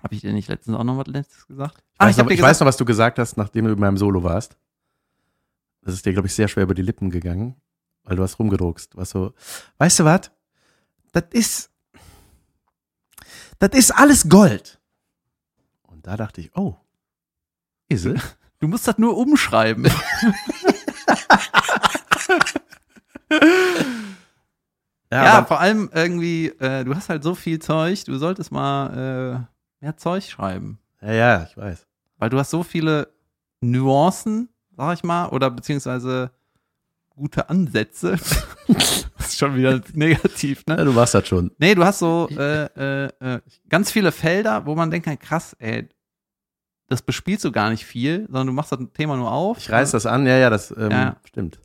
[0.03, 1.83] Habe ich dir nicht letztens auch noch was Letztes gesagt?
[1.95, 3.97] Ich, weiß, hab noch, ich weiß noch, was du gesagt hast, nachdem du in meinem
[3.97, 4.57] Solo warst.
[5.83, 7.57] Das ist dir, glaube ich, sehr schwer über die Lippen gegangen,
[8.05, 8.97] weil du hast rumgedruckst.
[8.97, 9.35] Warst so,
[9.78, 10.31] weißt du was?
[11.12, 11.70] Das ist,
[13.59, 14.78] das ist alles Gold.
[15.83, 16.76] Und da dachte ich, oh,
[17.89, 18.20] ist es?
[18.61, 19.91] Du musst das nur umschreiben.
[25.12, 29.47] Ja, aber- vor allem irgendwie, äh, du hast halt so viel Zeug, du solltest mal
[29.81, 30.78] äh, mehr Zeug schreiben.
[31.03, 31.87] ja, ja, ich weiß.
[32.18, 33.09] Weil du hast so viele
[33.61, 36.31] Nuancen, sag ich mal, oder beziehungsweise
[37.09, 38.12] gute Ansätze.
[38.68, 40.76] das ist schon wieder negativ, ne?
[40.78, 41.51] Ja, du warst das schon.
[41.59, 45.57] Nee, du hast so äh, äh, äh, ganz viele Felder, wo man denkt, na, krass,
[45.59, 45.89] ey,
[46.87, 49.59] das bespielst du gar nicht viel, sondern du machst das Thema nur auf.
[49.59, 51.16] Ich reiß das an, ja, ja, das ähm, Ja.
[51.24, 51.59] stimmt.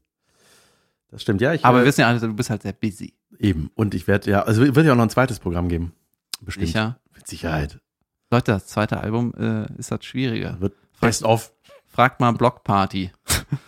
[1.16, 1.54] Das stimmt, ja.
[1.54, 3.14] Ich, Aber wir wissen ja alle, du bist halt sehr busy.
[3.40, 3.72] eben.
[3.74, 5.94] Und ich werde, ja, also wird ja auch noch ein zweites Programm geben.
[6.42, 6.68] Bestimmt.
[6.68, 7.00] Sicher.
[7.16, 7.80] Mit Sicherheit.
[8.30, 10.60] Leute, das zweite Album äh, ist das schwieriger.
[10.60, 11.54] Wird, Best of.
[11.86, 13.12] Fragt mal Blockparty.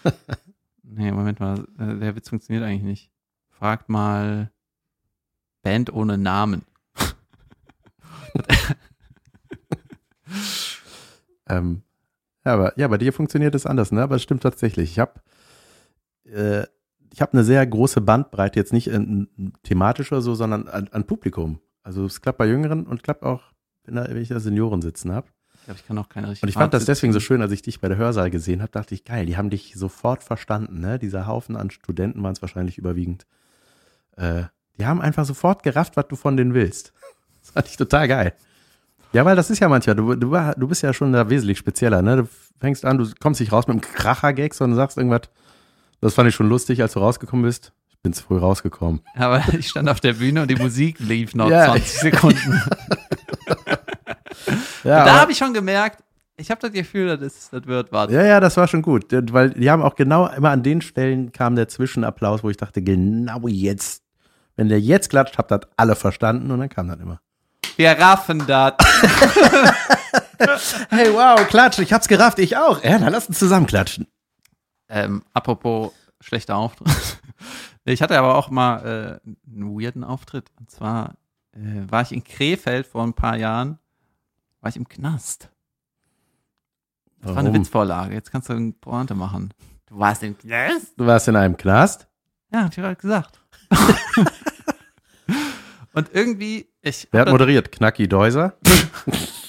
[0.84, 3.12] nee, Moment mal, äh, der Witz funktioniert eigentlich nicht.
[3.48, 4.52] Fragt mal
[5.62, 6.66] Band ohne Namen.
[11.50, 11.82] Ähm,
[12.46, 14.02] ja, aber ja, bei dir funktioniert es anders, ne?
[14.04, 14.92] Aber es stimmt tatsächlich.
[14.92, 15.22] Ich habe
[16.26, 16.68] äh,
[17.18, 18.92] ich habe eine sehr große Bandbreite, jetzt nicht
[19.64, 21.60] thematisch oder so, sondern an, an Publikum.
[21.82, 23.42] Also es klappt bei Jüngeren und klappt auch,
[23.86, 25.26] wenn, da, wenn ich da Senioren sitzen habe.
[25.56, 27.52] Ich glaube, ich kann auch keine richtige Und ich fand das deswegen so schön, als
[27.52, 30.80] ich dich bei der Hörsaal gesehen habe, dachte ich, geil, die haben dich sofort verstanden,
[30.80, 31.00] ne?
[31.00, 33.26] Dieser Haufen an Studenten waren es wahrscheinlich überwiegend.
[34.16, 34.44] Äh,
[34.78, 36.94] die haben einfach sofort gerafft, was du von denen willst.
[37.42, 38.34] Das fand ich total geil.
[39.14, 42.04] Ja, weil das ist ja manchmal, du, du, du bist ja schon da wesentlich spezieller,
[42.04, 42.18] ne?
[42.18, 42.28] Du
[42.60, 45.22] fängst an, du kommst nicht raus mit einem Kracher-Gag, sondern sagst irgendwas,
[46.02, 47.74] das fand ich schon lustig, als du rausgekommen bist.
[47.90, 49.02] Ich bin zu früh rausgekommen.
[49.16, 51.66] Aber ich stand auf der Bühne und die Musik lief noch Ja.
[51.66, 52.62] 20 Sekunden.
[54.84, 56.02] Ja, da habe ich schon gemerkt,
[56.38, 58.12] ich habe das Gefühl, das, ist, das wird was.
[58.12, 61.34] Ja, ja, das war schon gut, weil die haben auch genau immer an den Stellen
[61.34, 64.04] kam der Zwischenapplaus, wo ich dachte, genau jetzt,
[64.56, 67.20] wenn der jetzt klatscht, habt ihr das alle verstanden und dann kam dann immer.
[67.76, 68.74] Wir raffen das.
[70.90, 72.84] Hey, wow, klatsch, ich hab's gerafft, ich auch.
[72.84, 74.06] Ja, dann lass uns zusammen klatschen.
[74.90, 76.90] Ähm, apropos schlechter Auftritt.
[77.90, 80.52] Ich hatte aber auch mal äh, einen weirden Auftritt.
[80.60, 81.16] Und zwar
[81.54, 83.80] äh, war ich in Krefeld vor ein paar Jahren,
[84.60, 85.50] war ich im Knast.
[87.22, 87.62] Das war eine Warum?
[87.62, 88.14] Witzvorlage.
[88.14, 89.54] Jetzt kannst du eine Pointe machen.
[89.86, 90.96] Du warst im Knast?
[90.98, 92.10] Du warst in einem Knast?
[92.52, 93.40] Ja, hab ich gerade gesagt.
[95.94, 97.08] Und irgendwie, ich.
[97.12, 97.72] Wer hat moderiert?
[97.72, 98.58] Knacki Deuser?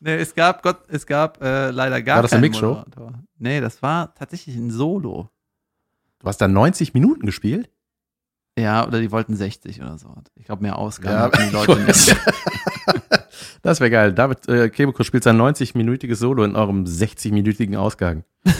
[0.00, 2.84] Nee, es gab Gott, es gab äh, leider gar War das eine Mixshow?
[3.38, 5.28] Nee, das war tatsächlich ein Solo.
[6.18, 7.70] Du hast da 90 Minuten gespielt?
[8.58, 10.14] Ja, oder die wollten 60 oder so.
[10.34, 12.16] Ich glaube, mehr Ausgaben Ja, die Leute nicht.
[13.62, 14.14] Das wäre geil.
[14.14, 18.24] David äh, Kebekus spielt sein 90-minütiges Solo in eurem 60-minütigen Ausgang.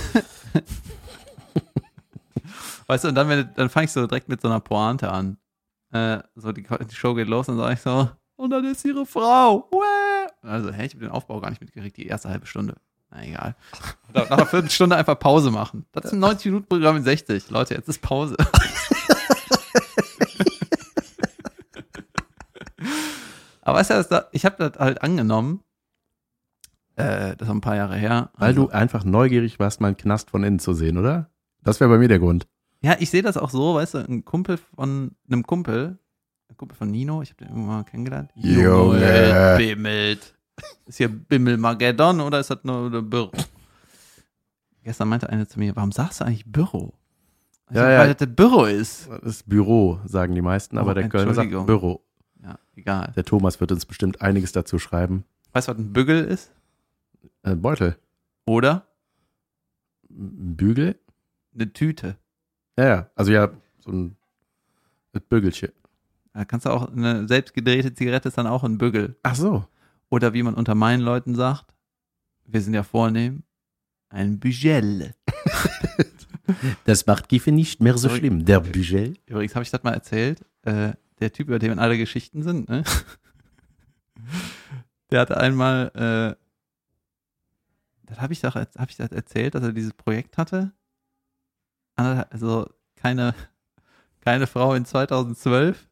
[2.86, 5.38] Weißt du, und dann, wenn, dann fange ich so direkt mit so einer Pointe an.
[5.92, 9.06] Äh, so, die, die Show geht los und sage ich so, und dann ist ihre
[9.06, 9.68] Frau.
[9.72, 10.29] Uäh.
[10.42, 12.76] Also, hä, ich habe den Aufbau gar nicht mitgekriegt, die erste halbe Stunde.
[13.10, 13.54] Na egal.
[14.14, 15.84] Nach einer Viertelstunde einfach Pause machen.
[15.92, 17.50] Das ist ein 90-Minuten-Programm in 60.
[17.50, 18.36] Leute, jetzt ist Pause.
[23.62, 25.60] Aber weißt du, da, ich habe das halt angenommen,
[26.96, 28.30] äh, das ist ein paar Jahre her.
[28.36, 31.30] Weil Also- du einfach neugierig warst, mal einen Knast von innen zu sehen, oder?
[31.62, 32.46] Das wäre bei mir der Grund.
[32.82, 35.98] Ja, ich sehe das auch so, weißt du, ein Kumpel von einem Kumpel,
[36.50, 38.30] ein Kumpel von Nino, ich habe den irgendwann mal kennengelernt.
[38.34, 39.54] Junge.
[39.58, 40.34] bimmelt.
[40.86, 43.30] Ist hier Bimmelmageddon oder ist das nur ein Büro?
[44.82, 46.92] Gestern meinte eine zu mir, warum sagst du eigentlich Büro?
[47.70, 47.98] Ich Ja, sag, ja.
[48.00, 49.08] Weil das Büro ist.
[49.08, 51.50] Das ist Büro, sagen die meisten, aber Oh, der Kölner sagt.
[51.50, 52.02] Büro.
[52.42, 53.12] Ja, egal.
[53.14, 55.24] Der Thomas wird uns bestimmt einiges dazu schreiben.
[55.52, 56.50] Weißt du, was ein Bügel ist?
[57.42, 57.96] Äh, Beutel.
[58.46, 58.86] Oder
[60.10, 60.98] Ein Bügel?
[61.54, 62.16] eine Tüte.
[62.76, 63.10] Ja, ja.
[63.14, 64.16] Also ja, so ein
[65.12, 65.70] mit Bügelchen.
[66.32, 69.16] Da kannst du auch, eine selbstgedrehte Zigarette ist dann auch ein Bügel.
[69.22, 69.66] Ach so.
[70.08, 71.74] Oder wie man unter meinen Leuten sagt,
[72.44, 73.42] wir sind ja vornehm,
[74.08, 75.14] ein Bügel.
[76.84, 78.44] Das macht Giffe nicht mehr so schlimm.
[78.44, 79.16] Der Bügel.
[79.26, 80.44] Übrigens habe ich das mal erzählt.
[80.62, 82.82] Äh, der Typ, über den alle Geschichten sind, ne?
[85.10, 86.34] Der hatte einmal, äh,
[88.06, 90.72] das habe ich doch, hab ich das erzählt, dass er dieses Projekt hatte.
[91.96, 93.34] Also keine,
[94.20, 95.89] keine Frau in 2012.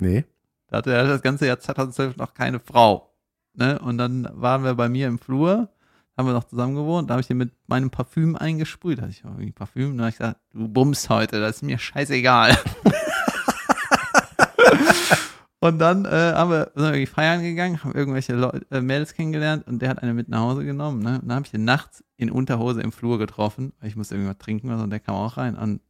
[0.00, 0.24] Nee.
[0.68, 3.12] Da hatte er das ganze Jahr 2012 noch keine Frau.
[3.54, 3.78] Ne?
[3.80, 5.68] Und dann waren wir bei mir im Flur,
[6.16, 8.98] haben wir noch zusammen gewohnt, da habe ich den mit meinem Parfüm eingesprüht.
[8.98, 9.96] Da hatte ich auch irgendwie Parfüm.
[9.96, 12.56] Dann habe ich gesagt, du bummst heute, das ist mir scheißegal.
[15.60, 19.14] und dann äh, haben wir, sind wir irgendwie feiern gegangen, haben irgendwelche Leu äh, Mädels
[19.14, 21.02] kennengelernt und der hat eine mit nach Hause genommen.
[21.02, 21.20] Ne?
[21.20, 24.38] Und dann habe ich den nachts in Unterhose im Flur getroffen, weil ich musste irgendwas
[24.38, 25.80] trinken oder so, und der kam auch rein und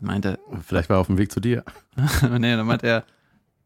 [0.00, 1.64] meinte, Vielleicht war er auf dem Weg zu dir.
[2.22, 3.04] nee, dann meinte er,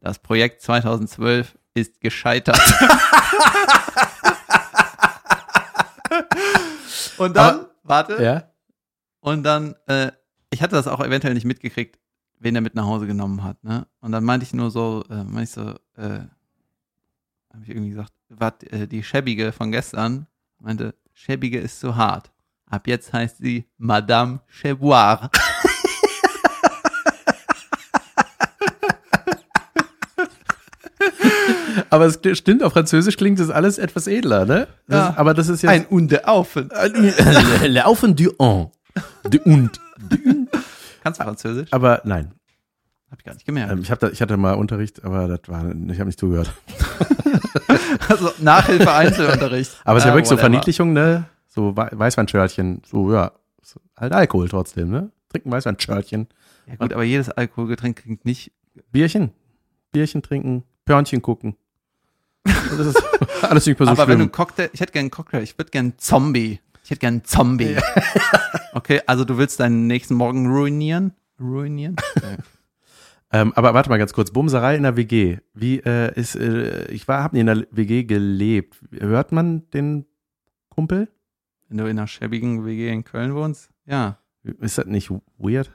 [0.03, 2.61] das Projekt 2012 ist gescheitert.
[7.19, 8.45] und dann, Aber- warte, Ja?
[9.21, 10.13] und dann, äh,
[10.51, 11.99] ich hatte das auch eventuell nicht mitgekriegt,
[12.39, 13.87] wen er mit nach Hause genommen hat, ne?
[14.01, 16.21] Und dann meinte ich nur so, äh, meinte ich so, äh,
[17.53, 20.27] habe ich irgendwie gesagt, was, äh, die Schäbige von gestern,
[20.59, 22.31] meinte, Schäbige ist zu hart.
[22.67, 25.31] Ab jetzt heißt sie Madame Cheboire.
[31.93, 34.67] Aber es st- stimmt, auf Französisch klingt das alles etwas edler, ne?
[34.89, 35.09] Das Ja.
[35.11, 35.71] ist, aber das ist ja.
[35.71, 36.71] Ein Unteraufen.
[37.67, 38.71] Laufen du on.
[39.31, 39.71] Du und.
[41.03, 41.69] Kannst du Französisch?
[41.73, 42.33] Aber nein.
[43.11, 43.73] Hab ich gar nicht gemerkt.
[43.73, 46.51] Ähm, ich, da, ich hatte mal Unterricht, aber das war, ich habe nicht zugehört.
[48.09, 49.73] also Nachhilfe Einzelunterricht.
[49.85, 50.51] Aber es ist ja Ah, wirklich so whatever.
[50.51, 51.25] Verniedlichung, ne?
[51.49, 53.33] So Wei- Weißweinschörtchen, so, ja.
[53.61, 55.11] ist Halt Alkohol trotzdem, ne?
[55.29, 56.29] Trinken Weißweinschörtchen.
[56.67, 58.53] Ja gut, aber jedes Alkoholgetränk klingt nicht.
[58.91, 59.33] Bierchen.
[59.93, 61.57] Bierchen trinken, Pörnchen gucken.
[62.45, 63.03] Das ist
[63.43, 65.71] alles nicht so aber wenn du einen Cocktail, ich hätte gerne einen Cocktail, ich würde
[65.71, 66.61] gerne einen Zombie.
[66.85, 67.77] Ich hätte gerne einen Zombie.
[68.73, 71.15] okay, also du willst deinen nächsten Morgen ruinieren?
[71.41, 71.97] Ruinieren?
[72.17, 72.37] Okay.
[73.35, 74.31] Ähm, aber warte mal ganz kurz.
[74.31, 75.39] Bumserei in der WG.
[75.55, 78.79] Wie äh, ist, äh, ich war, hab nie in der WG gelebt.
[78.93, 80.05] Hört man den
[80.69, 81.09] Kumpel?
[81.69, 83.71] Wenn du in einer schäbigen WG in Köln wohnst?
[83.87, 84.19] Ja.
[84.43, 85.71] Ist das nicht weird?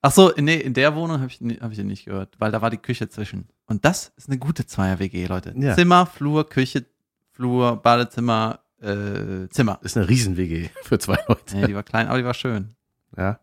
[0.00, 2.62] Ach so, nee, in der Wohnung habe ich, hab ich ihn nicht gehört, weil da
[2.62, 3.48] war die Küche zwischen.
[3.66, 5.54] Und das ist eine gute Zweier-WG, Leute.
[5.56, 5.74] Ja.
[5.74, 6.84] Zimmer, Flur, Küche,
[7.32, 9.80] Flur, Badezimmer, äh, Zimmer.
[9.82, 11.56] Ist eine Riesen-WG für zwei Leute.
[11.56, 12.74] Nee, die war klein, aber die war schön.
[13.16, 13.40] Ja.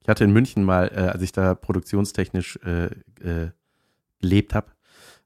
[0.00, 2.86] Ich hatte in München mal, äh, als ich da produktionstechnisch äh,
[3.22, 3.50] äh,
[4.20, 4.66] gelebt habe,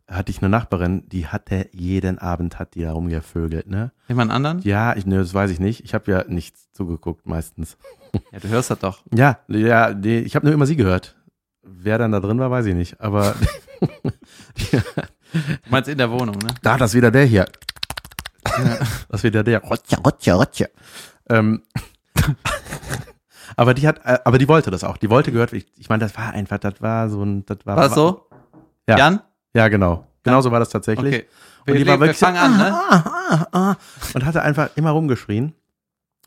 [0.09, 3.93] hatte ich eine Nachbarin, die hatte jeden Abend hat die da rumgevögelt, ne?
[4.09, 4.61] Jemand anderen?
[4.63, 5.85] Ja, ich, ne, das weiß ich nicht.
[5.85, 7.77] Ich habe ja nichts zugeguckt meistens.
[8.33, 9.03] Ja, du hörst das doch.
[9.13, 11.17] Ja, ja, nee, ich habe nur immer sie gehört.
[11.63, 12.99] Wer dann da drin war, weiß ich nicht.
[12.99, 13.35] Aber
[15.33, 16.55] Du meinst in der Wohnung, ne?
[16.63, 17.47] da, das ist wieder der hier.
[18.45, 19.63] Das ist wieder der.
[19.63, 20.67] Rotja, rotja, rotja.
[21.29, 21.63] Ähm,
[23.57, 24.97] aber die hat, äh, aber die wollte das auch.
[24.97, 25.53] Die wollte gehört.
[25.53, 27.77] Ich, ich meine, das war einfach, das war so ein, das war.
[27.77, 28.29] War das so?
[28.89, 28.97] Ja.
[28.97, 29.21] Jan?
[29.57, 30.07] Ja, genau.
[30.23, 31.15] Genau so war das tatsächlich.
[31.15, 31.27] Okay.
[31.67, 32.75] Und die war wir wirklich so, an, ne?
[32.75, 33.77] ah, ah, ah,
[34.13, 35.55] und hatte einfach immer rumgeschrien.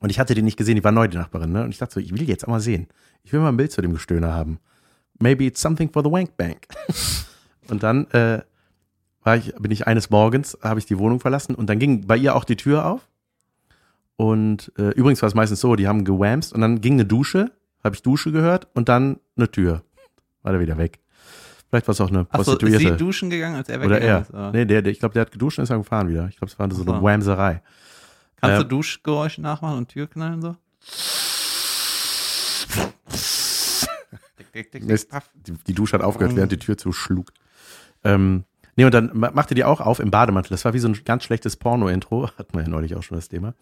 [0.01, 1.63] Und ich hatte die nicht gesehen, die war neu, die Nachbarin, ne?
[1.63, 2.87] Und ich dachte so, ich will die jetzt auch mal sehen.
[3.23, 4.59] Ich will mal ein Bild zu dem Gestöhner haben.
[5.19, 6.67] Maybe it's something for the wank bank.
[7.67, 8.41] und dann äh,
[9.23, 12.17] war ich, bin ich eines Morgens, habe ich die Wohnung verlassen und dann ging bei
[12.17, 13.07] ihr auch die Tür auf.
[14.15, 17.51] Und äh, übrigens war es meistens so, die haben gewamst und dann ging eine Dusche,
[17.83, 19.83] habe ich Dusche gehört und dann eine Tür.
[20.41, 20.99] War der wieder weg.
[21.69, 22.97] Vielleicht war es auch eine Achso, ist sie Prostituierte.
[22.97, 24.21] duschen gegangen, als er Oder weggegangen er.
[24.21, 24.29] ist?
[24.31, 24.51] oder?
[24.51, 26.27] Nee, der, der, ich glaube, der hat geduscht und ist dann gefahren wieder.
[26.29, 27.03] Ich glaube, es war so Ach eine so.
[27.03, 27.61] Whamserei.
[28.41, 30.55] Kannst äh, du Duschgeräusche nachmachen und Türknallen und so?
[34.39, 35.09] Dick, dick, dick, Mist.
[35.35, 36.37] Die, die Dusche hat aufgehört, Mhm.
[36.37, 37.31] während die Tür zuschlug.
[38.03, 38.45] Ähm,
[38.75, 40.49] nee, und dann ma- machte die auch auf im Bademantel.
[40.51, 42.29] Das war wie so ein ganz schlechtes Porno-Intro.
[42.37, 43.53] Hatten wir ja neulich auch schon das Thema.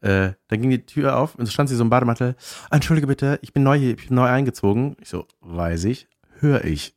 [0.00, 2.34] Äh, dann ging die Tür auf und so stand sie so im Bademantel.
[2.70, 4.96] Entschuldige bitte, ich bin neu hier, ich bin neu eingezogen.
[5.00, 6.08] Ich so, weiß ich,
[6.42, 6.94] höre ich.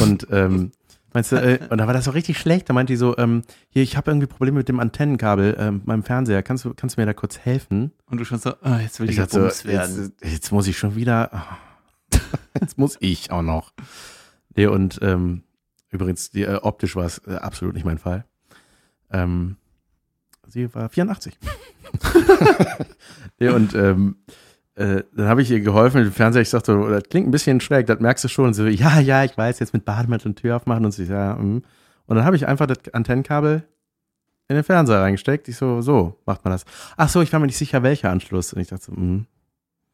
[0.00, 0.72] und ähm,
[1.12, 2.68] meinst du, äh, und da war das so richtig schlecht.
[2.68, 6.02] Da meinte die so, ähm, hier, ich habe irgendwie Probleme mit dem Antennenkabel ähm, meinem
[6.02, 6.42] Fernseher.
[6.42, 7.92] Kannst du, kannst du mir da kurz helfen?
[8.06, 10.12] Und du schon so, ah, jetzt will ich, Ich so, werden.
[10.20, 11.58] jetzt, jetzt muss ich schon wieder, ah,
[12.60, 13.72] jetzt muss ich auch noch.
[14.56, 15.42] Nee, und ähm,
[15.90, 18.24] übrigens, die, äh, optisch war es äh, absolut nicht mein Fall.
[19.10, 19.56] Ähm,
[20.48, 21.38] sie war 84.
[23.38, 24.16] nee, und ähm,
[24.76, 26.42] äh, dann habe ich ihr geholfen mit dem Fernseher.
[26.42, 28.46] Ich sagte, so, das klingt ein bisschen schräg, das merkst du schon.
[28.46, 31.34] Und so, ja, ja, ich weiß, jetzt mit Bademantel und Tür aufmachen und so, ja,
[31.36, 31.62] mm.
[32.06, 33.62] Und dann habe ich einfach das Antennenkabel
[34.48, 35.48] in den Fernseher reingesteckt.
[35.48, 36.64] Ich so, so macht man das.
[36.96, 38.52] Ach so, ich war mir nicht sicher, welcher Anschluss.
[38.52, 39.26] Und ich dachte so, mm,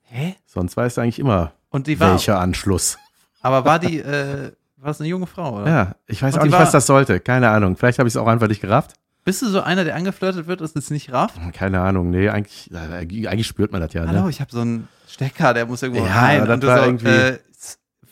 [0.03, 0.35] Hä?
[0.47, 2.99] sonst weißt du eigentlich immer, Und die war, welcher Anschluss.
[3.43, 5.69] aber war die, äh, war das eine junge Frau, oder?
[5.71, 7.21] Ja, ich weiß Und auch nicht, war- was das sollte.
[7.21, 7.77] Keine Ahnung.
[7.77, 8.95] Vielleicht habe ich es auch einfach nicht gerafft.
[9.25, 11.37] Bist du so einer, der angeflirtet wird, ist es nicht rafft?
[11.53, 12.11] Keine Ahnung.
[12.11, 14.07] Nee, eigentlich, äh, eigentlich spürt man das ja.
[14.07, 14.31] Hallo, Ne?
[14.31, 16.49] ich habe so einen Stecker, der muss irgendwo Ja, rein.
[16.49, 17.39] Und du so, irgendwie- äh,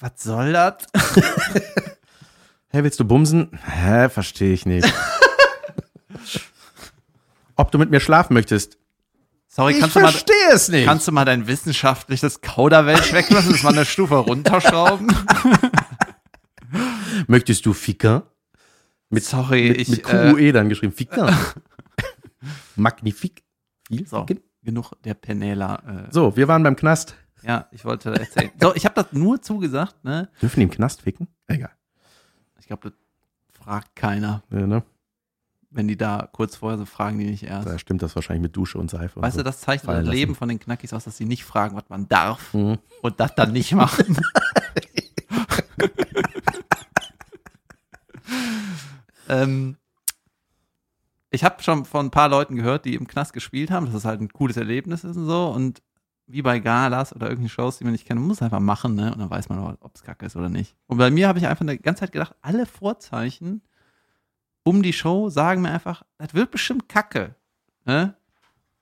[0.01, 0.75] was soll das?
[2.71, 3.59] Hey, willst du bumsen?
[3.65, 4.87] Hä, verstehe ich nicht.
[7.57, 8.77] Ob du mit mir schlafen möchtest?
[9.49, 10.13] Sorry, kannst du, mal,
[10.53, 10.85] es nicht.
[10.85, 15.09] kannst du mal dein wissenschaftliches Kauderwelsch weglassen, das mal eine Stufe runterschrauben?
[17.27, 18.31] Möchtest du Ficker?
[19.11, 20.93] Mit, Sorry, mit, ich, mit äh, QUE dann geschrieben.
[20.93, 21.37] Ficker.
[22.77, 23.43] Magnifik.
[23.89, 24.27] Viel So,
[24.63, 26.07] genug der Penela.
[26.09, 27.15] Äh, So, wir waren beim Knast.
[27.43, 28.51] Ja, ich wollte erzählen.
[28.61, 30.29] So, ich habe das nur zugesagt, ne?
[30.43, 31.29] Dürfen die im Knast ficken?
[31.47, 31.71] Egal.
[32.61, 32.99] Ich glaube, das
[33.59, 34.43] fragt keiner.
[34.51, 34.83] Ja, ne?
[35.71, 37.69] Wenn die da kurz vorher so fragen, die nicht erst.
[37.69, 39.21] Da stimmt das wahrscheinlich mit Dusche und Seife.
[39.23, 40.07] Weißt und du, das zeichnet das.
[40.07, 42.53] Leben von den Knackis aus, dass sie nicht fragen, was man darf.
[42.53, 42.79] Mhm.
[43.03, 44.19] und das dann nicht machen.
[49.29, 49.77] ähm,
[51.31, 54.05] ich habe schon von ein paar Leuten gehört, die im Knast gespielt haben, dass es
[54.05, 55.49] halt ein cooles Erlebnis ist und so.
[55.49, 55.83] Und
[56.27, 59.13] wie bei Galas oder irgendwelchen Shows, die man nicht kennt, man muss einfach machen, ne?
[59.13, 60.77] Und dann weiß man, ob es kacke ist oder nicht.
[60.87, 63.63] Und bei mir habe ich einfach eine ganze Zeit gedacht, alle Vorzeichen
[64.63, 67.35] um die Show sagen mir einfach, das wird bestimmt kacke.
[67.87, 68.15] Ne?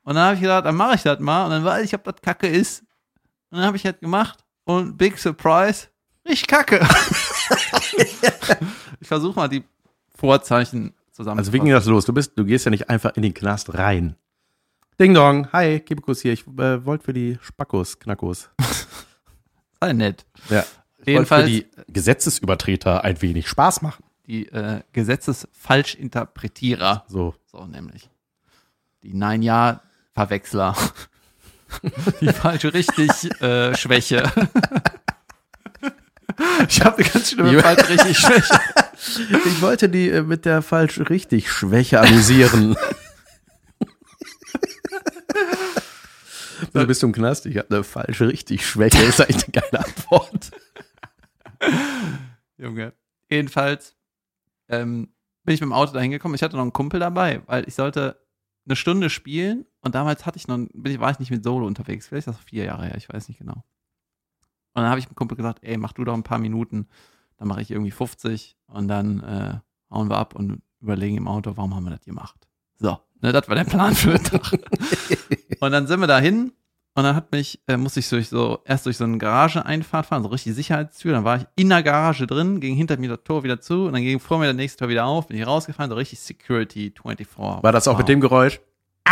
[0.02, 1.44] Und dann habe ich gedacht, dann mache ich das mal.
[1.44, 2.80] Und dann weiß ich, ob das kacke ist.
[3.50, 4.44] Und dann habe ich das gemacht.
[4.64, 5.86] Und big surprise,
[6.28, 6.80] richtig kacke.
[9.00, 9.62] ich versuche mal die
[10.16, 11.38] Vorzeichen zusammen.
[11.38, 12.04] Also wie ging das los?
[12.04, 14.16] Du bist, du gehst ja nicht einfach in den Knast rein.
[14.98, 16.32] Ding Dong, hi, Kibikus hier.
[16.32, 18.48] Ich äh, wollte für die Spackos, Knackos.
[19.80, 20.24] Sei nett.
[20.48, 20.60] Ja.
[20.60, 24.02] Ich wollte für Jedenfalls, die Gesetzesübertreter ein wenig Spaß machen.
[24.26, 27.04] die äh, Gesetzesfalschinterpretierer.
[27.08, 27.34] So.
[27.44, 28.08] So nämlich.
[29.02, 30.74] Die Nein-Ja-Verwechsler.
[32.20, 33.10] die falsche richtig
[33.42, 34.22] äh, Schwäche.
[36.68, 38.58] ich habe eine ganz schlimme falsche richtig Schwäche.
[39.46, 42.76] Ich wollte die äh, mit der falsch richtig Schwäche amüsieren.
[46.72, 48.98] Du bist im Knast, ich habe eine falsche richtig Schwäche.
[48.98, 50.50] Das ist eigentlich eine geile Antwort.
[52.56, 52.92] Junge.
[53.30, 53.94] Jedenfalls
[54.68, 55.08] ähm,
[55.44, 56.34] bin ich mit dem Auto dahin gekommen.
[56.34, 58.20] Ich hatte noch einen Kumpel dabei, weil ich sollte
[58.66, 61.66] eine Stunde spielen und damals hatte ich noch, bin ich, war ich nicht mit Solo
[61.66, 62.08] unterwegs.
[62.08, 63.64] Vielleicht ist das vier Jahre her, ich weiß nicht genau.
[64.72, 66.88] Und dann habe ich dem Kumpel gesagt, ey, mach du doch ein paar Minuten,
[67.36, 69.58] dann mache ich irgendwie 50 und dann äh,
[69.94, 72.36] hauen wir ab und überlegen im Auto, warum haben wir das gemacht.
[72.78, 74.52] So, ne, das war der Plan für den Tag.
[75.60, 76.52] und dann sind wir dahin
[76.94, 80.22] und dann hat mich, äh, musste ich durch so, erst durch so eine Garage-Einfahrt fahren,
[80.22, 81.12] so richtig Sicherheitstür.
[81.12, 83.92] Dann war ich in der Garage drin, ging hinter mir das Tor wieder zu und
[83.92, 86.92] dann ging vor mir das nächste Tor wieder auf, bin ich rausgefahren, so richtig Security
[87.00, 87.38] 24.
[87.38, 88.60] War das auch mit dem Geräusch?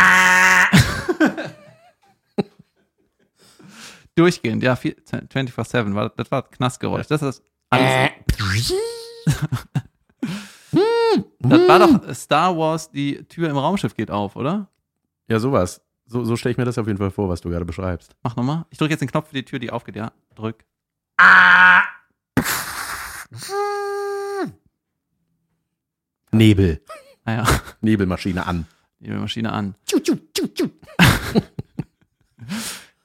[4.16, 7.06] Durchgehend, ja, viel- 24-7, war, das war das Knastgeräusch.
[7.08, 8.10] Das ist alles.
[11.40, 14.68] das war doch Star Wars, die Tür im Raumschiff geht auf, oder?
[15.28, 15.80] Ja, sowas.
[16.06, 18.14] So, so stelle ich mir das auf jeden Fall vor, was du gerade beschreibst.
[18.22, 18.66] Mach nochmal.
[18.70, 20.12] Ich drücke jetzt den Knopf für die Tür, die aufgeht, ja.
[20.34, 20.64] Drück.
[26.30, 26.82] Nebel.
[27.24, 27.46] Naja,
[27.80, 28.66] Nebelmaschine an.
[29.00, 29.74] die Maschine an.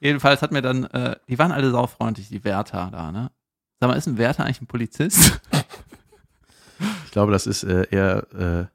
[0.02, 3.32] Jedenfalls hat mir dann, äh, die waren alle saufreundlich, die Wärter da, ne?
[3.80, 5.40] Sag mal, ist ein Wärter eigentlich ein Polizist?
[7.10, 8.66] Ich glaube, das ist äh, eher äh,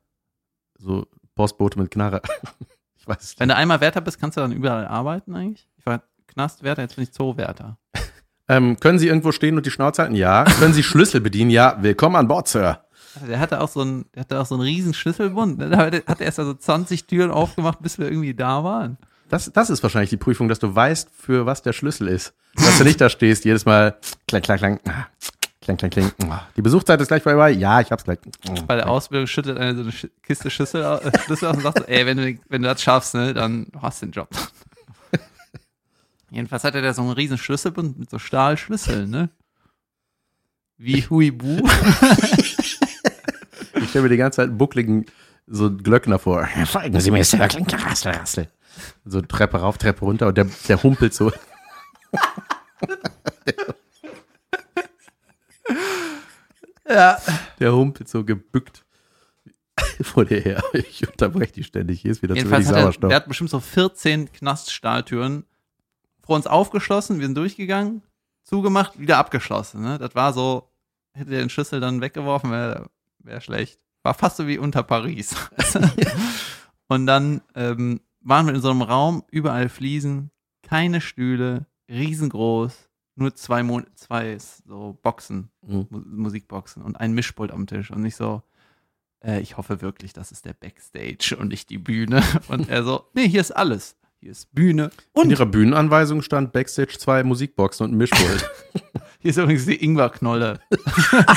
[0.76, 1.06] so
[1.36, 2.20] Postbote mit Knarre.
[2.96, 3.54] Ich weiß es Wenn nicht.
[3.56, 5.68] du einmal Wärter bist, kannst du dann überall arbeiten eigentlich?
[5.76, 7.78] Ich war Knastwärter, jetzt bin ich Zoowärter.
[8.46, 10.14] Ähm, können Sie irgendwo stehen und die Schnauze halten?
[10.16, 10.44] Ja.
[10.44, 11.48] Können Sie Schlüssel bedienen?
[11.50, 11.78] Ja.
[11.80, 12.84] Willkommen an Bord, Sir.
[13.26, 15.58] Der hatte auch so einen, der hatte auch so einen riesen Schlüsselbund.
[15.62, 18.98] Da hat er erst also 20 Türen aufgemacht, bis wir irgendwie da waren.
[19.30, 22.34] Das, das ist wahrscheinlich die Prüfung, dass du weißt, für was der Schlüssel ist.
[22.56, 23.96] Dass du nicht da stehst, jedes Mal
[24.28, 24.80] klang, klang, klang,
[25.64, 26.12] klang, klang.
[26.30, 26.46] ah.
[26.56, 27.50] Die Besuchszeit ist gleich vorbei.
[27.50, 28.18] Ja, ich hab's gleich.
[28.66, 29.92] Bei der Ausbildung schüttet einer so eine
[30.22, 32.82] Kiste Schlüssel, au- äh, Schlüssel aus und sagt so, ey, wenn du, wenn du das
[32.82, 34.28] schaffst, ne, dann hast du den Job.
[36.30, 39.28] Jedenfalls hatte der so einen riesen Schlüsselbund mit so Stahlschlüsseln, ne?
[40.78, 41.60] Wie Huibu.
[43.76, 45.04] Ich stelle mir die ganze Zeit einen buckligen
[45.46, 46.46] so einen Glöckner vor.
[46.66, 47.46] Folgen Sie mir, Sir.
[47.48, 48.48] Kling, kling, rassel, rassel.
[49.04, 51.32] So Treppe rauf, Treppe runter und der, der humpelt so.
[56.88, 57.18] Ja.
[57.58, 58.84] Der humpelt so gebückt
[60.02, 60.62] vor dir her.
[60.72, 62.00] Ich unterbreche die ständig.
[62.00, 63.08] Hier ist wieder zu Jedenfalls wenig hat er, Sauerstoff.
[63.08, 65.44] der hat bestimmt so 14 Knaststahltüren
[66.24, 68.02] vor uns aufgeschlossen, wir sind durchgegangen,
[68.44, 69.82] zugemacht, wieder abgeschlossen.
[69.82, 69.98] Ne?
[69.98, 70.70] Das war so,
[71.12, 73.78] hätte der den Schlüssel dann weggeworfen, wäre wär schlecht.
[74.02, 75.34] War fast so wie unter Paris.
[76.88, 80.30] Und dann ähm, waren wir in so einem Raum, überall Fliesen,
[80.62, 85.86] keine Stühle, riesengroß, nur zwei, Mon zwei so Boxen, Mhm.
[85.90, 87.90] Mu Musikboxen und ein Mischpult am Tisch.
[87.90, 88.42] Und ich so,
[89.24, 92.22] äh, ich hoffe wirklich, das ist der Backstage und nicht die Bühne.
[92.48, 93.96] Und er so, nee, hier ist alles.
[94.20, 98.50] Hier ist Bühne In und ihrer Bühnenanweisung stand Backstage zwei Musikboxen und ein Mischpult.
[99.18, 100.60] hier ist übrigens die Ingwerknolle.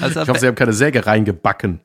[0.00, 1.80] also, Ich hoffe, sie haben keine Säge reingebacken.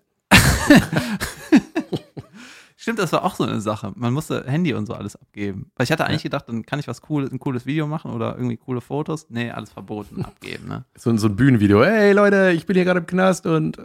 [2.85, 3.93] Stimmt, das war auch so eine Sache.
[3.95, 5.71] Man musste Handy und so alles abgeben.
[5.75, 8.35] Weil ich hatte eigentlich gedacht, dann kann ich was cooles, ein cooles Video machen oder
[8.35, 9.25] irgendwie coole Fotos.
[9.31, 10.85] Nee, alles verboten abgeben, ne?
[10.95, 11.83] So, so ein Bühnenvideo.
[11.83, 13.79] Hey Leute, ich bin hier gerade im Knast und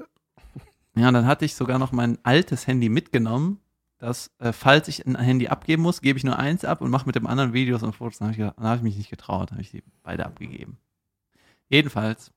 [0.96, 3.58] Ja, und dann hatte ich sogar noch mein altes Handy mitgenommen,
[3.96, 7.06] dass, äh, falls ich ein Handy abgeben muss, gebe ich nur eins ab und mache
[7.06, 8.18] mit dem anderen Videos und Fotos.
[8.18, 10.76] Dann habe ich, gedacht- dann hab ich mich nicht getraut, habe ich die beide abgegeben.
[11.70, 12.32] Jedenfalls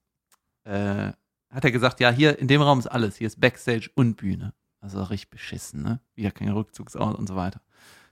[0.64, 1.12] äh,
[1.50, 3.18] hat er gesagt, ja, hier in dem Raum ist alles.
[3.18, 4.54] Hier ist Backstage und Bühne.
[4.84, 6.02] Also richtig beschissen, ne?
[6.14, 7.62] Wieder kein Rückzugsort und so weiter.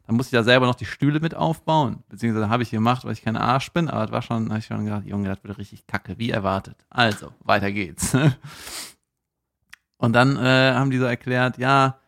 [0.07, 2.03] Dann musste ich da selber noch die Stühle mit aufbauen.
[2.07, 4.67] Beziehungsweise habe ich gemacht, weil ich kein Arsch bin, aber das war schon, habe ich
[4.67, 6.77] schon gedacht, Junge, das wird richtig kacke, wie erwartet.
[6.89, 8.15] Also, weiter geht's.
[9.97, 11.99] Und dann äh, haben die so erklärt, ja,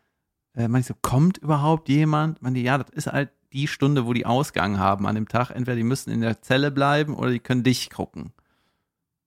[0.55, 2.41] äh, man so, kommt überhaupt jemand?
[2.41, 5.51] Man die, ja, das ist halt die Stunde, wo die Ausgang haben an dem Tag.
[5.51, 8.31] Entweder die müssen in der Zelle bleiben oder die können dich gucken.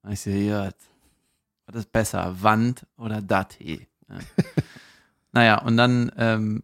[0.01, 0.71] Und ich so, ja,
[1.67, 3.87] was ist besser, Wand oder Dati?
[4.09, 4.15] Ja.
[5.37, 6.63] naja, und dann ähm,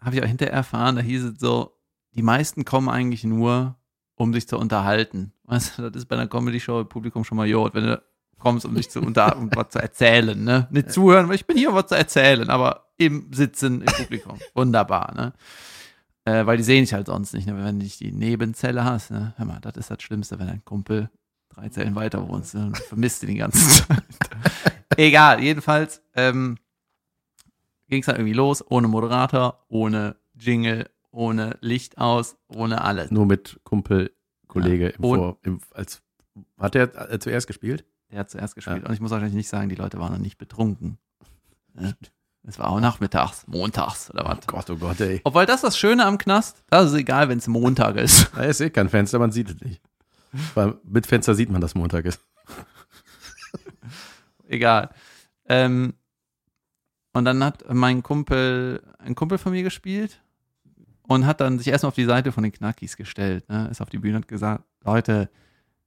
[0.00, 1.78] habe ich auch hinterher erfahren, da hieß es so,
[2.16, 3.76] die meisten kommen eigentlich nur,
[4.16, 5.32] um sich zu unterhalten.
[5.44, 8.02] Weißt du, das ist bei einer Comedy-Show im Publikum schon mal Jod, wenn du
[8.40, 10.66] kommst, um dich zu unter um was zu erzählen, ne?
[10.72, 14.40] Nicht zuhören, weil ich bin hier, um was zu erzählen, aber im Sitzen im Publikum.
[14.56, 15.32] Wunderbar, ne?
[16.24, 17.56] Äh, weil die sehen dich halt sonst nicht, ne?
[17.56, 19.34] Wenn du nicht die Nebenzelle hast, ne?
[19.36, 21.10] Hör mal, das ist das Schlimmste, wenn ein Kumpel
[21.54, 24.02] drei Zellen weiter wohnst ne, und vermisst ihn die ganze Zeit.
[24.96, 26.58] Egal, jedenfalls ähm,
[27.88, 33.10] ging es dann irgendwie los, ohne Moderator, ohne Jingle, ohne Licht aus, ohne alles.
[33.10, 34.12] Nur mit Kumpel,
[34.48, 34.90] Kollege Ja.
[34.96, 36.02] im Vor, im, als,
[36.58, 37.84] hat er äh, zuerst gespielt?
[38.10, 38.82] Der hat zuerst gespielt.
[38.82, 38.88] Ja.
[38.88, 40.98] Und ich muss wahrscheinlich nicht sagen, die Leute waren noch nicht betrunken.
[42.48, 44.46] Es war auch nachmittags, montags oder was.
[44.46, 45.20] Gott, oh Gott, ey.
[45.24, 48.30] Obwohl das das Schöne am Knast, das ist egal, wenn es Montag ist.
[48.36, 49.82] Da ist eh kein Fenster, man sieht es nicht.
[50.54, 52.20] Weil mit Fenster sieht man, dass Montag ist.
[54.46, 54.90] egal.
[55.48, 55.94] Ähm,
[57.16, 60.20] und dann hat mein Kumpel, ein Kumpel von mir gespielt
[61.08, 63.68] und hat dann sich erstmal auf die Seite von den Knackis gestellt, ne?
[63.70, 65.30] ist auf die Bühne und gesagt, Leute,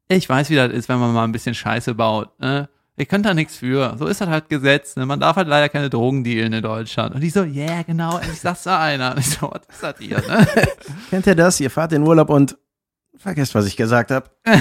[0.08, 2.40] ich weiß, wie das ist, wenn man mal ein bisschen Scheiße baut.
[2.40, 2.68] Ne?
[2.98, 3.96] Ihr könnt da nichts für.
[4.00, 4.96] So ist das halt Gesetz.
[4.96, 5.06] Ne?
[5.06, 7.14] Man darf halt leider keine Drogen dealen in Deutschland.
[7.14, 9.12] Und ich so, ja, yeah, genau, ich sag's da einer.
[9.12, 10.18] Und ich so, was ist das hier?
[10.18, 10.48] Ne?
[11.12, 11.60] Kennt ihr das?
[11.60, 12.58] Ihr fahrt in Urlaub und
[13.16, 14.30] vergesst, was ich gesagt habe.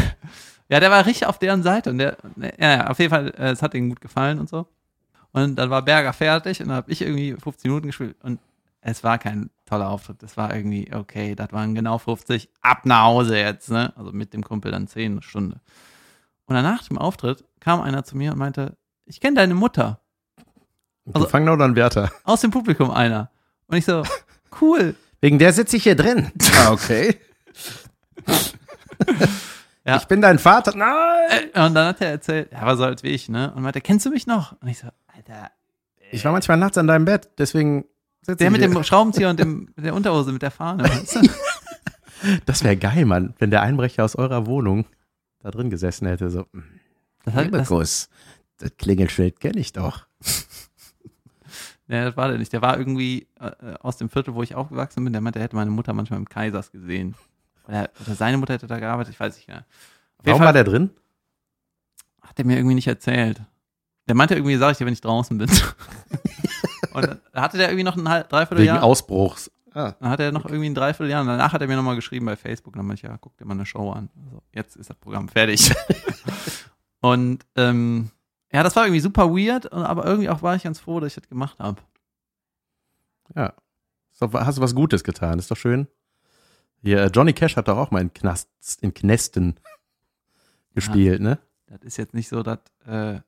[0.71, 3.53] Ja, der war richtig auf deren Seite und der, ja, ja, auf jeden Fall, äh,
[3.53, 4.67] es hat ihm gut gefallen und so.
[5.33, 8.41] Und dann war Berger fertig und dann habe ich irgendwie 15 Minuten gespielt und
[8.81, 10.23] es war kein toller Auftritt.
[10.23, 13.93] Es war irgendwie, okay, das waren genau 50, ab nach Hause jetzt, ne?
[13.97, 15.61] Also mit dem Kumpel dann 10 eine Stunde.
[16.47, 20.01] Und danach dem Auftritt kam einer zu mir und meinte, ich kenne deine Mutter.
[21.13, 22.11] Also, Fang oder ein Wärter.
[22.25, 23.31] Aus dem Publikum einer.
[23.67, 24.03] Und ich so,
[24.61, 24.95] cool.
[25.21, 26.31] Wegen der sitze ich hier drin.
[26.59, 27.19] Ah, okay.
[29.85, 29.97] Ja.
[29.97, 30.77] Ich bin dein Vater.
[30.77, 31.51] Nein!
[31.55, 33.53] Äh, Und dann hat er erzählt, er war so alt wie ich, ne?
[33.55, 34.53] Und meinte, kennst du mich noch?
[34.61, 34.89] Und ich so,
[35.19, 35.51] Alter,
[36.13, 37.85] Ich war manchmal nachts an deinem Bett, deswegen
[38.23, 38.71] sitze der mit hier.
[38.71, 40.85] dem Schraubenzieher und dem, der Unterhose, mit der Fahne.
[40.89, 42.41] weißt du?
[42.47, 44.87] Das wäre geil, Mann, wenn der Einbrecher aus eurer Wohnung
[45.41, 46.31] da drin gesessen hätte.
[46.31, 46.65] So, "Hm,
[47.25, 48.09] Das, hat, das, Kuss,
[48.59, 50.07] das Klingelschild kenne ich doch.
[51.89, 52.53] ja, das war der nicht.
[52.53, 53.51] Der war irgendwie äh,
[53.81, 55.13] aus dem Viertel, wo ich aufgewachsen bin.
[55.13, 57.15] Der meinte, er hätte meine Mutter manchmal im Kaisers gesehen.
[57.67, 59.65] Oder, oder seine Mutter hätte da gearbeitet, ich weiß nicht jeden
[60.25, 60.91] Warum Fall war der drin?
[62.23, 63.41] hat er mir irgendwie nicht erzählt.
[64.09, 65.51] Der meinte irgendwie, sag ich dir, wenn ich draußen bin.
[66.95, 68.83] und dann hatte der irgendwie noch ein halb, Wegen Dreivierteljahr.
[68.83, 69.51] Ausbruchs.
[69.75, 69.95] Ah.
[70.01, 71.21] Dann hat er noch irgendwie ein Dreivierteljahr.
[71.21, 72.75] Und danach hat er mir nochmal geschrieben bei Facebook.
[72.75, 74.09] Und dann meinte ich, ja, guck dir mal eine Show an.
[74.25, 75.73] Also, jetzt ist das Programm fertig.
[77.01, 78.11] und ähm,
[78.51, 79.73] ja, das war irgendwie super weird.
[79.73, 81.81] Aber irgendwie auch war ich ganz froh, dass ich das gemacht habe.
[83.37, 83.53] Ja.
[84.19, 85.87] Doch- hast du was Gutes getan, ist doch schön.
[86.83, 88.49] Hier, äh, Johnny Cash hat doch auch mal in, Knast,
[88.81, 89.61] in Knästen
[90.75, 91.39] gespielt, ne?
[91.67, 93.21] Das ist jetzt nicht so, dass äh,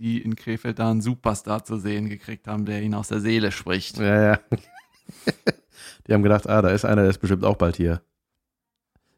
[0.00, 3.52] die in Krefeld da einen Superstar zu sehen gekriegt haben, der ihnen aus der Seele
[3.52, 3.98] spricht.
[3.98, 4.40] Ja, ja.
[6.06, 8.00] Die haben gedacht, ah, da ist einer, der ist bestimmt auch bald hier.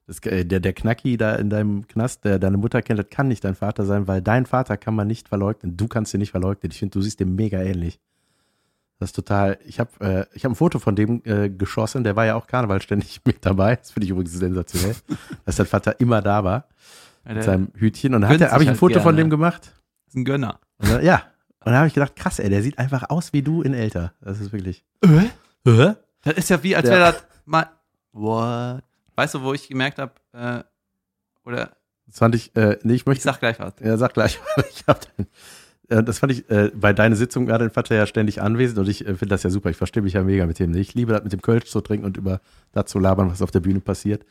[0.06, 3.28] Das, äh, der, der Knacki da in deinem Knast, der deine Mutter kennt, das kann
[3.28, 5.76] nicht dein Vater sein, weil dein Vater kann man nicht verleugnen.
[5.76, 6.72] Du kannst ihn nicht verleugnen.
[6.72, 8.00] Ich finde, du siehst dem mega ähnlich.
[8.98, 9.58] Das ist total.
[9.64, 12.46] Ich habe äh, ich hab ein Foto von dem äh, geschossen, der war ja auch
[12.46, 13.76] Karneval ständig mit dabei.
[13.76, 14.96] Das finde ich übrigens sensationell,
[15.44, 16.68] dass dein Vater immer da war
[17.24, 18.14] Ja, mit seinem Hütchen.
[18.14, 19.18] Und habe ich ein halt Foto von gerne.
[19.18, 19.72] dem gemacht.
[20.08, 20.58] ist ein Gönner.
[20.88, 21.22] Dann, ja.
[21.60, 24.12] Und dann habe ich gedacht, krass, ey, der sieht einfach aus wie du in älter.
[24.20, 24.84] Das ist wirklich.
[25.02, 25.28] Äh?
[25.64, 25.94] Hä?
[26.24, 26.94] Das ist ja wie, als Ja.
[26.94, 27.66] wäre das mal.
[28.12, 28.82] What?
[29.14, 30.62] Weißt du, wo ich gemerkt habe, äh,
[31.44, 31.70] oder
[32.06, 33.74] Das fand ich, äh, nee, ich ich möchte sag gleich was.
[33.80, 34.38] Ja, sag gleich.
[34.70, 35.26] ich hab dann,
[35.88, 38.88] äh, das fand ich äh, bei deiner Sitzung gerade dein Vater ja ständig anwesend und
[38.88, 39.70] ich äh, finde das ja super.
[39.70, 40.74] Ich verstehe mich ja mega mit dem.
[40.74, 42.40] Ich liebe das mit dem Kölsch zu trinken und über
[42.72, 44.24] das zu labern, was auf der Bühne passiert.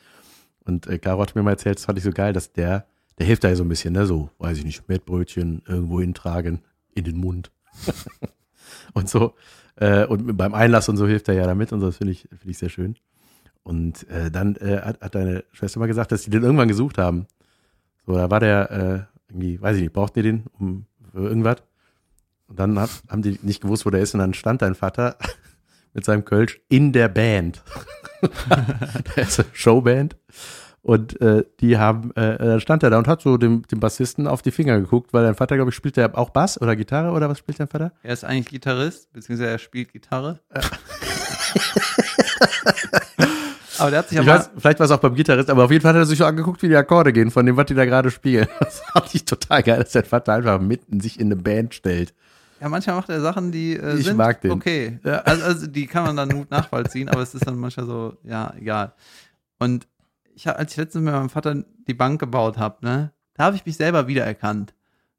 [0.66, 2.86] Und äh, Caro hat mir mal erzählt, das fand ich so geil, dass der,
[3.22, 4.08] der hilft da ja so ein bisschen, ne?
[4.08, 6.62] So, weiß ich nicht, Mettbrötchen irgendwo hintragen,
[6.96, 7.52] in den Mund.
[8.94, 9.36] und so.
[9.76, 12.22] Äh, und beim Einlass und so hilft er ja damit und so, das finde ich,
[12.30, 12.96] finde ich sehr schön.
[13.62, 16.98] Und äh, dann äh, hat, hat deine Schwester mal gesagt, dass sie den irgendwann gesucht
[16.98, 17.28] haben.
[18.08, 21.58] So, da war der äh, irgendwie, weiß ich nicht, braucht ihr den um irgendwas?
[22.48, 25.16] Und dann hat, haben die nicht gewusst, wo der ist und dann stand dein Vater
[25.94, 27.62] mit seinem Kölsch in der Band.
[29.16, 30.16] der ist eine Showband.
[30.84, 34.26] Und äh, die haben, äh, dann stand er da und hat so dem, dem Bassisten
[34.26, 37.12] auf die Finger geguckt, weil dein Vater, glaube ich, spielt der auch Bass oder Gitarre
[37.12, 37.92] oder was spielt dein Vater?
[38.02, 40.40] Er ist eigentlich Gitarrist, beziehungsweise er spielt Gitarre.
[43.78, 45.82] Aber der hat sich Ich weiß, vielleicht war es auch beim Gitarrist, aber auf jeden
[45.82, 47.86] Fall hat er sich so angeguckt, wie die Akkorde gehen, von dem, was die da
[47.86, 48.48] gerade spielen.
[48.60, 52.14] Das fand ich total geil, dass dein Vater einfach mitten sich in eine Band stellt.
[52.60, 54.52] Ja, manchmal macht er Sachen, die äh, Ich sind mag den.
[54.52, 55.00] okay.
[55.04, 58.54] Also, also die kann man dann gut nachvollziehen, aber es ist dann manchmal so, ja,
[58.56, 58.94] egal.
[59.58, 59.88] Und
[60.42, 63.56] ich hab, als ich letztens mit meinem Vater die Bank gebaut habe, ne, da habe
[63.56, 64.74] ich mich selber wiedererkannt.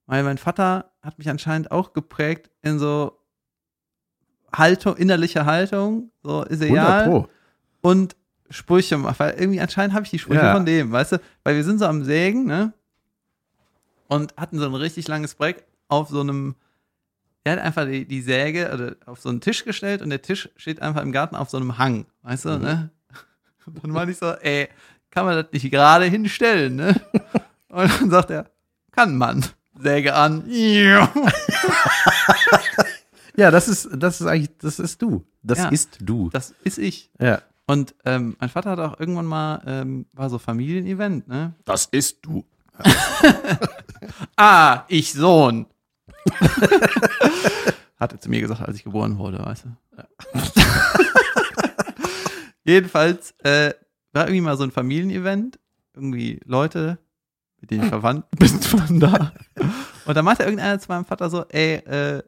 [0.07, 3.19] Weil mein Vater hat mich anscheinend auch geprägt in so
[4.53, 7.28] Haltung, innerliche Haltung, so ist 100 egal.
[7.82, 8.16] Und
[8.51, 10.53] Sprüche macht, weil irgendwie anscheinend habe ich die Sprüche Ja.
[10.55, 11.20] von dem, weißt du?
[11.44, 12.73] Weil wir sind so am Sägen, ne?
[14.09, 16.55] Und hatten so ein richtig langes Break auf so einem,
[17.44, 20.51] er hat einfach die, die Säge oder auf so einen Tisch gestellt und der Tisch
[20.57, 22.62] steht einfach im Garten auf so einem Hang, weißt du, Mhm.
[22.62, 22.90] ne?
[23.66, 24.69] Und dann war ich so, ey,
[25.12, 27.01] kann man das nicht gerade hinstellen, ne?
[27.68, 28.51] Und dann sagt er,
[28.90, 29.44] kann man.
[29.78, 30.44] Säge an.
[33.34, 35.24] Ja, das ist, das ist eigentlich, das ist du.
[35.43, 35.68] Das Ja.
[35.70, 36.28] ist du.
[36.28, 37.10] Das ist ich.
[37.18, 37.40] Ja.
[37.66, 41.55] Und ähm, mein Vater hat auch irgendwann mal, ähm, war so Familienevent, ne?
[41.64, 42.44] Das ist du.
[44.36, 45.64] Ah, ich Sohn.
[47.98, 49.76] Hat er zu mir gesagt, als ich geboren wurde, weißt du.
[52.64, 53.72] Jedenfalls äh,
[54.12, 55.59] war irgendwie mal so ein Familienevent.
[55.94, 56.98] Irgendwie Leute,
[57.60, 59.32] mit denen ich verwandt bin, waren da.
[60.06, 62.22] Und da meinte irgendeiner zu meinem Vater so, ey, äh,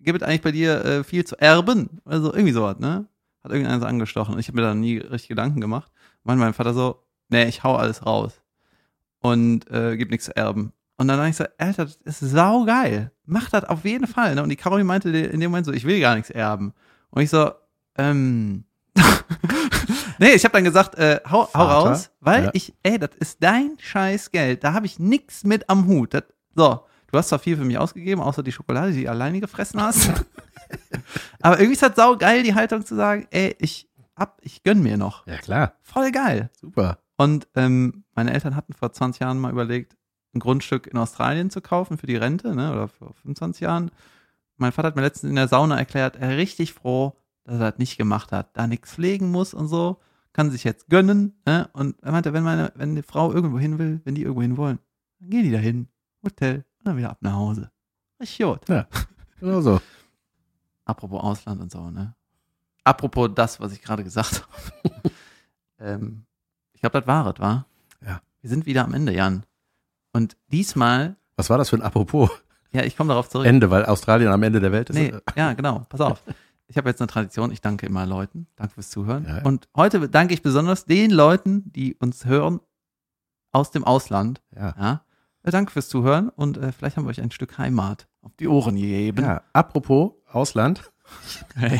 [0.00, 2.00] gibt es eigentlich bei dir äh, viel zu erben?
[2.04, 3.06] Also irgendwie sowas, ne?
[3.44, 4.34] Hat irgendeiner so angestochen.
[4.34, 5.90] Und ich habe mir da nie richtig Gedanken gemacht.
[6.24, 8.40] Meinte mein Vater so, nee, ich hau alles raus.
[9.20, 10.72] Und äh, gibt nichts zu erben.
[10.96, 13.10] Und dann dachte ich so, Alter, das ist saugeil.
[13.24, 14.34] Mach das auf jeden Fall.
[14.34, 14.42] Ne?
[14.42, 16.74] Und die Caroline meinte in dem Moment so, ich will gar nichts erben.
[17.10, 17.50] Und ich so,
[17.96, 18.64] ähm.
[20.22, 22.50] nee, ich habe dann gesagt, äh, hau, hau raus, weil Ja.
[22.54, 24.64] ich, ey, das ist dein scheiß Geld.
[24.64, 26.14] Da habe ich nix mit am Hut.
[26.14, 26.24] Das,
[26.54, 26.80] so,
[27.10, 30.10] du hast zwar viel für mich ausgegeben, außer die Schokolade, die du alleine gefressen hast.
[31.42, 34.96] Aber irgendwie ist das saugeil, die Haltung zu sagen, ey, ich ab, ich gönn mir
[34.96, 35.26] noch.
[35.26, 35.74] Ja, klar.
[35.82, 36.50] Voll geil.
[36.60, 36.98] Super.
[37.16, 39.96] Und ähm, meine Eltern hatten vor 20 Jahren mal überlegt,
[40.34, 42.72] ein Grundstück in Australien zu kaufen für die Rente, ne?
[42.72, 43.90] Oder vor 25 Jahren.
[44.56, 47.70] Mein Vater hat mir letztens in der Sauna erklärt, er ist richtig froh, dass er
[47.72, 50.00] das nicht gemacht hat, da nichts pflegen muss und so,
[50.32, 51.34] kann sich jetzt gönnen.
[51.46, 51.68] Ne?
[51.72, 54.56] Und er meinte, wenn meine, wenn die Frau irgendwo hin will, wenn die irgendwo hin
[54.56, 54.78] wollen,
[55.20, 55.88] dann gehen die dahin,
[56.24, 57.70] Hotel und dann wieder ab nach Hause.
[58.20, 58.60] Richtig gut.
[59.40, 59.80] Genau so.
[60.84, 62.14] Apropos Ausland und so, ne?
[62.84, 64.46] Apropos das, was ich gerade gesagt
[64.82, 65.10] habe.
[65.78, 66.24] ähm,
[66.72, 67.66] ich glaube, das war es, war?
[68.04, 68.20] Ja.
[68.40, 69.44] Wir sind wieder am Ende, Jan.
[70.12, 72.30] Und diesmal, Was war das für ein Apropos?
[72.72, 73.46] ja, ich komme darauf zurück.
[73.46, 74.96] Ende, weil Australien am Ende der Welt ist.
[74.96, 75.86] Nee, ja, genau.
[75.88, 76.22] Pass auf.
[76.72, 77.52] Ich habe jetzt eine Tradition.
[77.52, 78.46] Ich danke immer Leuten.
[78.56, 79.26] Danke fürs Zuhören.
[79.28, 79.42] Ja.
[79.42, 82.60] Und heute danke ich besonders den Leuten, die uns hören
[83.52, 84.40] aus dem Ausland.
[84.56, 84.74] Ja.
[84.78, 85.04] Ja.
[85.42, 88.48] Äh, Danke fürs Zuhören und äh, vielleicht haben wir euch ein Stück Heimat auf die
[88.48, 89.22] Ohren gegeben.
[89.22, 89.42] ja.
[89.52, 90.90] Apropos Ausland.
[91.56, 91.78] Hey.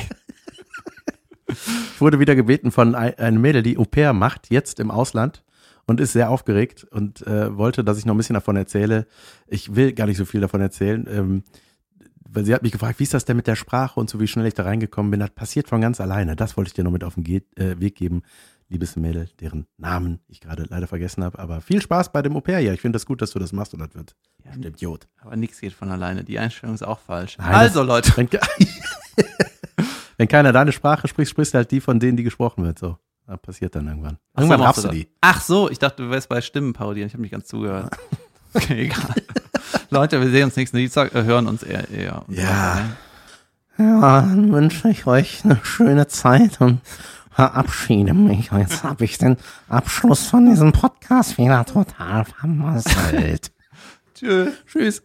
[1.49, 5.43] Ich wurde wieder gebeten von ein- einem Mädel, die Au pair macht, jetzt im Ausland
[5.87, 9.07] und ist sehr aufgeregt und äh, wollte, dass ich noch ein bisschen davon erzähle.
[9.47, 11.43] Ich will gar nicht so viel davon erzählen, ähm,
[12.35, 14.27] weil sie hat mich gefragt, wie ist das denn mit der Sprache und so, wie
[14.27, 15.21] schnell ich da reingekommen bin.
[15.21, 16.37] Das passiert von ganz alleine.
[16.37, 18.23] Das wollte ich dir noch mit auf den Ge äh, Weg geben,
[18.69, 21.39] liebes Mädel, deren Namen ich gerade leider vergessen habe.
[21.39, 22.73] Aber viel Spaß bei dem Au pair hier.
[22.73, 25.09] Ich finde das gut, dass du das machst und das wird Ja, bestimmt Jod.
[25.21, 26.25] aber nichts geht von alleine.
[26.25, 27.37] Die Einstellung ist auch falsch.
[27.39, 28.13] Nein, also, Leute.
[28.17, 28.29] Wenn,
[30.17, 32.79] wenn keiner deine Sprache spricht, sprichst du halt die von denen, die gesprochen wird.
[32.79, 32.99] So.
[33.27, 34.19] Das passiert dann irgendwann.
[34.35, 35.09] Ach so, Irgendwann machst raffst du die.
[35.21, 37.07] Ach so, ich dachte, du wärst bei Stimmen parodieren.
[37.07, 37.95] Ich habe nicht ganz zugehört.
[38.55, 39.15] Okay, egal.
[39.93, 41.89] Leute, wir sehen uns nächsten Dienstag, äh, hören uns eher.
[41.91, 42.77] eher Ja.
[42.77, 42.97] ne?
[44.01, 46.81] Ja, dann wünsche ich euch eine schöne Zeit und
[47.31, 48.51] verabschiede mich.
[48.53, 49.37] Jetzt habe ich den
[49.69, 53.53] Abschluss von diesem Podcast wieder total vermasselt.
[54.15, 54.53] Tschüss.
[54.67, 55.03] Tschüss.